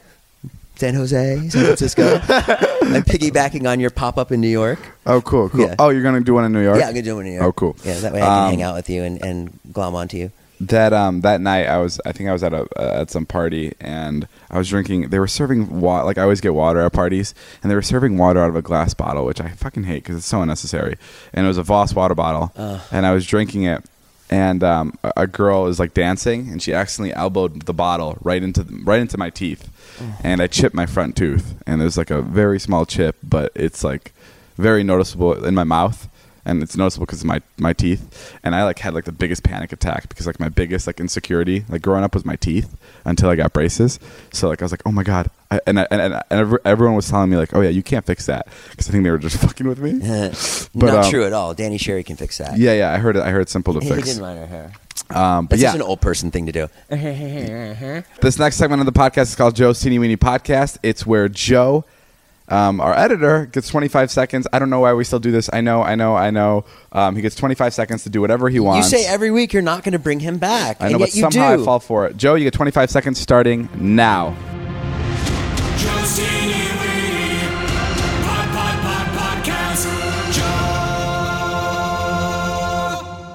San 0.79 0.95
Jose, 0.95 1.49
San 1.49 1.65
Francisco. 1.65 2.15
I'm 2.29 3.03
piggybacking 3.03 3.69
on 3.69 3.81
your 3.81 3.91
pop 3.91 4.17
up 4.17 4.31
in 4.31 4.41
New 4.41 4.49
York. 4.49 4.79
Oh, 5.07 5.21
cool, 5.21 5.49
cool. 5.49 5.61
Yeah. 5.61 5.75
Oh, 5.79 5.89
you're 5.89 6.05
gonna 6.05 6.21
do 6.21 6.35
one 6.35 6.45
in 6.45 6.53
New 6.53 6.63
York? 6.63 6.79
Yeah, 6.79 6.87
I'm 6.87 6.93
gonna 6.95 7.03
do 7.03 7.17
one 7.17 7.27
in 7.27 7.33
New 7.33 7.39
York. 7.39 7.47
Oh, 7.49 7.53
cool. 7.53 7.77
Yeah, 7.85 7.99
that 7.99 8.13
way 8.13 8.23
I 8.23 8.25
can 8.27 8.45
Um, 8.45 8.51
hang 8.51 8.63
out 8.63 8.75
with 8.77 8.89
you 8.89 9.03
and, 9.03 9.21
and 9.25 9.59
glom 9.73 9.97
onto 9.97 10.17
you. 10.17 10.31
That 10.61 10.93
um 10.93 11.21
that 11.23 11.41
night 11.41 11.67
I 11.67 11.79
was 11.79 12.01
I 12.05 12.11
think 12.13 12.29
I 12.29 12.33
was 12.33 12.43
at 12.43 12.53
a 12.53 12.67
uh, 12.77 13.01
at 13.03 13.11
some 13.11 13.27
party 13.27 13.75
and 13.81 14.27
I 14.51 14.59
was 14.59 14.69
drinking. 14.69 15.09
They 15.11 15.19
were 15.19 15.29
serving 15.29 15.81
water 15.81 16.05
like 16.05 16.17
I 16.19 16.23
always 16.23 16.41
get 16.41 16.55
water 16.55 16.81
at 16.81 16.93
parties, 16.93 17.35
and 17.63 17.71
they 17.71 17.75
were 17.77 17.83
serving 17.83 18.17
water 18.19 18.41
out 18.41 18.49
of 18.49 18.57
a 18.57 18.63
glass 18.63 18.93
bottle, 18.95 19.25
which 19.25 19.41
I 19.41 19.49
fucking 19.51 19.85
hate 19.85 20.03
because 20.05 20.17
it's 20.17 20.27
so 20.27 20.43
unnecessary. 20.43 20.97
And 21.33 21.45
it 21.45 21.49
was 21.49 21.59
a 21.59 21.63
Voss 21.65 21.93
water 21.95 22.15
bottle, 22.15 22.53
and 22.93 23.05
I 23.07 23.13
was 23.13 23.27
drinking 23.27 23.65
it. 23.65 23.85
And 24.31 24.63
um, 24.63 24.99
a, 25.17 25.27
girl 25.27 25.67
is 25.69 25.79
like 25.79 25.95
dancing, 25.95 26.49
and 26.51 26.63
she 26.63 26.75
accidentally 26.75 27.15
elbowed 27.15 27.63
the 27.63 27.73
bottle 27.73 28.19
right 28.21 28.43
into 28.43 28.63
right 28.85 29.01
into 29.01 29.17
my 29.17 29.31
teeth, 29.31 29.71
and 30.23 30.43
I 30.43 30.49
chipped 30.49 30.75
my 30.75 30.85
front 30.85 31.17
tooth. 31.17 31.55
And 31.67 31.81
there's 31.81 31.97
like 31.97 32.11
a 32.11 32.21
very 32.21 32.61
small 32.61 32.85
chip, 32.85 33.17
but 33.23 33.53
it's 33.55 33.83
like 33.83 34.13
very 34.59 34.83
noticeable 34.85 35.45
in 35.45 35.55
my 35.55 35.65
mouth 35.65 36.09
and 36.49 36.63
it's 36.63 36.77
noticeable 36.77 37.07
because 37.07 37.21
of 37.21 37.27
my 37.27 37.41
my 37.59 37.73
teeth 37.73 38.35
and 38.43 38.55
i 38.55 38.65
like 38.65 38.79
had 38.81 38.95
like 38.95 39.05
the 39.05 39.13
biggest 39.13 39.43
panic 39.45 39.73
attack 39.73 40.09
because 40.09 40.27
like 40.27 40.41
my 40.41 40.49
biggest 40.49 40.87
like 40.87 40.99
insecurity 40.99 41.65
like 41.69 41.83
growing 41.83 42.03
up 42.03 42.15
was 42.15 42.25
my 42.25 42.35
teeth 42.37 42.77
until 43.05 43.29
i 43.31 43.37
got 43.37 43.53
braces 43.53 44.01
so 44.33 44.49
like 44.49 44.61
i 44.61 44.65
was 44.65 44.73
like 44.73 44.83
oh 44.87 44.91
my 44.93 45.03
god 45.05 45.31
I, 45.51 45.61
and, 45.67 45.79
I, 45.81 45.87
and 45.91 46.01
and 46.03 46.23
and 46.31 46.59
everyone 46.65 46.97
was 46.97 47.09
telling 47.09 47.31
me 47.31 47.37
like 47.37 47.55
oh 47.55 47.61
yeah 47.61 47.71
you 47.71 47.83
can't 47.83 48.05
fix 48.05 48.27
that 48.27 48.49
because 48.71 48.89
i 48.89 48.93
think 48.93 49.05
they 49.05 49.11
were 49.11 49.19
just 49.19 49.37
fucking 49.47 49.69
with 49.69 49.79
me 49.79 49.93
But, 50.75 50.87
Not 50.95 51.05
um, 51.07 51.11
true 51.11 51.25
at 51.25 51.33
all. 51.33 51.55
Danny 51.55 51.79
Sherry 51.79 52.03
can 52.05 52.17
fix 52.17 52.39
that. 52.39 52.59
yeah 52.59 52.73
yeah 52.73 52.93
i 52.93 52.99
heard 52.99 53.17
it 53.17 53.23
i 53.23 53.31
heard 53.31 53.43
it's 53.43 53.53
simple 53.53 53.75
to 53.75 53.81
He 53.81 53.89
fix 53.91 54.09
didn't 54.09 54.23
mind 54.23 54.39
her 54.41 54.47
hair. 54.47 54.73
um 55.11 55.47
but 55.47 55.51
That's 55.51 55.63
yeah 55.63 55.69
just 55.69 55.77
an 55.77 55.83
old 55.83 56.01
person 56.01 56.31
thing 56.31 56.47
to 56.47 56.53
do. 56.53 56.69
This 58.21 58.39
next 58.39 58.57
segment 58.57 58.81
of 58.81 58.87
the 58.87 58.93
podcast 58.99 59.23
is 59.23 59.37
called 59.37 59.55
Joe's 59.57 59.81
Teeny 59.81 59.99
Weeny 59.99 60.17
Podcast. 60.17 60.79
It's 60.83 61.07
where 61.07 61.29
Joe, 61.29 61.85
um, 62.49 62.81
our 62.81 62.97
editor, 62.97 63.47
gets 63.47 63.69
25 63.69 64.11
seconds. 64.11 64.47
I 64.53 64.59
don't 64.59 64.71
know 64.71 64.81
why 64.81 64.93
we 64.95 65.05
still 65.05 65.19
do 65.19 65.31
this. 65.31 65.51
I 65.53 65.61
know, 65.61 65.83
I 65.83 65.95
know, 65.95 66.17
I 66.17 66.31
know. 66.31 66.65
Um, 66.93 67.15
he 67.17 67.23
gets 67.23 67.35
25 67.37 67.75
seconds 67.75 68.03
to 68.05 68.11
do 68.11 68.21
whatever 68.21 68.49
he 68.49 68.61
wants. 68.61 68.91
You 68.91 68.99
say 68.99 69.07
every 69.07 69.31
week 69.31 69.53
you're 69.53 69.63
not 69.63 69.85
going 69.85 69.93
to 69.93 69.99
bring 69.99 70.21
him 70.21 70.39
back. 70.39 70.79
I 70.81 70.89
know, 70.89 70.95
and 70.95 70.99
but 71.01 71.15
you 71.15 71.23
somehow 71.23 71.57
do. 71.57 71.63
I 71.63 71.65
fall 71.65 71.81
for 71.81 72.07
it. 72.07 72.17
Joe, 72.17 72.35
you 72.35 72.45
get 72.45 72.55
25 72.55 72.91
seconds 72.91 73.19
starting 73.19 73.69
now. 73.77 74.37
Joe's 75.77 76.38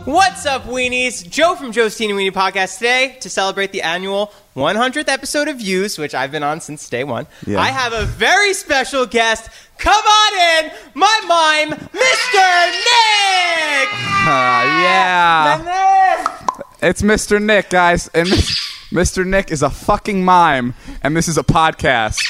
What's 0.05 0.45
up, 0.45 0.63
weenies? 0.63 1.27
Joe 1.29 1.55
from 1.55 1.71
Joe's 1.71 1.95
Teeny 1.95 2.11
Weenie 2.11 2.31
Podcast 2.33 2.75
today 2.77 3.15
to 3.21 3.29
celebrate 3.29 3.71
the 3.71 3.81
annual 3.83 4.33
100th 4.53 5.07
episode 5.07 5.47
of 5.47 5.57
Views, 5.59 5.97
which 5.97 6.13
I've 6.13 6.29
been 6.29 6.43
on 6.43 6.59
since 6.59 6.89
day 6.89 7.05
one. 7.05 7.25
Yeah. 7.47 7.61
I 7.61 7.67
have 7.67 7.93
a 7.93 8.03
very 8.05 8.53
special 8.53 9.05
guest. 9.05 9.49
Come 9.77 9.93
on 10.03 10.65
in, 10.65 10.71
my 10.93 11.21
mime, 11.25 11.79
Mr. 11.79 12.71
Nick. 12.71 13.89
Uh, 14.23 14.63
yeah. 14.81 16.47
It's 16.81 17.01
Mr. 17.01 17.41
Nick, 17.43 17.69
guys. 17.69 18.07
And 18.13 18.27
Mr. 18.93 19.25
Nick 19.27 19.51
is 19.51 19.61
a 19.61 19.69
fucking 19.69 20.23
mime, 20.23 20.75
and 21.01 21.15
this 21.17 21.27
is 21.27 21.37
a 21.37 21.43
podcast. 21.43 22.21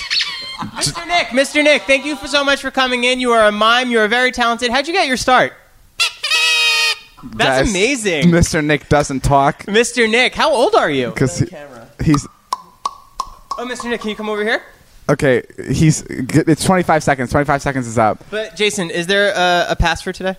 Mr. 0.58 1.08
Nick, 1.08 1.28
Mr. 1.28 1.64
Nick, 1.64 1.84
thank 1.84 2.04
you 2.04 2.16
for 2.16 2.28
so 2.28 2.44
much 2.44 2.62
for 2.62 2.72
coming 2.72 3.04
in. 3.04 3.20
You 3.20 3.32
are 3.32 3.46
a 3.48 3.52
mime. 3.52 3.92
You 3.92 4.00
are 4.00 4.08
very 4.08 4.32
talented. 4.32 4.72
How'd 4.72 4.88
you 4.88 4.94
get 4.94 5.06
your 5.06 5.18
start? 5.18 5.54
That's 7.24 7.62
Guys, 7.62 7.70
amazing. 7.70 8.24
Mr. 8.32 8.64
Nick 8.64 8.90
doesn't 8.90 9.22
talk 9.24 9.64
Mr. 9.64 10.10
Nick, 10.10 10.36
how 10.36 10.52
old 10.54 10.76
are 10.76 10.90
you? 10.92 11.10
because 11.12 11.40
he, 11.40 11.48
he's 12.04 12.28
Oh, 13.58 13.66
Mr. 13.68 13.90
Nick, 13.90 14.02
can 14.02 14.10
you 14.10 14.16
come 14.16 14.30
over 14.30 14.44
here? 14.44 14.62
okay. 15.10 15.44
He's 15.72 16.02
it's 16.10 16.64
25 16.64 17.04
seconds. 17.04 17.32
25 17.32 17.62
seconds 17.62 17.88
is 17.88 17.98
up. 17.98 18.24
But 18.32 18.56
Jason, 18.56 18.90
is 18.90 19.06
there 19.08 19.32
a, 19.36 19.72
a 19.72 19.76
pass 19.76 20.02
for 20.02 20.12
today? 20.12 20.36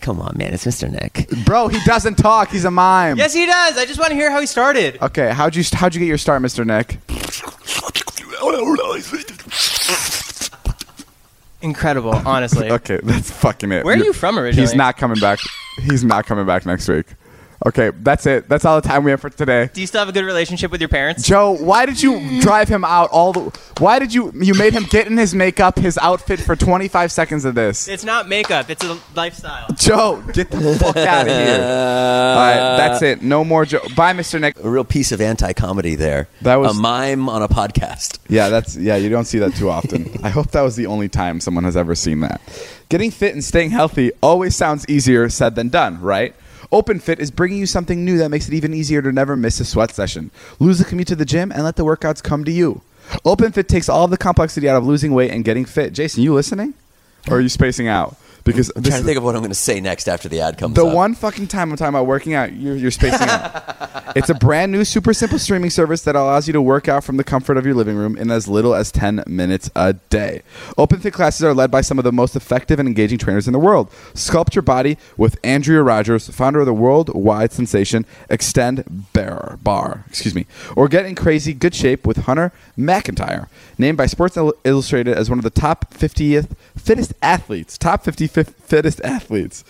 Come 0.00 0.20
on, 0.20 0.36
man. 0.36 0.54
It's 0.54 0.64
Mr. 0.64 0.90
Nick. 0.90 1.28
Bro, 1.44 1.68
he 1.68 1.78
doesn't 1.84 2.16
talk. 2.18 2.50
He's 2.50 2.64
a 2.64 2.70
mime. 2.70 3.16
Yes, 3.18 3.34
he 3.34 3.46
does. 3.46 3.76
I 3.78 3.84
just 3.84 3.98
want 3.98 4.10
to 4.10 4.14
hear 4.14 4.30
how 4.30 4.40
he 4.40 4.46
started. 4.46 5.00
Okay, 5.02 5.30
how'd 5.32 5.56
you 5.56 5.64
how'd 5.72 5.94
you 5.94 5.98
get 5.98 6.06
your 6.06 6.18
start, 6.18 6.40
Mr. 6.42 6.64
Nick? 6.64 6.98
Incredible, 11.62 12.14
honestly. 12.26 12.70
Okay, 12.72 12.98
that's 13.02 13.30
fucking 13.30 13.70
it. 13.72 13.84
Where 13.84 13.94
are 13.94 14.04
you 14.04 14.12
from 14.12 14.38
originally? 14.38 14.66
He's 14.66 14.74
not 14.74 14.96
coming 14.96 15.18
back. 15.20 15.38
He's 15.80 16.04
not 16.04 16.26
coming 16.26 16.46
back 16.46 16.66
next 16.66 16.88
week. 16.88 17.06
Okay, 17.64 17.90
that's 18.00 18.26
it. 18.26 18.48
That's 18.48 18.64
all 18.64 18.80
the 18.80 18.86
time 18.86 19.04
we 19.04 19.12
have 19.12 19.20
for 19.20 19.30
today. 19.30 19.70
Do 19.72 19.80
you 19.80 19.86
still 19.86 20.00
have 20.00 20.08
a 20.08 20.12
good 20.12 20.24
relationship 20.24 20.70
with 20.72 20.80
your 20.80 20.88
parents? 20.88 21.22
Joe, 21.22 21.52
why 21.52 21.86
did 21.86 22.02
you 22.02 22.40
drive 22.40 22.68
him 22.68 22.84
out 22.84 23.10
all 23.10 23.32
the? 23.32 23.40
Why 23.78 23.98
did 24.00 24.12
you 24.12 24.32
you 24.34 24.54
made 24.54 24.72
him 24.72 24.82
get 24.84 25.06
in 25.06 25.16
his 25.16 25.34
makeup, 25.34 25.78
his 25.78 25.96
outfit 25.98 26.40
for 26.40 26.56
25 26.56 27.12
seconds 27.12 27.44
of 27.44 27.54
this? 27.54 27.86
It's 27.86 28.04
not 28.04 28.28
makeup. 28.28 28.68
It's 28.68 28.84
a 28.84 28.98
lifestyle. 29.14 29.68
Joe, 29.76 30.22
get 30.32 30.50
the 30.50 30.76
fuck 30.78 30.96
out 30.96 31.28
of 31.28 31.32
here. 31.32 31.54
all 31.62 32.36
right, 32.36 32.76
that's 32.76 33.02
it. 33.02 33.22
No 33.22 33.44
more 33.44 33.64
Joe. 33.64 33.80
Bye, 33.94 34.12
Mr. 34.12 34.40
Nick. 34.40 34.58
A 34.62 34.68
real 34.68 34.84
piece 34.84 35.12
of 35.12 35.20
anti-comedy 35.20 35.94
there. 35.94 36.28
That 36.42 36.56
was- 36.56 36.76
a 36.76 36.80
mime 36.80 37.28
on 37.28 37.42
a 37.42 37.48
podcast. 37.48 38.18
Yeah, 38.28 38.48
that's 38.48 38.76
yeah. 38.76 38.96
You 38.96 39.08
don't 39.08 39.24
see 39.26 39.38
that 39.38 39.54
too 39.54 39.70
often. 39.70 40.10
I 40.24 40.30
hope 40.30 40.50
that 40.50 40.62
was 40.62 40.74
the 40.76 40.86
only 40.86 41.08
time 41.08 41.38
someone 41.40 41.64
has 41.64 41.76
ever 41.76 41.94
seen 41.94 42.20
that. 42.20 42.40
Getting 42.88 43.10
fit 43.10 43.34
and 43.34 43.42
staying 43.44 43.70
healthy 43.70 44.10
always 44.22 44.56
sounds 44.56 44.84
easier 44.88 45.28
said 45.28 45.54
than 45.54 45.68
done, 45.68 46.00
right? 46.00 46.34
OpenFit 46.72 47.18
is 47.18 47.30
bringing 47.30 47.58
you 47.58 47.66
something 47.66 48.02
new 48.02 48.16
that 48.16 48.30
makes 48.30 48.48
it 48.48 48.54
even 48.54 48.72
easier 48.72 49.02
to 49.02 49.12
never 49.12 49.36
miss 49.36 49.60
a 49.60 49.64
sweat 49.64 49.90
session. 49.90 50.30
Lose 50.58 50.78
the 50.78 50.86
commute 50.86 51.08
to 51.08 51.16
the 51.16 51.26
gym 51.26 51.52
and 51.52 51.64
let 51.64 51.76
the 51.76 51.84
workouts 51.84 52.22
come 52.22 52.44
to 52.44 52.50
you. 52.50 52.80
OpenFit 53.26 53.68
takes 53.68 53.90
all 53.90 54.08
the 54.08 54.16
complexity 54.16 54.70
out 54.70 54.78
of 54.78 54.86
losing 54.86 55.12
weight 55.12 55.30
and 55.30 55.44
getting 55.44 55.66
fit. 55.66 55.92
Jason, 55.92 56.22
you 56.22 56.32
listening, 56.32 56.72
or 57.28 57.36
are 57.36 57.40
you 57.40 57.50
spacing 57.50 57.88
out? 57.88 58.16
Because 58.44 58.72
I'm 58.74 58.82
trying 58.82 59.00
to 59.00 59.06
think 59.06 59.18
of 59.18 59.24
what 59.24 59.34
I'm 59.34 59.40
going 59.40 59.50
to 59.50 59.54
say 59.54 59.80
next 59.80 60.08
after 60.08 60.28
the 60.28 60.40
ad 60.40 60.58
comes 60.58 60.74
the 60.74 60.86
up. 60.86 60.94
one 60.94 61.14
fucking 61.14 61.46
time 61.48 61.70
I'm 61.70 61.76
talking 61.76 61.90
about 61.90 62.06
working 62.06 62.34
out, 62.34 62.52
you're, 62.52 62.76
you're 62.76 62.90
spacing 62.90 63.28
out. 63.28 63.78
It's 64.14 64.28
a 64.28 64.34
brand 64.34 64.72
new, 64.72 64.84
super 64.84 65.14
simple 65.14 65.38
streaming 65.38 65.70
service 65.70 66.02
that 66.02 66.16
allows 66.16 66.46
you 66.46 66.52
to 66.52 66.60
work 66.60 66.86
out 66.86 67.02
from 67.02 67.16
the 67.16 67.24
comfort 67.24 67.56
of 67.56 67.64
your 67.64 67.74
living 67.74 67.96
room 67.96 68.16
in 68.16 68.30
as 68.30 68.46
little 68.46 68.74
as 68.74 68.92
10 68.92 69.24
minutes 69.26 69.70
a 69.74 69.94
day. 69.94 70.42
OpenFit 70.76 71.14
classes 71.14 71.42
are 71.42 71.54
led 71.54 71.70
by 71.70 71.80
some 71.80 71.98
of 71.98 72.04
the 72.04 72.12
most 72.12 72.36
effective 72.36 72.78
and 72.78 72.86
engaging 72.86 73.16
trainers 73.18 73.46
in 73.46 73.54
the 73.54 73.58
world. 73.58 73.90
Sculpt 74.12 74.54
your 74.54 74.62
body 74.62 74.98
with 75.16 75.38
Andrea 75.42 75.82
Rogers, 75.82 76.28
founder 76.28 76.60
of 76.60 76.66
the 76.66 76.74
worldwide 76.74 77.52
sensation 77.52 78.04
Xtend 78.28 78.84
Barre, 79.14 79.58
Barre, 79.62 80.04
excuse 80.08 80.34
me, 80.34 80.46
or 80.76 80.88
get 80.88 81.06
in 81.06 81.14
crazy 81.14 81.54
good 81.54 81.74
shape 81.74 82.06
with 82.06 82.18
Hunter 82.18 82.52
McIntyre, 82.76 83.48
named 83.78 83.96
by 83.96 84.06
Sports 84.06 84.36
Illustrated 84.36 85.16
as 85.16 85.30
one 85.30 85.38
of 85.38 85.44
the 85.44 85.50
top 85.50 85.94
50th 85.94 86.54
fittest 86.76 87.14
athletes, 87.22 87.78
top 87.78 88.04
50 88.04 88.26
fit- 88.32 88.48
fittest 88.66 89.00
athletes. 89.02 89.64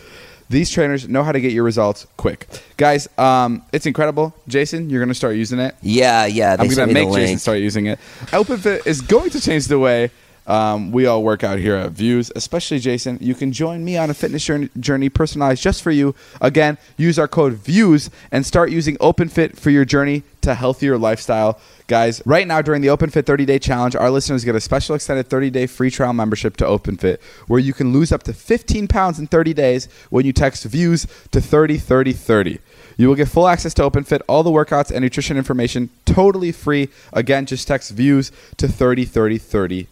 These 0.50 0.70
trainers 0.70 1.08
know 1.08 1.22
how 1.24 1.32
to 1.32 1.40
get 1.40 1.52
your 1.52 1.64
results 1.64 2.06
quick, 2.18 2.46
guys. 2.76 3.08
Um, 3.18 3.62
it's 3.72 3.86
incredible. 3.86 4.34
Jason, 4.48 4.90
you're 4.90 5.00
gonna 5.00 5.14
start 5.14 5.34
using 5.36 5.58
it. 5.58 5.74
Yeah, 5.80 6.26
yeah. 6.26 6.56
I'm 6.58 6.68
gonna 6.68 6.92
make 6.92 7.10
Jason 7.12 7.38
start 7.38 7.58
using 7.58 7.86
it. 7.86 7.98
OpenFit 8.26 8.86
is 8.86 9.00
going 9.00 9.30
to 9.30 9.40
change 9.40 9.66
the 9.68 9.78
way 9.78 10.10
um, 10.46 10.90
we 10.92 11.06
all 11.06 11.22
work 11.22 11.44
out 11.44 11.58
here 11.58 11.76
at 11.76 11.92
Views, 11.92 12.32
especially 12.34 12.78
Jason. 12.78 13.18
You 13.20 13.34
can 13.34 13.52
join 13.52 13.84
me 13.84 13.96
on 13.96 14.10
a 14.10 14.14
fitness 14.14 14.44
journey, 14.44 15.08
personalized 15.08 15.62
just 15.62 15.82
for 15.82 15.90
you. 15.90 16.14
Again, 16.40 16.78
use 16.96 17.18
our 17.18 17.28
code 17.28 17.54
VIEWS 17.54 18.10
and 18.30 18.44
start 18.44 18.70
using 18.70 18.96
OpenFit 18.96 19.56
for 19.56 19.70
your 19.70 19.84
journey 19.84 20.24
to 20.40 20.54
healthier 20.54 20.98
lifestyle. 20.98 21.60
Guys, 21.86 22.22
right 22.26 22.46
now 22.46 22.60
during 22.60 22.82
the 22.82 22.88
OpenFit 22.88 23.24
30 23.26 23.44
day 23.44 23.58
challenge, 23.58 23.94
our 23.94 24.10
listeners 24.10 24.44
get 24.44 24.56
a 24.56 24.60
special 24.60 24.94
extended 24.94 25.28
30 25.28 25.50
day 25.50 25.66
free 25.66 25.90
trial 25.90 26.12
membership 26.12 26.56
to 26.56 26.64
OpenFit 26.64 27.20
where 27.46 27.60
you 27.60 27.72
can 27.72 27.92
lose 27.92 28.10
up 28.10 28.22
to 28.24 28.32
15 28.32 28.88
pounds 28.88 29.18
in 29.18 29.26
30 29.28 29.54
days 29.54 29.88
when 30.10 30.26
you 30.26 30.32
text 30.32 30.66
VIEWS 30.68 31.30
to 31.30 31.40
30 31.40 31.78
30 31.78 32.12
30. 32.12 32.58
You 32.96 33.08
will 33.08 33.14
get 33.14 33.28
full 33.28 33.48
access 33.48 33.74
to 33.74 33.82
OpenFit, 33.82 34.20
all 34.28 34.42
the 34.42 34.50
workouts 34.50 34.90
and 34.90 35.02
nutrition 35.02 35.36
information 35.36 35.90
totally 36.04 36.52
free. 36.52 36.88
Again, 37.12 37.46
just 37.46 37.66
text 37.66 37.90
views 37.92 38.32
to 38.58 38.68
30 38.68 39.04
30 39.04 39.38
30. 39.38 39.88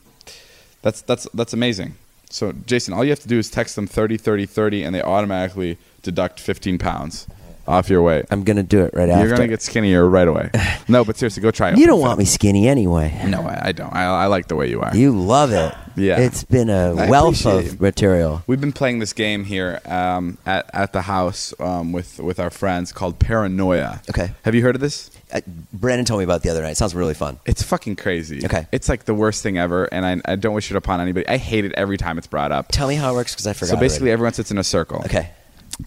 That's 0.82 1.02
that's 1.02 1.28
that's 1.34 1.52
amazing. 1.52 1.94
So 2.30 2.52
Jason, 2.52 2.94
all 2.94 3.04
you 3.04 3.10
have 3.10 3.20
to 3.20 3.28
do 3.28 3.38
is 3.38 3.50
text 3.50 3.76
them 3.76 3.86
30 3.86 4.16
30 4.16 4.46
30 4.46 4.82
and 4.84 4.94
they 4.94 5.02
automatically 5.02 5.78
deduct 6.02 6.38
15 6.40 6.78
pounds 6.78 7.26
off 7.66 7.88
your 7.88 8.02
weight. 8.02 8.24
I'm 8.30 8.42
going 8.44 8.56
to 8.56 8.62
do 8.62 8.82
it 8.84 8.92
right 8.94 9.08
after. 9.08 9.26
You're 9.26 9.36
going 9.36 9.48
to 9.48 9.52
get 9.52 9.62
skinnier 9.62 10.08
right 10.08 10.26
away. 10.28 10.50
No, 10.88 11.04
but 11.04 11.16
seriously, 11.16 11.40
go 11.40 11.52
try 11.52 11.70
it. 11.70 11.78
you 11.78 11.86
don't 11.86 12.00
want 12.00 12.18
me 12.18 12.24
skinny 12.24 12.66
anyway. 12.66 13.16
No, 13.28 13.42
I, 13.42 13.68
I 13.68 13.72
don't. 13.72 13.94
I, 13.94 14.24
I 14.24 14.26
like 14.26 14.48
the 14.48 14.56
way 14.56 14.68
you 14.68 14.80
are. 14.80 14.96
You 14.96 15.16
love 15.16 15.52
it. 15.52 15.72
Yeah. 15.94 16.18
It's 16.18 16.42
been 16.42 16.68
a 16.68 16.94
I 16.96 17.08
wealth 17.08 17.46
of 17.46 17.64
you. 17.64 17.76
material. 17.78 18.42
We've 18.48 18.60
been 18.60 18.72
playing 18.72 18.98
this 18.98 19.12
game 19.12 19.44
here 19.44 19.80
um, 19.86 20.36
at 20.46 20.68
at 20.74 20.92
the 20.92 21.02
house 21.02 21.54
um, 21.60 21.92
with 21.92 22.18
with 22.18 22.40
our 22.40 22.50
friends 22.50 22.90
called 22.90 23.20
Paranoia. 23.20 24.02
Okay. 24.10 24.32
Have 24.44 24.56
you 24.56 24.62
heard 24.62 24.74
of 24.74 24.80
this? 24.80 25.12
Uh, 25.32 25.40
Brandon 25.72 26.04
told 26.04 26.18
me 26.18 26.24
about 26.24 26.36
it 26.36 26.42
the 26.42 26.50
other 26.50 26.62
night. 26.62 26.72
It 26.72 26.76
sounds 26.76 26.94
really 26.94 27.14
fun. 27.14 27.38
It's 27.46 27.62
fucking 27.62 27.96
crazy. 27.96 28.44
Okay. 28.44 28.66
It's 28.72 28.88
like 28.88 29.04
the 29.04 29.14
worst 29.14 29.42
thing 29.42 29.58
ever, 29.58 29.84
and 29.86 30.04
I, 30.04 30.32
I 30.32 30.36
don't 30.36 30.54
wish 30.54 30.70
it 30.70 30.76
upon 30.76 31.00
anybody. 31.00 31.28
I 31.28 31.36
hate 31.36 31.64
it 31.64 31.72
every 31.72 31.96
time 31.96 32.18
it's 32.18 32.26
brought 32.26 32.52
up. 32.52 32.68
Tell 32.68 32.88
me 32.88 32.96
how 32.96 33.12
it 33.12 33.14
works 33.14 33.34
because 33.34 33.46
I 33.46 33.52
forgot. 33.52 33.70
So 33.70 33.76
basically, 33.76 34.08
already. 34.08 34.12
everyone 34.14 34.32
sits 34.34 34.50
in 34.50 34.58
a 34.58 34.64
circle. 34.64 34.98
okay. 35.04 35.30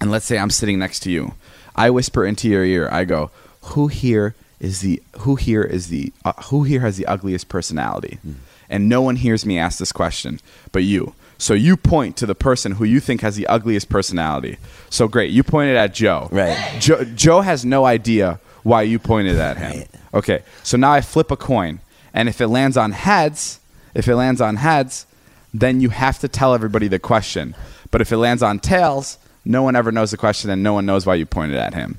And 0.01 0.09
let's 0.09 0.25
say 0.25 0.37
I'm 0.39 0.49
sitting 0.49 0.79
next 0.79 1.01
to 1.01 1.11
you. 1.11 1.35
I 1.75 1.89
whisper 1.89 2.25
into 2.25 2.49
your 2.49 2.63
ear. 2.65 2.89
I 2.91 3.03
go, 3.03 3.29
"Who 3.61 3.87
here 3.87 4.35
is 4.59 4.81
the 4.81 5.01
who 5.19 5.35
here 5.35 5.63
is 5.63 5.89
the 5.89 6.11
uh, 6.25 6.33
who 6.45 6.63
here 6.63 6.79
has 6.81 6.97
the 6.97 7.05
ugliest 7.05 7.49
personality?" 7.49 8.17
Hmm. 8.23 8.31
and 8.69 8.89
no 8.89 9.01
one 9.01 9.17
hears 9.17 9.45
me 9.45 9.59
ask 9.59 9.77
this 9.79 9.91
question 9.91 10.39
but 10.71 10.83
you. 10.83 11.13
So 11.37 11.53
you 11.53 11.75
point 11.75 12.15
to 12.17 12.25
the 12.25 12.35
person 12.35 12.73
who 12.73 12.85
you 12.85 12.99
think 12.99 13.21
has 13.21 13.35
the 13.35 13.45
ugliest 13.47 13.89
personality. 13.89 14.57
So 14.89 15.07
great, 15.07 15.31
you 15.31 15.43
pointed 15.43 15.75
at 15.75 15.93
Joe. 15.93 16.29
Right. 16.31 16.57
Joe, 16.79 17.03
Joe 17.03 17.41
has 17.41 17.65
no 17.65 17.85
idea 17.85 18.39
why 18.63 18.81
you 18.81 18.99
pointed 18.99 19.37
at 19.37 19.57
him. 19.57 19.87
Okay, 20.13 20.43
so 20.63 20.77
now 20.77 20.91
I 20.91 21.01
flip 21.01 21.31
a 21.31 21.37
coin, 21.37 21.79
and 22.13 22.29
if 22.29 22.41
it 22.41 22.47
lands 22.47 22.77
on 22.77 22.91
heads, 22.91 23.59
if 23.93 24.07
it 24.07 24.15
lands 24.15 24.41
on 24.41 24.57
heads, 24.57 25.05
then 25.53 25.81
you 25.81 25.89
have 25.89 26.19
to 26.19 26.27
tell 26.27 26.53
everybody 26.53 26.87
the 26.87 26.99
question. 26.99 27.55
But 27.91 28.01
if 28.01 28.11
it 28.11 28.17
lands 28.17 28.41
on 28.41 28.59
tails, 28.59 29.17
no 29.45 29.61
one 29.61 29.75
ever 29.75 29.91
knows 29.91 30.11
the 30.11 30.17
question, 30.17 30.49
and 30.49 30.63
no 30.63 30.73
one 30.73 30.85
knows 30.85 31.05
why 31.05 31.15
you 31.15 31.25
pointed 31.25 31.57
at 31.57 31.73
him. 31.73 31.97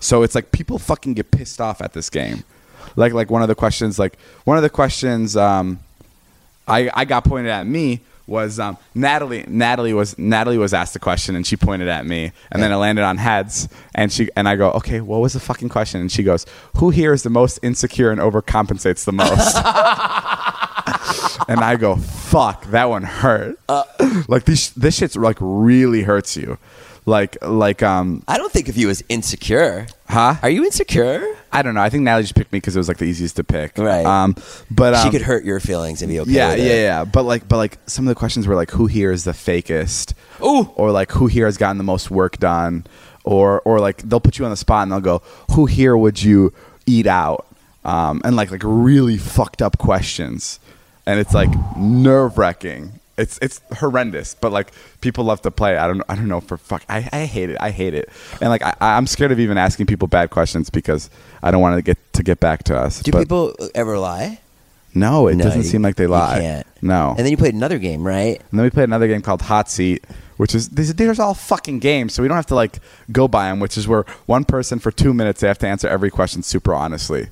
So 0.00 0.22
it's 0.22 0.34
like 0.34 0.52
people 0.52 0.78
fucking 0.78 1.14
get 1.14 1.30
pissed 1.30 1.60
off 1.60 1.80
at 1.80 1.92
this 1.92 2.10
game. 2.10 2.44
Like 2.96 3.12
like 3.12 3.30
one 3.30 3.42
of 3.42 3.48
the 3.48 3.54
questions, 3.54 3.98
like 3.98 4.18
one 4.44 4.56
of 4.56 4.62
the 4.62 4.70
questions, 4.70 5.36
um, 5.36 5.78
I 6.66 6.90
I 6.92 7.04
got 7.04 7.24
pointed 7.24 7.50
at 7.50 7.66
me 7.66 8.00
was 8.30 8.60
um, 8.60 8.78
Natalie. 8.94 9.44
Natalie 9.48 9.92
was 9.92 10.16
Natalie 10.16 10.56
was 10.56 10.72
asked 10.72 10.94
the 10.94 11.00
question 11.00 11.34
and 11.34 11.46
she 11.46 11.56
pointed 11.56 11.88
at 11.88 12.06
me, 12.06 12.32
and 12.50 12.62
then 12.62 12.72
it 12.72 12.76
landed 12.76 13.04
on 13.04 13.18
heads. 13.18 13.68
And 13.94 14.10
she 14.12 14.30
and 14.36 14.48
I 14.48 14.56
go, 14.56 14.70
okay, 14.72 15.00
what 15.00 15.20
was 15.20 15.34
the 15.34 15.40
fucking 15.40 15.68
question? 15.68 16.00
And 16.00 16.10
she 16.10 16.22
goes, 16.22 16.46
who 16.76 16.90
here 16.90 17.12
is 17.12 17.24
the 17.24 17.30
most 17.30 17.58
insecure 17.62 18.10
and 18.10 18.20
overcompensates 18.20 19.04
the 19.04 19.12
most? 19.12 19.56
and 21.48 21.60
I 21.60 21.76
go, 21.76 21.96
fuck, 21.96 22.64
that 22.66 22.88
one 22.88 23.02
hurt. 23.02 23.58
like 24.28 24.44
this 24.44 24.70
this 24.70 24.96
shit's 24.96 25.16
like 25.16 25.38
really 25.40 26.02
hurts 26.02 26.36
you. 26.36 26.56
Like 27.06 27.38
like 27.42 27.82
um 27.82 28.22
I 28.28 28.36
don't 28.36 28.52
think 28.52 28.68
of 28.68 28.76
you 28.76 28.90
as 28.90 29.02
insecure. 29.08 29.86
huh? 30.08 30.36
Are 30.42 30.50
you 30.50 30.64
insecure? 30.64 31.24
I 31.52 31.62
don't 31.62 31.74
know. 31.74 31.80
I 31.80 31.88
think 31.90 32.04
Natalie 32.04 32.22
just 32.24 32.34
picked 32.34 32.52
me 32.52 32.58
because 32.58 32.76
it 32.76 32.78
was 32.78 32.86
like 32.88 32.98
the 32.98 33.06
easiest 33.06 33.36
to 33.36 33.44
pick. 33.44 33.76
Right. 33.78 34.04
Um, 34.06 34.36
but 34.70 34.94
um, 34.94 35.04
she 35.04 35.10
could 35.10 35.22
hurt 35.22 35.44
your 35.44 35.58
feelings 35.60 36.02
and 36.02 36.10
be 36.10 36.20
okay. 36.20 36.30
yeah, 36.30 36.54
yeah, 36.54 36.64
it. 36.64 36.82
yeah. 36.82 37.04
But 37.04 37.24
like, 37.24 37.48
but 37.48 37.56
like, 37.56 37.78
some 37.86 38.06
of 38.06 38.08
the 38.10 38.14
questions 38.14 38.46
were 38.46 38.54
like, 38.54 38.70
who 38.70 38.86
here 38.86 39.10
is 39.10 39.24
the 39.24 39.32
fakest? 39.32 40.14
Ooh. 40.42 40.70
Or 40.76 40.92
like, 40.92 41.10
who 41.10 41.26
here 41.26 41.46
has 41.46 41.56
gotten 41.56 41.78
the 41.78 41.84
most 41.84 42.10
work 42.10 42.38
done? 42.38 42.84
Or 43.24 43.60
or 43.62 43.80
like, 43.80 44.02
they'll 44.02 44.20
put 44.20 44.38
you 44.38 44.44
on 44.44 44.50
the 44.52 44.56
spot 44.56 44.82
and 44.84 44.92
they'll 44.92 45.00
go, 45.00 45.22
who 45.52 45.66
here 45.66 45.96
would 45.96 46.22
you 46.22 46.52
eat 46.86 47.06
out? 47.06 47.46
Um, 47.84 48.20
and 48.24 48.36
like 48.36 48.50
like 48.50 48.62
really 48.62 49.16
fucked 49.16 49.62
up 49.62 49.78
questions, 49.78 50.60
and 51.06 51.18
it's 51.18 51.32
like 51.34 51.48
nerve 51.78 52.36
wracking. 52.36 52.99
It's 53.20 53.38
it's 53.42 53.60
horrendous, 53.78 54.34
but 54.34 54.50
like 54.52 54.72
people 55.00 55.24
love 55.24 55.42
to 55.42 55.50
play. 55.50 55.76
I 55.76 55.86
don't 55.86 56.02
I 56.08 56.14
don't 56.16 56.28
know 56.28 56.40
for 56.40 56.56
fuck. 56.56 56.82
I, 56.88 57.08
I 57.12 57.26
hate 57.26 57.50
it. 57.50 57.56
I 57.60 57.70
hate 57.70 57.94
it. 57.94 58.08
And 58.40 58.48
like 58.50 58.62
I, 58.62 58.74
I'm 58.80 59.06
scared 59.06 59.30
of 59.32 59.38
even 59.38 59.58
asking 59.58 59.86
people 59.86 60.08
bad 60.08 60.30
questions 60.30 60.70
because 60.70 61.10
I 61.42 61.50
don't 61.50 61.60
want 61.60 61.76
to 61.76 61.82
get 61.82 61.98
to 62.14 62.22
get 62.22 62.40
back 62.40 62.64
to 62.64 62.76
us. 62.78 63.00
Do 63.02 63.12
But 63.12 63.20
people 63.20 63.54
ever 63.74 63.98
lie? 63.98 64.40
No, 64.94 65.28
it 65.28 65.36
No, 65.36 65.44
doesn't 65.44 65.62
you- 65.62 65.66
seem 65.68 65.82
like 65.82 65.94
they 65.96 66.04
you 66.04 66.08
lie. 66.10 66.40
can't. 66.40 66.66
No. 66.82 67.10
And 67.10 67.18
then 67.18 67.30
you 67.30 67.36
played 67.36 67.54
another 67.54 67.78
game, 67.78 68.02
right? 68.04 68.40
And 68.50 68.58
then 68.58 68.64
we 68.64 68.70
played 68.70 68.84
another 68.88 69.06
game 69.06 69.22
called 69.22 69.42
Hot 69.42 69.70
Seat, 69.70 70.02
which 70.36 70.52
is 70.54 70.70
these, 70.70 70.92
these 70.94 71.20
are 71.20 71.22
all 71.22 71.34
fucking 71.34 71.78
games, 71.78 72.12
so 72.14 72.22
we 72.22 72.28
don't 72.28 72.36
have 72.36 72.46
to 72.46 72.56
like 72.56 72.80
go 73.12 73.28
by 73.28 73.48
them. 73.50 73.60
Which 73.60 73.76
is 73.78 73.86
where 73.86 74.04
one 74.26 74.44
person 74.44 74.78
for 74.80 74.90
two 74.90 75.14
minutes 75.14 75.42
they 75.42 75.46
have 75.48 75.58
to 75.58 75.68
answer 75.68 75.86
every 75.86 76.10
question 76.10 76.42
super 76.42 76.74
honestly, 76.74 77.28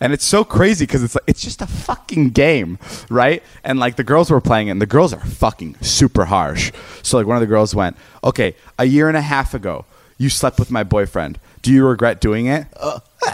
and 0.00 0.12
it's 0.12 0.24
so 0.24 0.44
crazy 0.44 0.86
because 0.86 1.02
it's 1.02 1.14
like 1.14 1.24
it's 1.26 1.40
just 1.42 1.62
a 1.62 1.66
fucking 1.66 2.30
game, 2.30 2.78
right? 3.08 3.42
And 3.64 3.78
like 3.78 3.96
the 3.96 4.04
girls 4.04 4.30
were 4.30 4.40
playing 4.40 4.68
it, 4.68 4.72
and 4.72 4.82
the 4.82 4.86
girls 4.86 5.12
are 5.12 5.20
fucking 5.20 5.76
super 5.80 6.26
harsh. 6.26 6.72
So 7.02 7.18
like 7.18 7.26
one 7.26 7.36
of 7.36 7.40
the 7.40 7.46
girls 7.46 7.74
went, 7.74 7.96
"Okay, 8.22 8.54
a 8.78 8.84
year 8.84 9.08
and 9.08 9.16
a 9.16 9.22
half 9.22 9.54
ago, 9.54 9.84
you 10.18 10.28
slept 10.30 10.58
with 10.58 10.70
my 10.70 10.84
boyfriend. 10.84 11.38
Do 11.62 11.72
you 11.72 11.86
regret 11.86 12.20
doing 12.20 12.46
it?" 12.46 12.66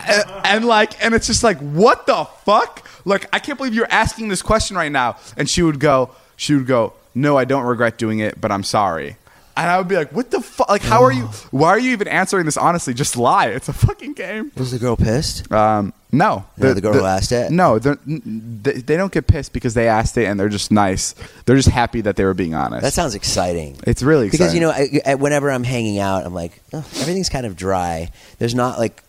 and, 0.06 0.24
and 0.44 0.64
like 0.64 1.02
and 1.04 1.14
it's 1.14 1.26
just 1.26 1.42
like 1.44 1.58
what 1.58 2.06
the 2.06 2.24
fuck 2.44 2.88
like 3.04 3.26
i 3.34 3.38
can't 3.38 3.58
believe 3.58 3.74
you're 3.74 3.90
asking 3.90 4.28
this 4.28 4.42
question 4.42 4.76
right 4.76 4.90
now 4.92 5.16
and 5.36 5.48
she 5.48 5.62
would 5.62 5.78
go 5.78 6.10
she 6.36 6.54
would 6.54 6.66
go 6.66 6.92
no 7.14 7.36
i 7.36 7.44
don't 7.44 7.64
regret 7.64 7.98
doing 7.98 8.18
it 8.18 8.40
but 8.40 8.50
i'm 8.50 8.62
sorry 8.62 9.16
and 9.56 9.70
i 9.70 9.78
would 9.78 9.88
be 9.88 9.96
like 9.96 10.10
what 10.12 10.30
the 10.30 10.40
fuck 10.40 10.68
like 10.68 10.82
how 10.82 11.02
are 11.02 11.12
you 11.12 11.22
why 11.50 11.68
are 11.68 11.78
you 11.78 11.90
even 11.92 12.08
answering 12.08 12.44
this 12.44 12.56
honestly 12.56 12.92
just 12.94 13.16
lie 13.16 13.46
it's 13.46 13.68
a 13.68 13.72
fucking 13.72 14.12
game 14.12 14.50
Was 14.56 14.70
the 14.72 14.78
girl 14.78 14.96
pissed? 14.96 15.50
um 15.52 15.92
no 16.12 16.44
No, 16.58 16.72
the 16.74 16.80
girl 16.80 16.92
who 16.92 17.04
asked 17.04 17.32
it? 17.32 17.50
no 17.50 17.78
they're, 17.80 17.98
n- 18.08 18.60
they, 18.62 18.72
they 18.72 18.96
don't 18.96 19.12
get 19.12 19.26
pissed 19.26 19.52
because 19.52 19.74
they 19.74 19.88
asked 19.88 20.16
it 20.16 20.26
and 20.26 20.38
they're 20.38 20.48
just 20.48 20.70
nice 20.70 21.14
they're 21.46 21.56
just 21.56 21.68
happy 21.70 22.00
that 22.02 22.14
they 22.16 22.24
were 22.24 22.34
being 22.34 22.54
honest 22.54 22.82
That 22.82 22.92
sounds 22.92 23.14
exciting. 23.14 23.76
it's 23.86 24.02
really 24.02 24.26
exciting. 24.28 24.44
Because 24.46 24.54
you 24.54 24.60
know, 24.60 24.70
I, 24.70 25.10
I, 25.12 25.14
whenever 25.16 25.50
I'm 25.50 25.64
hanging 25.64 25.98
out, 25.98 26.24
I'm 26.24 26.34
like, 26.34 26.60
oh, 26.72 26.78
everything's 27.00 27.28
kind 27.28 27.46
of 27.46 27.56
dry. 27.56 28.10
There's 28.38 28.54
not 28.54 28.78
like, 28.78 29.02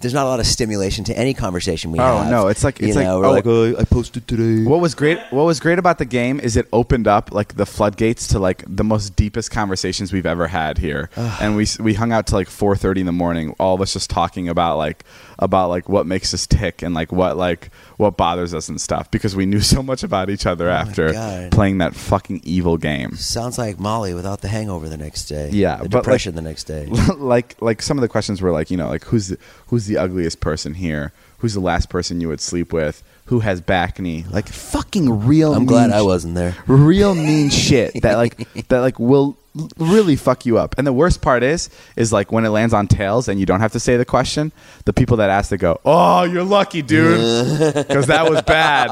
there's 0.00 0.14
not 0.14 0.24
a 0.26 0.28
lot 0.28 0.40
of 0.40 0.46
stimulation 0.46 1.04
to 1.04 1.18
any 1.18 1.34
conversation 1.34 1.90
we 1.92 1.98
have. 1.98 2.14
Oh, 2.14 2.18
have. 2.22 2.30
no, 2.30 2.48
it's 2.48 2.62
like- 2.64 2.80
you 2.80 2.86
it's 2.88 2.96
like, 2.96 3.04
know, 3.06 3.18
we're 3.20 3.26
oh, 3.26 3.32
like, 3.32 3.46
oh, 3.46 3.76
I 3.78 3.84
posted 3.84 4.26
today. 4.28 4.64
What 4.68 4.80
was 4.80 4.94
great? 4.94 5.18
What 5.30 5.44
was 5.44 5.60
great 5.60 5.78
about 5.78 5.98
the 5.98 6.04
game 6.04 6.40
is 6.40 6.56
it 6.56 6.68
opened 6.72 7.08
up 7.08 7.32
like 7.32 7.56
the 7.56 7.66
floodgates 7.66 8.28
to 8.28 8.38
like 8.38 8.62
the 8.66 8.84
most 8.84 9.16
deepest 9.16 9.50
conversations 9.50 10.12
we've 10.12 10.26
ever 10.26 10.46
had 10.48 10.78
here, 10.78 11.10
and 11.16 11.56
we 11.56 11.66
we 11.80 11.94
hung 11.94 12.12
out 12.12 12.26
till 12.26 12.38
like 12.38 12.48
four 12.48 12.76
thirty 12.76 13.00
in 13.00 13.06
the 13.06 13.12
morning, 13.12 13.54
all 13.58 13.74
of 13.74 13.80
us 13.80 13.92
just 13.92 14.10
talking 14.10 14.48
about 14.48 14.78
like 14.78 15.04
about 15.40 15.68
like 15.68 15.88
what 15.88 16.06
makes 16.06 16.34
us 16.34 16.46
tick 16.46 16.82
and 16.82 16.94
like 16.94 17.12
what 17.12 17.36
like 17.36 17.70
what 17.96 18.16
bothers 18.16 18.52
us 18.54 18.68
and 18.68 18.80
stuff 18.80 19.08
because 19.10 19.36
we 19.36 19.46
knew 19.46 19.60
so 19.74 19.82
much 19.82 20.02
about 20.02 20.30
each 20.30 20.46
other 20.46 20.68
oh 20.68 20.72
after 20.72 21.08
Oh 21.08 21.12
God. 21.12 21.50
playing 21.52 21.78
that 21.78 21.94
fucking 21.94 22.40
evil 22.44 22.76
game. 22.76 23.14
Sounds 23.16 23.56
like 23.58 23.78
Molly 23.78 24.14
without 24.14 24.40
the 24.40 24.48
hangover 24.48 24.88
the 24.88 24.96
next 24.96 25.26
day. 25.26 25.50
Yeah, 25.50 25.76
the 25.76 25.82
but, 25.88 25.94
like- 25.94 26.02
depression 26.02 26.34
the 26.34 26.42
next 26.42 26.64
day. 26.64 26.86
like 27.16 27.54
like 27.60 27.82
some 27.82 27.98
of 27.98 28.02
the 28.02 28.08
questions 28.08 28.40
were 28.42 28.52
like 28.52 28.70
you 28.70 28.76
know 28.76 28.88
like 28.88 29.04
who's 29.04 29.28
the, 29.28 29.38
who's 29.68 29.87
the 29.88 29.98
ugliest 29.98 30.40
person 30.40 30.74
here 30.74 31.12
who's 31.38 31.54
the 31.54 31.60
last 31.60 31.88
person 31.90 32.20
you 32.20 32.28
would 32.28 32.40
sleep 32.40 32.72
with 32.72 33.02
who 33.26 33.40
has 33.40 33.60
back 33.60 33.98
knee 33.98 34.24
like 34.30 34.48
fucking 34.48 35.26
real 35.26 35.54
I'm 35.54 35.66
glad 35.66 35.90
mean 35.90 35.98
I 35.98 36.02
wasn't 36.02 36.34
there. 36.34 36.56
real 36.66 37.14
mean 37.14 37.50
shit 37.66 38.02
that 38.02 38.14
like 38.16 38.36
that 38.68 38.78
like 38.80 38.98
will 38.98 39.36
really 39.76 40.14
fuck 40.14 40.46
you 40.46 40.56
up. 40.56 40.76
And 40.78 40.86
the 40.86 40.92
worst 40.92 41.20
part 41.20 41.42
is 41.42 41.68
is 41.96 42.12
like 42.12 42.30
when 42.30 42.44
it 42.44 42.50
lands 42.50 42.72
on 42.72 42.86
tails 42.86 43.26
and 43.28 43.40
you 43.40 43.46
don't 43.46 43.58
have 43.60 43.72
to 43.72 43.80
say 43.80 43.96
the 43.96 44.04
question 44.04 44.52
the 44.84 44.92
people 44.92 45.16
that 45.16 45.30
ask 45.30 45.50
it 45.50 45.58
go 45.58 45.80
oh 45.84 46.22
you're 46.22 46.44
lucky 46.44 46.80
dude. 46.82 47.18
Because 47.88 48.06
that 48.06 48.30
was 48.30 48.42
bad. 48.42 48.88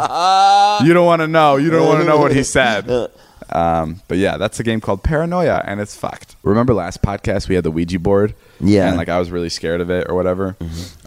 You 0.87 0.93
don't 0.93 1.07
want 1.07 1.23
to 1.23 1.29
know. 1.29 1.57
You 1.57 1.71
don't 1.71 1.87
want 1.89 2.01
to 2.01 2.07
know 2.07 2.19
what 2.19 2.35
he 2.35 2.43
said 2.43 2.87
um, 3.51 4.01
but 4.09 4.19
yeah, 4.19 4.37
that's 4.37 4.59
a 4.61 4.63
game 4.65 4.81
called 4.81 5.03
Paranoia, 5.03 5.63
and 5.65 5.81
it's 5.81 5.97
fucked. 5.97 6.37
Remember 6.43 6.75
last 6.75 7.03
podcast 7.03 7.49
we 7.49 7.55
had 7.55 7.65
the 7.65 7.71
Ouija 7.71 7.99
board? 7.99 8.35
Yeah. 8.61 8.89
and 8.89 8.97
like 8.97 9.09
I 9.09 9.19
was 9.19 9.31
really 9.31 9.49
scared 9.51 9.81
of 9.81 9.91
it 9.91 10.09
or 10.09 10.15
whatever. 10.15 10.57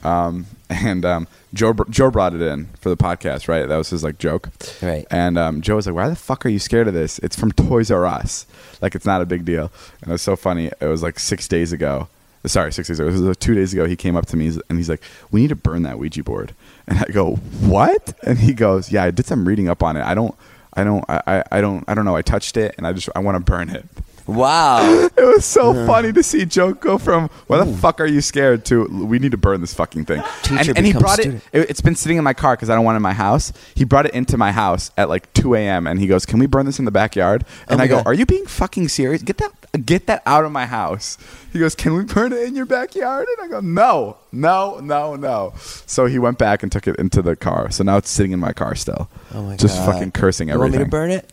Um, 0.03 0.45
and 0.69 1.03
um, 1.03 1.27
Joe 1.53 1.73
Joe 1.89 2.11
brought 2.11 2.33
it 2.33 2.41
in 2.41 2.67
for 2.79 2.89
the 2.89 2.97
podcast, 2.97 3.47
right? 3.47 3.67
That 3.67 3.77
was 3.77 3.89
his 3.89 4.03
like 4.03 4.17
joke, 4.19 4.49
Right. 4.81 5.05
And 5.09 5.37
um, 5.37 5.61
Joe 5.61 5.75
was 5.75 5.85
like, 5.87 5.95
"Why 5.95 6.07
the 6.09 6.15
fuck 6.15 6.45
are 6.45 6.49
you 6.49 6.59
scared 6.59 6.87
of 6.87 6.93
this? 6.93 7.19
It's 7.19 7.35
from 7.37 7.51
Toys 7.51 7.89
R 7.91 8.05
Us. 8.05 8.45
Like 8.81 8.95
it's 8.95 9.05
not 9.05 9.21
a 9.21 9.25
big 9.25 9.45
deal." 9.45 9.71
And 10.01 10.09
it 10.09 10.11
was 10.11 10.21
so 10.21 10.35
funny. 10.35 10.67
It 10.79 10.85
was 10.85 11.01
like 11.03 11.17
six 11.19 11.47
days 11.47 11.73
ago. 11.73 12.07
Sorry, 12.45 12.71
six 12.71 12.87
days 12.87 12.99
ago. 12.99 13.09
It 13.09 13.11
was 13.11 13.21
like 13.21 13.39
two 13.39 13.55
days 13.55 13.73
ago. 13.73 13.85
He 13.85 13.95
came 13.97 14.15
up 14.15 14.25
to 14.27 14.37
me 14.37 14.47
and 14.69 14.77
he's 14.77 14.89
like, 14.89 15.01
"We 15.31 15.41
need 15.41 15.49
to 15.49 15.55
burn 15.55 15.81
that 15.83 15.97
Ouija 15.99 16.23
board." 16.23 16.53
And 16.87 16.99
I 16.99 17.05
go, 17.11 17.35
"What?" 17.35 18.13
And 18.23 18.37
he 18.39 18.53
goes, 18.53 18.91
"Yeah, 18.91 19.03
I 19.03 19.11
did 19.11 19.25
some 19.25 19.47
reading 19.47 19.69
up 19.69 19.81
on 19.83 19.97
it. 19.97 20.03
I 20.03 20.13
don't." 20.13 20.35
I 20.79 20.83
don't. 20.83 21.05
I, 21.09 21.21
I- 21.27 21.43
I 21.51 21.61
don't. 21.61 21.83
I 21.87 21.93
don't 21.95 22.05
know. 22.05 22.15
I 22.15 22.21
touched 22.21 22.57
it, 22.57 22.75
and 22.77 22.87
I 22.87 22.93
just. 22.93 23.09
I 23.15 23.19
want 23.19 23.35
to 23.35 23.39
burn 23.51 23.69
it. 23.69 23.85
Wow. 24.27 25.07
It 25.19 25.23
was 25.35 25.43
so 25.43 25.73
funny 25.85 26.13
to 26.13 26.23
see 26.23 26.45
Joe 26.45 26.73
go 26.73 26.97
from 26.97 27.29
"Why 27.47 27.63
the 27.63 27.77
fuck 27.77 27.99
are 27.99 28.05
you 28.05 28.21
scared?" 28.21 28.63
to 28.65 28.85
"We 28.85 29.19
need 29.19 29.31
to 29.31 29.37
burn 29.37 29.59
this 29.61 29.73
fucking 29.73 30.05
thing." 30.05 30.21
Teacher 30.43 30.69
and, 30.69 30.77
and 30.77 30.85
he 30.85 30.91
becomes 30.93 31.01
brought 31.03 31.19
it, 31.19 31.23
student. 31.23 31.43
it. 31.51 31.69
It's 31.69 31.81
been 31.81 31.95
sitting 31.95 32.17
in 32.17 32.23
my 32.23 32.33
car 32.33 32.55
because 32.55 32.69
I 32.69 32.75
don't 32.75 32.85
want 32.85 32.95
it 32.95 32.97
in 32.97 33.01
my 33.01 33.13
house. 33.13 33.51
He 33.75 33.83
brought 33.83 34.05
it 34.05 34.13
into 34.13 34.37
my 34.37 34.51
house 34.53 34.91
at 34.97 35.09
like 35.09 35.31
2 35.33 35.55
a.m. 35.55 35.87
and 35.87 35.99
he 35.99 36.07
goes, 36.07 36.25
"Can 36.25 36.39
we 36.39 36.45
burn 36.45 36.65
this 36.67 36.79
in 36.79 36.85
the 36.85 36.91
backyard?" 36.91 37.43
And 37.67 37.81
Oh 37.81 37.83
I 37.83 37.87
go, 37.87 37.97
God. 37.97 38.07
"Are 38.07 38.13
you 38.13 38.25
being 38.25 38.45
fucking 38.45 38.87
serious? 38.87 39.21
Get 39.23 39.37
that, 39.39 39.51
get 39.77 40.07
that 40.07 40.23
out 40.25 40.45
of 40.45 40.51
my 40.51 40.65
house." 40.65 41.17
He 41.51 41.59
goes, 41.59 41.75
"Can 41.75 41.93
we 41.95 42.03
burn 42.03 42.33
it 42.33 42.43
in 42.43 42.55
your 42.55 42.65
backyard?" 42.65 43.27
And 43.37 43.45
I 43.45 43.47
go, 43.47 43.59
"No, 43.59 44.17
no, 44.31 44.79
no, 44.81 45.15
no." 45.15 45.53
So 45.85 46.05
he 46.05 46.19
went 46.19 46.37
back 46.37 46.63
and 46.63 46.71
took 46.71 46.87
it 46.87 46.95
into 46.97 47.21
the 47.21 47.35
car. 47.35 47.71
So 47.71 47.83
now 47.83 47.97
it's 47.97 48.09
sitting 48.09 48.31
in 48.31 48.39
my 48.39 48.53
car 48.53 48.75
still. 48.75 49.09
Oh 49.33 49.41
my 49.41 49.49
god. 49.51 49.59
just 49.59 49.77
God. 49.77 49.93
fucking 49.93 50.11
cursing 50.11 50.49
You 50.49 50.59
want 50.59 50.71
me 50.71 50.79
to 50.79 50.85
burn 50.85 51.11
it? 51.11 51.31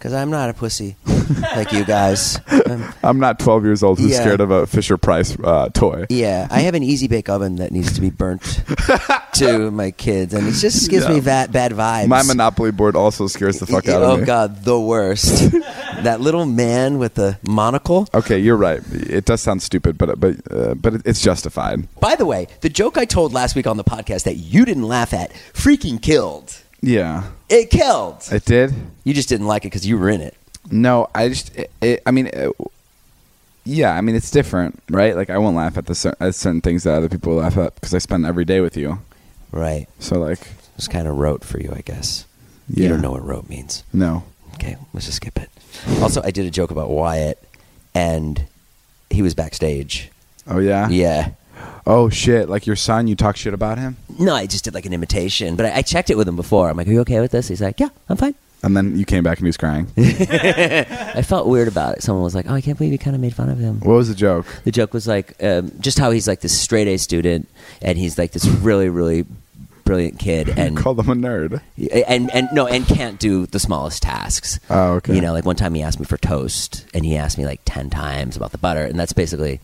Because 0.00 0.14
I'm 0.14 0.30
not 0.30 0.48
a 0.48 0.54
pussy 0.54 0.96
like 1.54 1.72
you 1.72 1.84
guys. 1.84 2.40
I'm 3.04 3.20
not 3.20 3.38
12 3.38 3.64
years 3.66 3.82
old 3.82 3.98
who's 3.98 4.12
Yeah. 4.12 4.20
scared 4.22 4.40
of 4.40 4.50
a 4.50 4.66
Fisher 4.66 4.96
Price 4.96 5.36
uh, 5.44 5.68
toy. 5.74 6.06
yeah, 6.08 6.48
I 6.50 6.60
have 6.60 6.74
an 6.74 6.82
easy 6.82 7.06
bake 7.06 7.28
oven 7.28 7.56
that 7.56 7.70
needs 7.70 7.92
to 7.92 8.00
be 8.00 8.08
burnt 8.08 8.42
to 9.34 9.70
my 9.70 9.90
kids, 9.90 10.32
and 10.32 10.48
it 10.48 10.52
just 10.52 10.88
gives 10.88 11.06
me 11.06 11.20
va- 11.20 11.48
bad 11.52 11.72
vibes. 11.72 12.08
My 12.08 12.22
Monopoly 12.22 12.70
board 12.70 12.96
also 12.96 13.26
scares 13.26 13.58
the 13.60 13.66
fuck 13.66 13.88
out 13.88 14.00
oh 14.02 14.12
of 14.12 14.18
me. 14.20 14.22
Oh 14.22 14.26
god, 14.26 14.64
the 14.64 14.80
worst. 14.80 15.50
that 16.02 16.22
little 16.22 16.46
man 16.46 16.96
with 16.98 17.14
the 17.16 17.38
monocle. 17.46 18.08
Okay, 18.14 18.38
you're 18.38 18.56
right. 18.56 18.80
It 18.90 19.26
does 19.26 19.42
sound 19.42 19.60
stupid, 19.62 19.98
but 19.98 20.18
but 20.18 20.36
uh, 20.50 20.72
but 20.76 20.94
it- 20.94 21.02
it's 21.04 21.20
justified. 21.20 21.86
By 22.00 22.16
the 22.16 22.24
way, 22.24 22.46
the 22.62 22.70
joke 22.70 22.96
I 22.96 23.04
told 23.04 23.34
last 23.34 23.54
week 23.54 23.66
on 23.66 23.76
the 23.76 23.84
podcast 23.84 24.24
that 24.24 24.36
you 24.36 24.64
didn't 24.64 24.88
laugh 24.88 25.12
at 25.12 25.30
freaking 25.52 26.00
killed. 26.00 26.56
Yeah, 26.82 27.24
It 27.48 27.70
killed. 27.70 28.22
it 28.32 28.44
did. 28.44 28.72
You 29.04 29.12
just 29.14 29.28
didn't 29.28 29.46
like 29.46 29.64
it 29.64 29.68
because 29.68 29.86
you 29.86 29.98
were 29.98 30.08
in 30.08 30.20
it. 30.20 30.34
No, 30.70 31.08
I 31.14 31.28
just. 31.28 31.54
It, 31.56 31.70
it, 31.80 32.02
I 32.06 32.10
mean, 32.10 32.26
it, 32.28 32.54
yeah. 33.64 33.92
I 33.92 34.00
mean, 34.00 34.14
it's 34.14 34.30
different, 34.30 34.82
right? 34.90 35.14
Like 35.16 35.30
I 35.30 35.38
won't 35.38 35.56
laugh 35.56 35.76
at 35.76 35.86
the 35.86 35.94
cer- 35.94 36.16
at 36.20 36.34
certain 36.34 36.60
things 36.60 36.84
that 36.84 36.94
other 36.94 37.08
people 37.08 37.34
laugh 37.34 37.56
at 37.58 37.74
because 37.74 37.94
I 37.94 37.98
spend 37.98 38.24
every 38.26 38.44
day 38.44 38.60
with 38.60 38.76
you. 38.76 38.98
Right. 39.52 39.88
So 39.98 40.18
like, 40.18 40.40
Just 40.76 40.90
kind 40.90 41.06
of 41.08 41.16
wrote 41.16 41.44
for 41.44 41.60
you, 41.60 41.72
I 41.74 41.80
guess. 41.82 42.24
You 42.72 42.88
don't 42.88 43.00
know 43.02 43.10
what 43.10 43.24
rope 43.24 43.48
means. 43.48 43.82
No. 43.92 44.22
Okay, 44.54 44.76
let's 44.92 45.06
just 45.06 45.16
skip 45.16 45.38
it. 45.38 45.50
Also, 46.00 46.22
I 46.22 46.30
did 46.30 46.46
a 46.46 46.50
joke 46.50 46.70
about 46.70 46.88
Wyatt, 46.90 47.42
and 47.94 48.44
he 49.10 49.22
was 49.22 49.34
backstage. 49.34 50.10
Oh 50.46 50.58
yeah. 50.60 50.88
Yeah. 50.88 51.30
Oh 51.92 52.08
shit! 52.08 52.48
Like 52.48 52.66
your 52.66 52.76
son, 52.76 53.08
you 53.08 53.16
talk 53.16 53.36
shit 53.36 53.52
about 53.52 53.76
him, 53.76 53.96
No, 54.16 54.32
I 54.32 54.46
just 54.46 54.62
did 54.62 54.74
like 54.74 54.86
an 54.86 54.92
imitation, 54.92 55.56
but 55.56 55.66
I, 55.66 55.78
I 55.78 55.82
checked 55.82 56.08
it 56.08 56.16
with 56.16 56.28
him 56.28 56.36
before. 56.36 56.70
I'm 56.70 56.76
like, 56.76 56.86
"Are 56.86 56.92
you 56.92 57.00
okay 57.00 57.18
with 57.20 57.32
this?" 57.32 57.48
He's 57.48 57.60
like, 57.60 57.80
"Yeah, 57.80 57.88
I'm 58.08 58.16
fine." 58.16 58.36
and 58.62 58.76
then 58.76 58.96
you 58.96 59.04
came 59.04 59.24
back 59.24 59.38
and 59.38 59.46
he 59.46 59.48
was 59.48 59.56
crying. 59.56 59.86
I 59.96 61.22
felt 61.22 61.46
weird 61.48 61.66
about 61.66 61.96
it. 61.96 62.02
Someone 62.04 62.22
was 62.22 62.34
like, 62.34 62.46
"Oh, 62.48 62.54
I 62.54 62.60
can't 62.60 62.78
believe 62.78 62.92
you 62.92 62.98
kind 62.98 63.16
of 63.16 63.20
made 63.20 63.34
fun 63.34 63.48
of 63.48 63.58
him." 63.58 63.80
what 63.80 63.94
was 63.94 64.08
the 64.08 64.14
joke? 64.14 64.46
The 64.64 64.70
joke 64.70 64.94
was 64.94 65.08
like 65.08 65.34
um, 65.42 65.72
just 65.80 65.98
how 65.98 66.12
he's 66.12 66.28
like 66.28 66.42
this 66.42 66.56
straight 66.56 66.86
A 66.86 66.96
student, 66.96 67.48
and 67.82 67.98
he's 67.98 68.18
like 68.18 68.30
this 68.30 68.46
really, 68.46 68.88
really 68.88 69.24
brilliant 69.84 70.20
kid, 70.20 70.48
and 70.56 70.76
Call 70.76 70.94
him 71.00 71.08
a 71.08 71.14
nerd. 71.28 71.60
and 72.06 72.30
and 72.32 72.48
no, 72.52 72.68
and 72.68 72.86
can't 72.86 73.18
do 73.18 73.46
the 73.46 73.58
smallest 73.58 74.02
tasks. 74.04 74.60
Oh, 74.70 74.92
okay. 74.94 75.16
You 75.16 75.22
know, 75.22 75.32
like 75.32 75.44
one 75.44 75.56
time 75.56 75.74
he 75.74 75.82
asked 75.82 75.98
me 75.98 76.06
for 76.06 76.18
toast, 76.18 76.86
and 76.94 77.04
he 77.04 77.16
asked 77.16 77.36
me 77.36 77.46
like 77.46 77.62
ten 77.64 77.90
times 77.90 78.36
about 78.36 78.52
the 78.52 78.58
butter, 78.58 78.84
and 78.84 78.96
that's 78.96 79.12
basically 79.12 79.58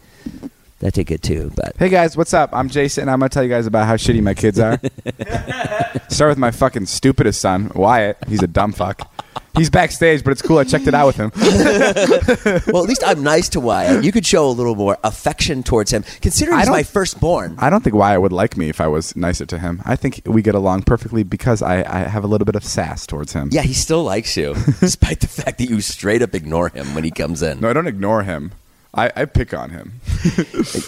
that 0.80 0.94
good 1.06 1.22
too. 1.22 1.50
But 1.54 1.76
Hey 1.78 1.88
guys, 1.88 2.16
what's 2.16 2.34
up? 2.34 2.50
I'm 2.52 2.68
Jason. 2.68 3.08
I'm 3.08 3.20
gonna 3.20 3.28
tell 3.28 3.42
you 3.42 3.48
guys 3.48 3.66
about 3.66 3.86
how 3.86 3.96
shitty 3.96 4.22
my 4.22 4.34
kids 4.34 4.58
are. 4.58 4.78
Start 6.08 6.30
with 6.30 6.38
my 6.38 6.50
fucking 6.50 6.86
stupidest 6.86 7.40
son, 7.40 7.70
Wyatt. 7.74 8.18
He's 8.28 8.42
a 8.42 8.46
dumb 8.46 8.72
fuck. 8.72 9.10
He's 9.56 9.70
backstage, 9.70 10.22
but 10.22 10.32
it's 10.32 10.42
cool. 10.42 10.58
I 10.58 10.64
checked 10.64 10.86
it 10.86 10.92
out 10.92 11.06
with 11.06 11.16
him. 11.16 11.32
well, 12.72 12.82
at 12.82 12.88
least 12.88 13.02
I'm 13.06 13.22
nice 13.22 13.48
to 13.50 13.60
Wyatt. 13.60 14.04
You 14.04 14.12
could 14.12 14.26
show 14.26 14.46
a 14.46 14.52
little 14.52 14.74
more 14.74 14.98
affection 15.02 15.62
towards 15.62 15.90
him, 15.90 16.04
considering 16.20 16.58
I 16.58 16.60
he's 16.60 16.68
my 16.68 16.82
firstborn. 16.82 17.56
I 17.58 17.70
don't 17.70 17.82
think 17.82 17.96
Wyatt 17.96 18.20
would 18.20 18.32
like 18.32 18.58
me 18.58 18.68
if 18.68 18.82
I 18.82 18.86
was 18.86 19.16
nicer 19.16 19.46
to 19.46 19.58
him. 19.58 19.80
I 19.86 19.96
think 19.96 20.20
we 20.26 20.42
get 20.42 20.54
along 20.54 20.82
perfectly 20.82 21.22
because 21.22 21.62
I, 21.62 21.76
I 21.78 22.00
have 22.00 22.22
a 22.22 22.26
little 22.26 22.44
bit 22.44 22.54
of 22.54 22.64
sass 22.64 23.06
towards 23.06 23.32
him. 23.32 23.48
Yeah, 23.50 23.62
he 23.62 23.72
still 23.72 24.04
likes 24.04 24.36
you, 24.36 24.54
despite 24.80 25.20
the 25.20 25.28
fact 25.28 25.56
that 25.58 25.70
you 25.70 25.80
straight 25.80 26.20
up 26.20 26.34
ignore 26.34 26.68
him 26.68 26.94
when 26.94 27.04
he 27.04 27.10
comes 27.10 27.42
in. 27.42 27.60
No, 27.60 27.70
I 27.70 27.72
don't 27.72 27.86
ignore 27.86 28.24
him. 28.24 28.52
I, 28.96 29.10
I 29.14 29.24
pick 29.26 29.52
on 29.54 29.70
him. 29.70 29.92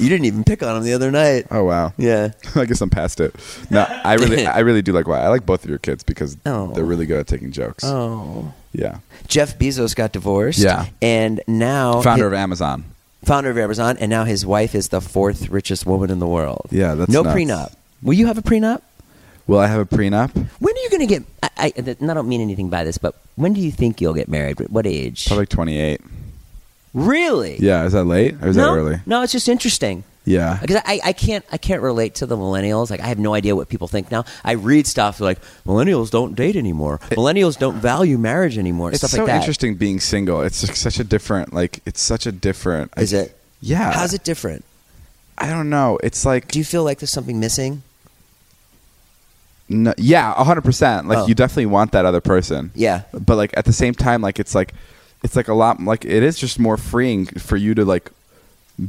You 0.00 0.08
didn't 0.08 0.24
even 0.24 0.42
pick 0.44 0.62
on 0.62 0.76
him 0.76 0.82
the 0.82 0.92
other 0.94 1.10
night. 1.10 1.46
Oh 1.50 1.64
wow. 1.64 1.92
Yeah. 1.96 2.30
I 2.56 2.64
guess 2.64 2.80
I'm 2.80 2.90
past 2.90 3.20
it. 3.20 3.34
No, 3.70 3.82
I 4.04 4.14
really 4.14 4.46
I 4.58 4.60
really 4.60 4.82
do 4.82 4.92
like 4.92 5.06
why 5.06 5.20
I 5.20 5.28
like 5.28 5.46
both 5.46 5.62
of 5.64 5.70
your 5.70 5.78
kids 5.78 6.02
because 6.02 6.36
Oh. 6.46 6.68
they're 6.72 6.84
really 6.84 7.06
good 7.06 7.20
at 7.20 7.26
taking 7.26 7.52
jokes. 7.52 7.84
Oh. 7.84 8.52
Yeah. 8.72 8.98
Jeff 9.28 9.58
Bezos 9.58 9.94
got 9.94 10.12
divorced. 10.12 10.58
Yeah. 10.58 10.86
And 11.02 11.40
now 11.46 12.00
Founder 12.02 12.26
of 12.26 12.34
Amazon. 12.34 12.84
founder 13.24 13.50
of 13.50 13.58
Amazon, 13.58 13.96
and 13.98 14.10
now 14.10 14.24
his 14.24 14.44
wife 14.46 14.74
is 14.74 14.88
the 14.88 15.00
fourth 15.00 15.48
richest 15.50 15.86
woman 15.86 16.10
in 16.10 16.18
the 16.18 16.26
world. 16.28 16.66
Yeah, 16.70 16.94
that's 16.94 17.08
right. 17.14 17.14
no 17.14 17.22
nuts. 17.22 17.36
prenup. 17.36 17.74
Will 18.02 18.14
you 18.14 18.26
have 18.26 18.38
a 18.38 18.42
prenup? 18.42 18.82
Will 19.46 19.58
I 19.58 19.66
have 19.66 19.80
a 19.80 19.86
prenup? 19.86 20.30
When 20.58 20.74
are 20.74 20.80
you 20.80 20.90
going 20.90 21.00
to 21.00 21.06
get? 21.06 21.22
I, 21.42 21.50
I, 21.56 21.72
and 22.00 22.10
I 22.10 22.14
don't 22.14 22.28
mean 22.28 22.40
anything 22.42 22.68
by 22.68 22.84
this, 22.84 22.98
but 22.98 23.14
when 23.36 23.52
do 23.54 23.60
you 23.60 23.70
think 23.72 24.00
you'll 24.00 24.14
get 24.14 24.28
married? 24.28 24.60
What 24.68 24.86
age? 24.86 25.26
Probably 25.26 25.46
28. 25.46 26.00
Really? 26.94 27.56
Yeah, 27.58 27.84
is 27.84 27.92
that 27.92 28.04
late 28.04 28.34
or 28.42 28.48
is 28.48 28.56
no, 28.56 28.74
that 28.74 28.78
early? 28.80 28.96
no, 29.06 29.22
it's 29.22 29.32
just 29.32 29.48
interesting. 29.48 30.04
Yeah. 30.24 30.58
Because 30.60 30.82
I, 30.84 31.00
I 31.04 31.12
can't 31.14 31.44
I 31.50 31.56
can't 31.56 31.80
relate 31.80 32.16
to 32.16 32.26
the 32.26 32.36
millennials. 32.36 32.90
Like 32.90 33.00
I 33.00 33.06
have 33.06 33.18
no 33.18 33.32
idea 33.34 33.56
what 33.56 33.68
people 33.70 33.88
think 33.88 34.10
now. 34.10 34.24
I 34.44 34.52
read 34.52 34.86
stuff 34.86 35.20
like 35.20 35.38
millennials 35.64 36.10
don't 36.10 36.34
date 36.34 36.54
anymore. 36.54 36.98
millennials 37.10 37.58
don't 37.58 37.76
value 37.76 38.18
marriage 38.18 38.58
anymore. 38.58 38.90
It's 38.90 38.98
stuff 38.98 39.10
so 39.12 39.18
like 39.18 39.28
that. 39.28 39.36
interesting 39.40 39.76
being 39.76 40.00
single. 40.00 40.42
It's 40.42 40.56
such 40.78 40.98
a 41.00 41.04
different 41.04 41.54
like 41.54 41.80
it's 41.86 42.02
such 42.02 42.26
a 42.26 42.32
different 42.32 42.92
Is 42.98 43.14
it? 43.14 43.38
Yeah. 43.62 43.90
How's 43.92 44.12
it 44.12 44.22
different? 44.22 44.64
I 45.38 45.48
don't 45.48 45.70
know. 45.70 45.98
It's 46.02 46.26
like 46.26 46.48
Do 46.48 46.58
you 46.58 46.64
feel 46.64 46.84
like 46.84 46.98
there's 46.98 47.10
something 47.12 47.40
missing? 47.40 47.82
no, 49.70 49.92
yeah, 49.98 50.34
100%. 50.34 51.06
Like 51.06 51.18
Oh. 51.18 51.26
you 51.26 51.34
definitely 51.34 51.66
want 51.66 51.92
that 51.92 52.04
other 52.04 52.20
person. 52.20 52.70
Yeah. 52.74 53.02
But 53.12 53.36
like 53.36 53.52
at 53.56 53.64
the 53.64 53.72
same 53.72 53.94
time 53.94 54.20
like 54.20 54.38
it's 54.38 54.54
like 54.54 54.74
it's 55.22 55.36
like 55.36 55.48
a 55.48 55.54
lot 55.54 55.80
like 55.80 56.04
it 56.04 56.22
is 56.22 56.38
just 56.38 56.58
more 56.58 56.76
freeing 56.76 57.26
for 57.26 57.56
you 57.56 57.74
to 57.74 57.84
like 57.84 58.10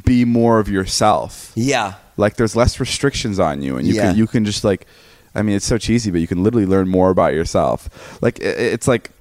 be 0.05 0.25
more 0.25 0.59
of 0.59 0.69
yourself. 0.69 1.51
Yeah. 1.55 1.95
Like 2.17 2.35
there's 2.35 2.55
less 2.55 2.79
restrictions 2.79 3.39
on 3.39 3.61
you 3.61 3.77
and 3.77 3.87
you 3.87 3.95
Yeah. 3.95 4.09
can 4.09 4.17
you 4.17 4.27
can 4.27 4.45
just 4.45 4.63
like 4.63 4.85
I 5.33 5.41
mean 5.41 5.55
it's 5.55 5.65
so 5.65 5.77
cheesy 5.77 6.11
but 6.11 6.21
you 6.21 6.27
can 6.27 6.43
literally 6.43 6.65
learn 6.67 6.87
more 6.87 7.09
about 7.09 7.33
yourself. 7.33 7.89
Like 8.21 8.39
i- 8.41 8.45
it's 8.45 8.87
like 8.87 9.11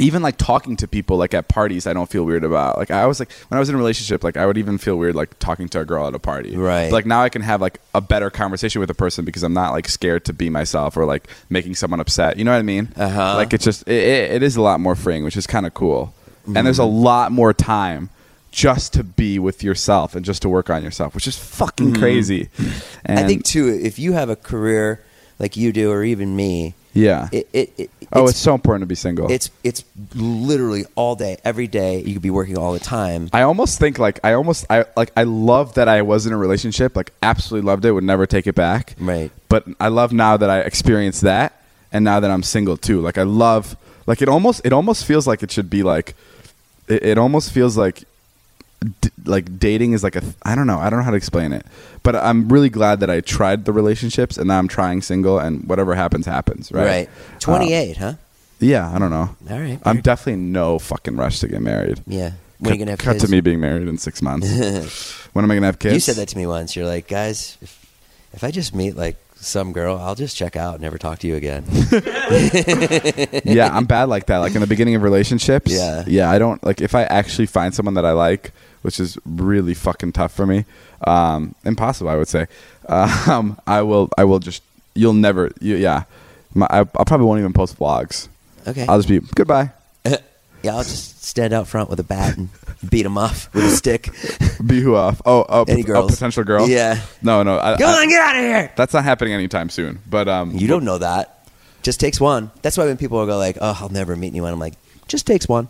even 0.00 0.22
like 0.22 0.36
talking 0.36 0.76
to 0.76 0.88
people 0.88 1.16
like 1.16 1.34
at 1.34 1.48
parties 1.48 1.86
I 1.86 1.92
don't 1.92 2.08
feel 2.08 2.24
weird 2.24 2.44
about. 2.44 2.78
Like 2.78 2.90
I 2.90 3.06
was 3.06 3.18
like 3.20 3.30
when 3.48 3.56
I 3.56 3.60
was 3.60 3.68
in 3.68 3.74
a 3.74 3.78
relationship 3.78 4.24
like 4.24 4.36
I 4.36 4.46
would 4.46 4.58
even 4.58 4.78
feel 4.78 4.96
weird 4.96 5.14
like 5.14 5.38
talking 5.38 5.68
to 5.70 5.80
a 5.80 5.84
girl 5.84 6.06
at 6.06 6.14
a 6.14 6.18
party. 6.18 6.56
Right. 6.56 6.90
But, 6.90 6.92
like 6.92 7.06
now 7.06 7.22
I 7.22 7.28
can 7.28 7.42
have 7.42 7.60
like 7.60 7.80
a 7.94 8.00
better 8.00 8.30
conversation 8.30 8.80
with 8.80 8.90
a 8.90 8.94
person 8.94 9.24
because 9.24 9.42
I'm 9.42 9.54
not 9.54 9.72
like 9.72 9.88
scared 9.88 10.24
to 10.26 10.32
be 10.32 10.50
myself 10.50 10.96
or 10.96 11.04
like 11.04 11.28
making 11.50 11.74
someone 11.74 12.00
upset. 12.00 12.36
You 12.36 12.44
know 12.44 12.52
what 12.52 12.58
I 12.58 12.62
mean? 12.62 12.92
Uh-huh. 12.96 13.34
Like 13.36 13.52
it's 13.52 13.64
just 13.64 13.86
it, 13.88 13.94
it, 13.94 14.30
it 14.36 14.42
is 14.42 14.56
a 14.56 14.62
lot 14.62 14.80
more 14.80 14.94
freeing, 14.94 15.24
which 15.24 15.36
is 15.36 15.46
kind 15.46 15.66
of 15.66 15.74
cool. 15.74 16.12
And 16.46 16.66
there's 16.66 16.78
a 16.78 16.82
Mm-hmm. 16.82 17.02
lot 17.04 17.32
more 17.32 17.52
time 17.52 18.08
just 18.50 18.94
to 18.94 19.04
be 19.04 19.38
with 19.38 19.62
yourself 19.62 20.14
and 20.14 20.24
just 20.24 20.40
to 20.42 20.48
work 20.48 20.70
on 20.70 20.82
yourself, 20.82 21.14
which 21.14 21.26
is 21.26 21.36
fucking 21.38 21.94
crazy. 21.94 22.48
And. 23.04 23.18
I 23.20 23.24
think 23.24 23.44
too, 23.44 23.68
if 23.68 23.98
you 23.98 24.14
have 24.14 24.30
a 24.30 24.36
career 24.36 25.04
like 25.38 25.56
you 25.56 25.72
do, 25.72 25.90
or 25.90 26.02
even 26.02 26.34
me, 26.34 26.74
yeah. 26.94 27.28
it, 27.30 27.46
it, 27.52 27.72
it 27.76 27.90
oh, 28.12 28.28
it's 28.28 28.38
so 28.38 28.54
important 28.54 28.82
to 28.82 28.86
be 28.86 28.94
single. 28.94 29.30
it's 29.30 29.50
it's 29.64 29.84
literally 30.14 30.84
all 30.94 31.14
day, 31.14 31.36
every 31.44 31.66
day. 31.66 32.00
You 32.00 32.14
could 32.14 32.22
be 32.22 32.30
working 32.30 32.56
all 32.56 32.72
the 32.72 32.80
time. 32.80 33.28
I 33.32 33.42
almost 33.42 33.78
think 33.78 33.98
like 33.98 34.20
I 34.24 34.32
almost 34.32 34.66
I 34.70 34.86
like 34.96 35.12
I 35.16 35.24
love 35.24 35.74
that 35.74 35.88
I 35.88 36.02
was 36.02 36.26
in 36.26 36.32
a 36.32 36.36
relationship. 36.36 36.96
Like 36.96 37.12
absolutely 37.22 37.66
loved 37.66 37.84
it. 37.84 37.92
Would 37.92 38.04
never 38.04 38.26
take 38.26 38.46
it 38.46 38.54
back. 38.54 38.94
Right. 38.98 39.30
But 39.48 39.66
I 39.80 39.88
love 39.88 40.12
now 40.12 40.36
that 40.36 40.50
I 40.50 40.60
experienced 40.60 41.22
that, 41.22 41.60
and 41.92 42.04
now 42.04 42.20
that 42.20 42.30
I'm 42.30 42.42
single 42.42 42.76
too. 42.76 43.00
Like 43.00 43.18
I 43.18 43.24
love 43.24 43.76
like 44.06 44.22
it 44.22 44.28
almost 44.28 44.62
it 44.64 44.72
almost 44.72 45.04
feels 45.04 45.26
like 45.26 45.42
it 45.42 45.50
should 45.50 45.68
be 45.68 45.82
like 45.82 46.14
it, 46.88 47.02
it 47.04 47.18
almost 47.18 47.52
feels 47.52 47.76
like 47.76 48.04
d- 49.00 49.10
like 49.24 49.58
dating 49.58 49.92
is 49.92 50.02
like 50.02 50.16
a 50.16 50.20
th- 50.20 50.34
I 50.44 50.54
don't 50.54 50.66
know 50.66 50.78
I 50.78 50.88
don't 50.90 51.00
know 51.00 51.04
how 51.04 51.10
to 51.10 51.16
explain 51.16 51.52
it. 51.52 51.66
But 52.02 52.16
I'm 52.16 52.48
really 52.48 52.68
glad 52.70 53.00
that 53.00 53.10
I 53.10 53.20
tried 53.20 53.64
the 53.64 53.72
relationships 53.72 54.38
and 54.38 54.48
now 54.48 54.58
I'm 54.58 54.68
trying 54.68 55.02
single 55.02 55.38
and 55.38 55.64
whatever 55.68 55.94
happens 55.94 56.26
happens. 56.26 56.70
Right. 56.72 56.84
Right. 56.86 57.08
Uh, 57.08 57.38
Twenty 57.40 57.72
eight, 57.72 57.96
huh? 57.96 58.14
yeah. 58.60 58.90
I 58.94 58.98
don't 58.98 59.10
know. 59.10 59.36
All 59.50 59.58
right. 59.60 59.78
I'm 59.84 60.00
definitely 60.00 60.42
no 60.42 60.78
fucking 60.78 61.16
rush 61.16 61.40
to 61.40 61.48
get 61.48 61.60
married. 61.60 62.02
yeah. 62.06 62.32
When 62.60 62.70
cut, 62.70 62.70
are 62.70 62.74
you 62.74 62.78
gonna 62.80 62.90
have 62.92 62.98
cut 62.98 63.12
kids? 63.12 63.24
to 63.24 63.30
me 63.30 63.40
being 63.40 63.60
married 63.60 63.86
in 63.86 63.98
six 63.98 64.20
months. 64.20 64.48
when 65.32 65.44
am 65.44 65.50
I 65.50 65.54
gonna 65.54 65.66
have 65.66 65.78
kids? 65.78 65.94
You 65.94 66.00
said 66.00 66.16
that 66.16 66.28
to 66.28 66.36
me 66.36 66.44
once. 66.46 66.74
You're 66.74 66.86
like, 66.86 67.06
guys, 67.06 67.56
if, 67.60 67.86
if 68.32 68.42
I 68.42 68.50
just 68.50 68.74
meet 68.74 68.96
like 68.96 69.16
some 69.36 69.72
girl, 69.72 69.96
I'll 69.96 70.16
just 70.16 70.36
check 70.36 70.56
out 70.56 70.74
and 70.74 70.82
never 70.82 70.98
talk 70.98 71.20
to 71.20 71.28
you 71.28 71.36
again. 71.36 71.64
yeah, 73.44 73.70
I'm 73.72 73.84
bad 73.84 74.08
like 74.08 74.26
that. 74.26 74.38
Like 74.38 74.54
in 74.54 74.60
the 74.60 74.66
beginning 74.66 74.94
of 74.96 75.02
relationships. 75.02 75.72
Yeah. 75.72 76.02
Yeah, 76.06 76.30
I 76.30 76.38
don't 76.38 76.62
like 76.64 76.80
if 76.80 76.94
I 76.96 77.04
actually 77.04 77.46
find 77.46 77.72
someone 77.74 77.94
that 77.94 78.04
I 78.04 78.12
like, 78.12 78.52
which 78.82 79.00
is 79.00 79.18
really 79.24 79.74
fucking 79.74 80.12
tough 80.12 80.32
for 80.32 80.46
me. 80.46 80.64
Um, 81.06 81.54
impossible, 81.64 82.10
I 82.10 82.16
would 82.16 82.28
say. 82.28 82.46
Um, 82.88 83.58
I 83.66 83.82
will. 83.82 84.08
I 84.18 84.24
will 84.24 84.38
just. 84.38 84.62
You'll 84.94 85.12
never. 85.14 85.50
You, 85.60 85.76
yeah. 85.76 86.04
My, 86.54 86.66
I, 86.70 86.80
I 86.80 87.04
probably 87.04 87.26
won't 87.26 87.38
even 87.40 87.52
post 87.52 87.78
vlogs. 87.78 88.28
Okay. 88.66 88.86
I'll 88.88 88.98
just 88.98 89.08
be 89.08 89.20
goodbye. 89.34 89.70
yeah, 90.04 90.74
I'll 90.76 90.82
just 90.82 91.22
stand 91.24 91.52
out 91.52 91.68
front 91.68 91.88
with 91.90 92.00
a 92.00 92.04
bat 92.04 92.36
and 92.36 92.48
beat 92.90 93.06
him 93.06 93.16
off 93.18 93.52
with 93.54 93.64
a 93.64 93.70
stick. 93.70 94.10
Be 94.66 94.80
who 94.80 94.96
off? 94.96 95.20
Oh, 95.24 95.44
oh, 95.48 95.64
Any 95.68 95.82
a 95.82 95.84
girls? 95.84 96.10
potential 96.12 96.42
girl. 96.44 96.68
Yeah. 96.68 97.00
No, 97.22 97.42
no. 97.42 97.58
I, 97.58 97.76
Go 97.76 97.86
I- 97.86 98.00
on, 98.02 98.08
get 98.08 98.20
out 98.20 98.36
of 98.36 98.42
here. 98.42 98.72
That's 98.76 98.92
not 98.94 99.04
happening 99.04 99.34
anytime 99.34 99.68
soon. 99.70 100.00
But 100.08 100.28
um, 100.28 100.52
You 100.52 100.66
don't 100.66 100.84
know 100.84 100.98
that. 100.98 101.34
Just 101.82 102.00
takes 102.00 102.20
one. 102.20 102.50
That's 102.62 102.76
why 102.76 102.86
when 102.86 102.96
people 102.96 103.24
go 103.24 103.38
like, 103.38 103.56
"Oh, 103.60 103.78
I'll 103.80 103.88
never 103.88 104.16
meet 104.16 104.28
anyone," 104.28 104.52
I'm 104.52 104.58
like, 104.58 104.74
"Just 105.06 105.26
takes 105.26 105.48
one." 105.48 105.68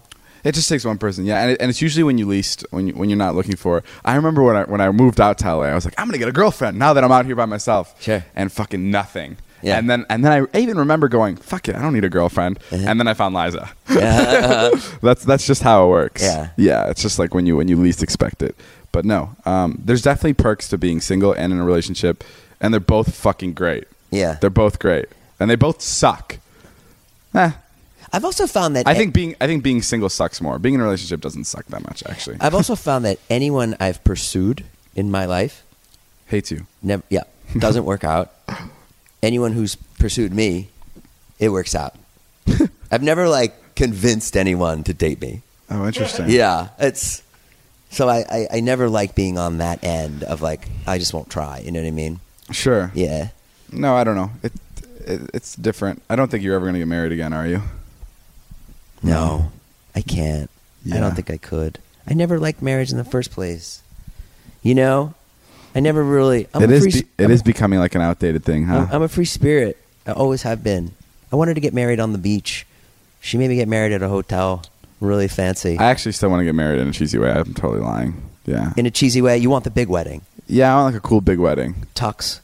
It 0.49 0.55
just 0.55 0.67
takes 0.67 0.83
one 0.87 0.97
person, 0.97 1.27
yeah, 1.27 1.43
and, 1.43 1.51
it, 1.51 1.61
and 1.61 1.69
it's 1.69 1.83
usually 1.83 2.05
when 2.05 2.17
you 2.17 2.25
least 2.25 2.65
when 2.71 2.87
you, 2.87 2.95
when 2.95 3.11
you're 3.11 3.19
not 3.19 3.35
looking 3.35 3.55
for. 3.55 3.79
it. 3.79 3.85
I 4.03 4.17
remember 4.17 4.43
when 4.43 4.57
I 4.57 4.65
when 4.65 4.81
I 4.81 4.91
moved 4.91 5.21
out 5.21 5.37
to 5.41 5.55
LA, 5.55 5.65
I 5.65 5.75
was 5.75 5.85
like, 5.85 5.93
I'm 5.99 6.07
gonna 6.09 6.17
get 6.17 6.27
a 6.27 6.33
girlfriend 6.33 6.79
now 6.79 6.95
that 6.95 7.05
I'm 7.05 7.13
out 7.13 7.27
here 7.27 7.37
by 7.37 7.45
myself. 7.45 7.95
Sure. 8.03 8.25
And 8.35 8.51
fucking 8.51 8.91
nothing. 8.91 9.37
Yeah. 9.61 9.77
And 9.77 9.91
then 9.91 10.07
and 10.09 10.25
then 10.25 10.33
I, 10.33 10.57
I 10.57 10.63
even 10.63 10.79
remember 10.79 11.09
going, 11.09 11.37
fuck 11.37 11.69
it, 11.69 11.77
I 11.77 11.83
don't 11.83 11.93
need 11.93 12.05
a 12.05 12.09
girlfriend. 12.09 12.61
Uh-huh. 12.73 12.83
And 12.83 12.99
then 12.99 13.07
I 13.07 13.13
found 13.13 13.35
Liza. 13.35 13.69
that's 15.03 15.23
that's 15.23 15.47
just 15.47 15.63
how 15.63 15.85
it 15.87 15.91
works. 15.91 16.23
Yeah. 16.23 16.49
Yeah. 16.57 16.89
It's 16.89 17.03
just 17.03 17.19
like 17.19 17.35
when 17.35 17.45
you 17.45 17.59
when 17.59 17.69
you 17.69 17.77
least 17.77 18.03
expect 18.03 18.43
it. 18.43 18.57
But 18.91 19.05
no, 19.05 19.37
um, 19.45 19.83
there's 19.85 20.01
definitely 20.01 20.33
perks 20.33 20.67
to 20.71 20.79
being 20.79 21.03
single 21.03 21.35
and 21.35 21.53
in 21.53 21.59
a 21.59 21.65
relationship, 21.65 22.25
and 22.59 22.73
they're 22.73 22.81
both 22.81 23.15
fucking 23.15 23.53
great. 23.53 23.85
Yeah. 24.11 24.39
They're 24.41 24.49
both 24.49 24.79
great, 24.79 25.09
and 25.39 25.51
they 25.51 25.57
both 25.57 25.83
suck. 25.83 26.39
Eh, 27.35 27.51
I've 28.13 28.25
also 28.25 28.47
found 28.47 28.77
that 28.77 28.87
I 28.87 28.95
think 28.95 29.13
being 29.15 29.37
I 29.41 29.47
think 29.47 29.63
being 29.63 29.83
single 29.83 30.09
sucks 30.09 30.41
more. 30.41 30.59
Being 30.59 30.75
in 30.75 30.81
a 30.81 30.85
relationship 30.85 31.21
doesn't 31.21 31.45
suck 31.45 31.67
that 31.67 31.83
much 31.83 32.03
actually. 32.07 32.37
I've 32.41 32.55
also 32.55 32.75
found 32.89 33.05
that 33.05 33.19
anyone 33.29 33.77
I've 33.81 34.03
pursued 34.05 34.65
in 34.95 35.11
my 35.11 35.27
life 35.27 35.63
Hates 36.27 36.51
you. 36.51 36.67
never, 36.83 37.03
yeah, 37.09 37.23
doesn't 37.59 37.85
work 37.85 38.05
out. 38.05 38.33
Anyone 39.23 39.53
who's 39.53 39.75
pursued 39.99 40.33
me, 40.33 40.69
it 41.39 41.49
works 41.49 41.75
out. 41.75 41.95
I've 42.91 43.03
never 43.03 43.29
like 43.29 43.75
convinced 43.75 44.37
anyone 44.37 44.85
to 44.85 44.95
date 44.95 45.21
me. 45.21 45.43
Oh, 45.71 45.87
interesting. 45.87 46.29
Yeah, 46.29 46.69
it's 46.79 47.23
so 47.91 48.09
I, 48.09 48.25
I 48.31 48.49
I 48.55 48.61
never 48.61 48.89
like 48.89 49.15
being 49.15 49.39
on 49.39 49.59
that 49.59 49.83
end 49.85 50.23
of 50.23 50.43
like 50.43 50.69
I 50.87 50.99
just 50.99 51.13
won't 51.15 51.31
try. 51.31 51.59
You 51.61 51.73
know 51.73 51.81
what 51.81 51.89
I 51.89 51.93
mean? 51.93 52.21
Sure. 52.51 52.91
Yeah. 52.95 53.29
No, 53.73 53.95
I 53.97 54.05
don't 54.05 54.17
know. 54.17 54.31
It 54.43 54.53
it, 55.07 55.31
it's 55.35 55.55
different. 55.57 56.03
I 56.09 56.17
don't 56.17 56.31
think 56.31 56.43
you're 56.45 56.55
ever 56.55 56.67
gonna 56.67 56.79
get 56.79 56.89
married 56.89 57.13
again, 57.13 57.33
are 57.33 57.47
you? 57.47 57.63
No, 59.03 59.51
I 59.95 60.01
can't. 60.03 60.51
I 60.85 60.95
Yeah. 60.95 61.01
don't 61.01 61.15
think 61.15 61.31
I 61.31 61.37
could. 61.37 61.79
I 62.07 62.15
never 62.15 62.39
liked 62.39 62.63
marriage 62.63 62.91
in 62.91 62.97
the 62.99 63.05
first 63.05 63.31
place. 63.31 63.83
You 64.63 64.75
know, 64.75 65.15
I 65.75 65.81
never 65.81 66.03
really. 66.03 66.49
I'm 66.55 66.63
it 66.63 66.71
a 66.71 66.75
is. 66.75 66.83
free, 66.83 66.93
Be, 67.03 67.09
it 67.19 67.25
I'm 67.27 67.31
is 67.31 67.43
becoming 67.43 67.79
like 67.79 67.95
an 67.95 68.01
outdated 68.03 68.45
thing, 68.45 68.67
huh? 68.67 68.87
I'm, 68.91 68.97
I'm 68.97 69.03
a 69.03 69.09
free 69.09 69.25
spirit. 69.25 69.77
I 70.07 70.13
always 70.13 70.43
have 70.43 70.65
been. 70.65 70.93
I 71.33 71.37
wanted 71.37 71.55
to 71.55 71.61
get 71.61 71.75
married 71.75 72.01
on 72.01 72.13
the 72.13 72.19
beach. 72.19 72.67
She 73.21 73.37
made 73.37 73.49
me 73.51 73.57
get 73.57 73.69
married 73.69 73.93
at 73.93 74.03
a 74.03 74.09
hotel, 74.09 74.63
really 75.01 75.29
fancy, 75.29 75.77
I 75.79 75.85
actually 75.91 76.13
still 76.13 76.31
want 76.31 76.41
to 76.41 76.45
get 76.45 76.55
married 76.55 76.81
in 76.81 76.89
a 76.89 76.93
cheesy 76.93 77.19
way. 77.19 77.31
I'm 77.31 77.53
totally 77.55 77.81
lying. 77.81 78.23
Yeah. 78.47 78.73
in 78.79 78.87
a 78.87 78.91
cheesy 78.91 79.21
way. 79.21 79.37
You 79.37 79.51
want 79.51 79.65
the 79.65 79.71
big 79.71 79.89
wedding, 79.89 80.23
Yeah, 80.47 80.73
I 80.73 80.77
want 80.83 80.95
like 80.95 81.05
a 81.05 81.07
cool 81.07 81.21
big 81.21 81.39
wedding. 81.39 81.87
tux, 81.95 82.41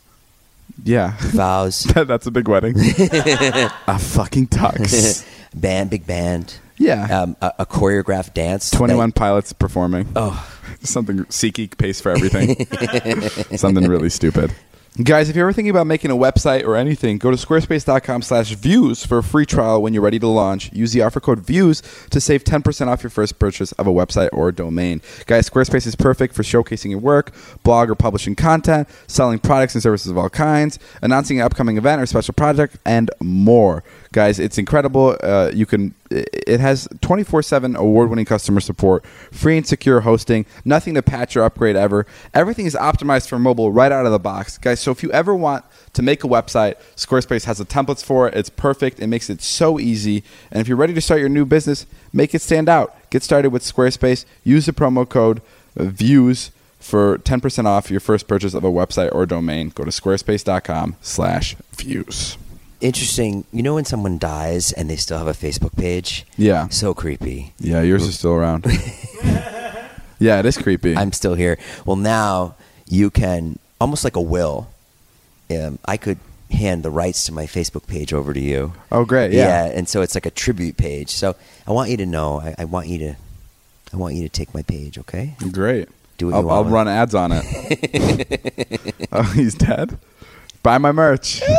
Yeah. 0.82 1.16
vows, 1.18 1.82
That's 1.94 2.26
a 2.26 2.30
big 2.30 2.48
wedding. 2.48 2.74
a 2.78 3.98
fucking 3.98 4.48
tux. 4.48 5.24
band, 5.54 5.90
big 5.90 6.06
band, 6.06 6.56
Yeah. 6.78 7.22
um, 7.22 7.36
a, 7.40 7.52
a 7.60 7.66
choreographed 7.66 8.34
dance. 8.34 8.70
21 8.70 9.10
that- 9.10 9.14
pilots 9.14 9.52
performing. 9.52 10.08
oh, 10.16 10.50
Something 10.82 11.18
SeatGeek 11.26 11.78
pays 11.78 12.00
for 12.00 12.10
everything. 12.10 12.66
Something 13.56 13.88
really 13.88 14.10
stupid. 14.10 14.52
Guys, 15.02 15.28
if 15.28 15.34
you're 15.34 15.46
ever 15.46 15.52
thinking 15.52 15.72
about 15.72 15.88
making 15.88 16.12
a 16.12 16.16
website 16.16 16.62
or 16.62 16.76
anything, 16.76 17.18
go 17.18 17.28
to 17.28 17.36
squarespace.com 17.36 18.22
slash 18.22 18.52
views 18.52 19.04
for 19.04 19.18
a 19.18 19.24
free 19.24 19.44
trial 19.44 19.82
when 19.82 19.92
you're 19.92 20.00
ready 20.00 20.20
to 20.20 20.28
launch. 20.28 20.72
Use 20.72 20.92
the 20.92 21.02
offer 21.02 21.18
code 21.18 21.44
VIEWS 21.44 22.08
to 22.10 22.20
save 22.20 22.44
10% 22.44 22.86
off 22.86 23.02
your 23.02 23.10
first 23.10 23.40
purchase 23.40 23.72
of 23.72 23.88
a 23.88 23.92
website 23.92 24.28
or 24.32 24.52
domain. 24.52 25.02
Guys, 25.26 25.50
Squarespace 25.50 25.88
is 25.88 25.96
perfect 25.96 26.32
for 26.32 26.44
showcasing 26.44 26.90
your 26.90 27.00
work, 27.00 27.34
blog 27.64 27.90
or 27.90 27.96
publishing 27.96 28.36
content, 28.36 28.88
selling 29.08 29.40
products 29.40 29.74
and 29.74 29.82
services 29.82 30.12
of 30.12 30.16
all 30.16 30.30
kinds, 30.30 30.78
announcing 31.02 31.40
an 31.40 31.46
upcoming 31.46 31.76
event 31.76 32.00
or 32.00 32.06
special 32.06 32.32
project, 32.32 32.78
and 32.84 33.10
more. 33.20 33.82
Guys, 34.14 34.38
it's 34.38 34.58
incredible. 34.58 35.16
Uh, 35.24 35.50
you 35.52 35.66
can 35.66 35.92
it 36.08 36.60
has 36.60 36.86
24/7 37.00 37.74
award-winning 37.74 38.24
customer 38.24 38.60
support, 38.60 39.04
free 39.32 39.56
and 39.56 39.66
secure 39.66 40.02
hosting, 40.02 40.46
nothing 40.64 40.94
to 40.94 41.02
patch 41.02 41.36
or 41.36 41.42
upgrade 41.42 41.74
ever. 41.74 42.06
Everything 42.32 42.64
is 42.64 42.76
optimized 42.76 43.28
for 43.28 43.40
mobile 43.40 43.72
right 43.72 43.90
out 43.90 44.06
of 44.06 44.12
the 44.12 44.20
box. 44.20 44.56
Guys, 44.56 44.78
so 44.78 44.92
if 44.92 45.02
you 45.02 45.10
ever 45.10 45.34
want 45.34 45.64
to 45.94 46.02
make 46.02 46.22
a 46.22 46.28
website, 46.28 46.76
Squarespace 46.94 47.46
has 47.46 47.58
the 47.58 47.64
templates 47.64 48.04
for 48.04 48.28
it. 48.28 48.34
It's 48.34 48.50
perfect. 48.50 49.00
It 49.00 49.08
makes 49.08 49.28
it 49.28 49.42
so 49.42 49.80
easy. 49.80 50.22
And 50.52 50.60
if 50.60 50.68
you're 50.68 50.76
ready 50.76 50.94
to 50.94 51.00
start 51.00 51.18
your 51.18 51.28
new 51.28 51.44
business, 51.44 51.84
make 52.12 52.36
it 52.36 52.40
stand 52.40 52.68
out. 52.68 52.94
Get 53.10 53.24
started 53.24 53.50
with 53.50 53.64
Squarespace. 53.64 54.24
Use 54.44 54.66
the 54.66 54.72
promo 54.72 55.08
code 55.08 55.42
VIEWS 55.76 56.52
for 56.78 57.18
10% 57.18 57.66
off 57.66 57.90
your 57.90 57.98
first 57.98 58.28
purchase 58.28 58.54
of 58.54 58.62
a 58.62 58.70
website 58.70 59.12
or 59.12 59.26
domain. 59.26 59.72
Go 59.74 59.82
to 59.82 59.90
squarespace.com/views. 59.90 62.38
interesting. 62.84 63.44
You 63.52 63.62
know 63.62 63.74
when 63.74 63.84
someone 63.86 64.18
dies 64.18 64.70
and 64.72 64.88
they 64.88 64.96
still 64.96 65.18
have 65.18 65.26
a 65.26 65.32
Facebook 65.32 65.76
page? 65.76 66.26
Yeah. 66.36 66.68
So 66.68 66.94
creepy. 66.94 67.54
Yeah, 67.58 67.80
yours 67.80 68.04
is 68.04 68.18
still 68.18 68.34
around. 68.34 68.66
yeah, 70.18 70.38
it 70.38 70.46
is 70.46 70.58
creepy. 70.58 70.96
I'm 70.96 71.12
still 71.12 71.34
here. 71.34 71.58
Well, 71.86 71.96
now 71.96 72.54
you 72.86 73.10
can 73.10 73.58
almost 73.80 74.04
like 74.04 74.16
a 74.16 74.20
will. 74.20 74.68
Um, 75.50 75.78
I 75.84 75.96
could 75.96 76.18
hand 76.50 76.82
the 76.82 76.90
rights 76.90 77.26
to 77.26 77.32
my 77.32 77.46
Facebook 77.46 77.86
page 77.86 78.12
over 78.12 78.32
to 78.32 78.40
you. 78.40 78.74
oh, 78.92 79.04
great. 79.04 79.32
Yeah. 79.32 79.64
and 79.64 79.88
so 79.88 80.02
it's 80.02 80.14
like 80.14 80.26
a 80.26 80.30
tribute 80.30 80.76
page. 80.76 81.10
So 81.10 81.34
I 81.66 81.72
want 81.72 81.90
you 81.90 81.96
to 81.96 82.06
know. 82.06 82.40
I, 82.40 82.54
I 82.58 82.64
want 82.66 82.88
you 82.88 82.98
to. 82.98 83.16
I 83.92 83.96
want 83.96 84.14
you 84.14 84.22
to 84.22 84.28
take 84.28 84.52
my 84.52 84.62
page. 84.62 84.98
Okay. 84.98 85.36
Great. 85.52 85.88
Do 86.18 86.26
what 86.26 86.34
I'll, 86.34 86.50
I'll 86.50 86.64
run 86.64 86.88
ads 86.88 87.14
on 87.14 87.30
it. 87.32 89.06
oh, 89.12 89.22
he's 89.22 89.54
dead. 89.54 89.98
Buy 90.64 90.78
my 90.78 90.90
merch. 90.90 91.40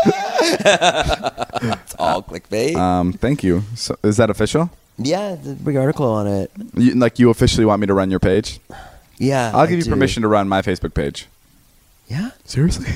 It's 0.46 1.96
all 1.98 2.22
clickbait. 2.22 2.76
Um, 2.76 3.14
thank 3.14 3.44
you. 3.44 3.64
So, 3.76 3.96
is 4.04 4.18
that 4.18 4.30
official? 4.30 4.70
yeah, 4.98 5.36
the 5.36 5.54
big 5.54 5.76
article 5.78 6.06
on 6.08 6.28
it. 6.28 6.52
You, 6.76 6.94
like 6.96 7.18
you 7.18 7.30
officially 7.30 7.66
want 7.66 7.82
me 7.82 7.88
to 7.88 7.94
run 7.94 8.12
your 8.12 8.20
page? 8.20 8.60
Yeah, 9.18 9.52
I'll 9.54 9.62
I 9.62 9.68
give 9.68 9.78
you 9.80 9.84
do. 9.86 9.90
permission 9.90 10.22
to 10.22 10.28
run 10.28 10.48
my 10.48 10.62
Facebook 10.62 10.94
page. 10.94 11.28
Yeah, 12.08 12.32
Seriously? 12.44 12.88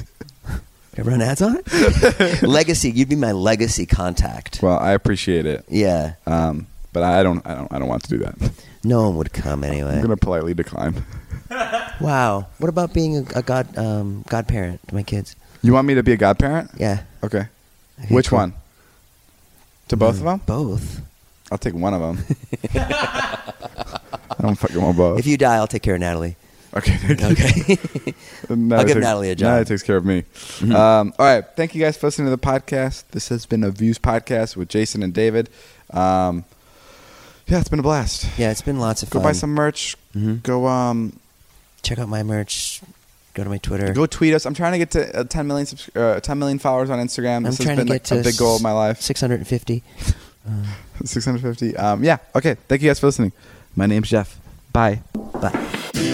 Can 0.95 1.07
I 1.07 1.09
run 1.11 1.21
ads 1.21 1.41
on 1.41 1.57
it. 1.65 2.43
legacy. 2.43 2.91
You'd 2.91 3.09
be 3.09 3.15
my 3.15 3.31
legacy 3.31 3.85
contact. 3.85 4.61
Well, 4.61 4.77
I 4.77 4.91
appreciate 4.91 5.45
it. 5.45 5.65
Yeah. 5.69 6.13
Um, 6.27 6.67
but 6.93 7.03
I 7.03 7.23
don't. 7.23 7.45
I 7.47 7.55
don't. 7.55 7.71
I 7.73 7.79
don't 7.79 7.87
want 7.87 8.03
to 8.03 8.09
do 8.09 8.17
that. 8.19 8.35
No 8.83 9.03
one 9.07 9.15
would 9.17 9.33
come 9.33 9.63
anyway. 9.63 9.95
I'm 9.95 10.01
gonna 10.01 10.17
politely 10.17 10.53
decline. 10.53 11.03
Wow. 11.99 12.47
What 12.59 12.69
about 12.69 12.93
being 12.93 13.17
a, 13.17 13.25
a 13.35 13.41
god 13.41 13.75
um, 13.77 14.23
godparent 14.29 14.87
to 14.89 14.95
my 14.95 15.03
kids? 15.03 15.35
You 15.61 15.73
want 15.73 15.87
me 15.87 15.95
to 15.95 16.03
be 16.03 16.13
a 16.13 16.17
godparent? 16.17 16.71
Yeah. 16.77 17.01
Okay. 17.23 17.47
Okay, 18.01 18.13
Which 18.13 18.29
cool. 18.29 18.39
one? 18.39 18.53
To 19.89 19.97
both 19.97 20.17
of 20.19 20.23
them? 20.23 20.41
Both. 20.45 21.01
I'll 21.51 21.57
take 21.57 21.73
one 21.73 21.93
of 21.93 21.99
them. 22.01 22.25
I 22.75 24.35
don't 24.41 24.55
fucking 24.55 24.81
want 24.81 24.95
both. 24.97 25.19
If 25.19 25.27
you 25.27 25.37
die, 25.37 25.55
I'll 25.55 25.67
take 25.67 25.81
care 25.83 25.95
of 25.95 25.99
Natalie. 26.01 26.35
okay. 26.75 26.95
Thank 26.95 27.39
you. 27.67 27.75
Okay. 27.75 28.13
Natalie 28.49 28.73
I'll 28.77 28.85
give 28.85 28.95
takes- 28.95 29.03
Natalie 29.03 29.31
a 29.31 29.35
job. 29.35 29.45
Mm-hmm. 29.47 29.51
Natalie 29.51 29.65
takes 29.65 29.83
care 29.83 29.97
of 29.97 30.05
me. 30.05 30.23
Um, 30.75 31.13
all 31.19 31.25
right. 31.25 31.43
Thank 31.55 31.75
you 31.75 31.81
guys 31.81 31.97
for 31.97 32.07
listening 32.07 32.27
to 32.27 32.31
the 32.31 32.37
podcast. 32.37 33.03
This 33.11 33.27
has 33.29 33.45
been 33.45 33.63
a 33.63 33.71
Views 33.71 33.97
podcast 33.99 34.55
with 34.55 34.69
Jason 34.69 35.03
and 35.03 35.13
David. 35.13 35.49
Um, 35.91 36.45
yeah, 37.47 37.59
it's 37.59 37.69
been 37.69 37.79
a 37.79 37.83
blast. 37.83 38.27
yeah, 38.37 38.51
it's 38.51 38.61
been 38.61 38.79
lots 38.79 39.01
of 39.03 39.09
Go 39.09 39.19
fun. 39.19 39.23
Go 39.23 39.27
buy 39.29 39.33
some 39.33 39.49
merch. 39.55 39.97
Mhm. 40.15 40.43
Go 40.43 40.67
um, 40.67 41.19
Check 41.81 41.97
out 41.97 42.07
my 42.09 42.21
merch. 42.23 42.81
Go 43.33 43.43
to 43.43 43.49
my 43.49 43.57
Twitter. 43.59 43.93
go 43.93 44.05
tweet 44.05 44.33
us. 44.33 44.45
I'm 44.45 44.53
trying 44.53 44.71
to 44.73 44.77
get 44.79 44.91
to 44.91 45.19
uh, 45.19 45.23
10 45.23 45.47
million 45.47 45.65
subs- 45.65 45.89
uh, 45.95 46.19
10 46.19 46.39
million 46.39 46.59
followers 46.59 46.89
on 46.89 46.99
Instagram. 46.99 47.37
I'm 47.37 47.43
This 47.43 47.57
has 47.57 47.65
trying 47.65 47.77
to 47.77 47.81
been 47.83 47.87
get 47.87 47.93
like, 47.93 48.03
to 48.05 48.19
a 48.19 48.23
big 48.23 48.37
goal 48.37 48.55
of 48.55 48.61
my 48.61 48.71
life. 48.71 49.01
650. 49.01 49.83
650. 51.05 51.77
Um, 51.77 52.03
yeah. 52.03 52.17
Okay. 52.35 52.55
Thank 52.67 52.81
you 52.81 52.89
guys 52.89 52.99
for 52.99 53.05
listening. 53.07 53.31
My 53.75 53.85
name's 53.85 54.09
Jeff. 54.09 54.39
Bye. 54.73 55.01
Bye. 55.13 56.08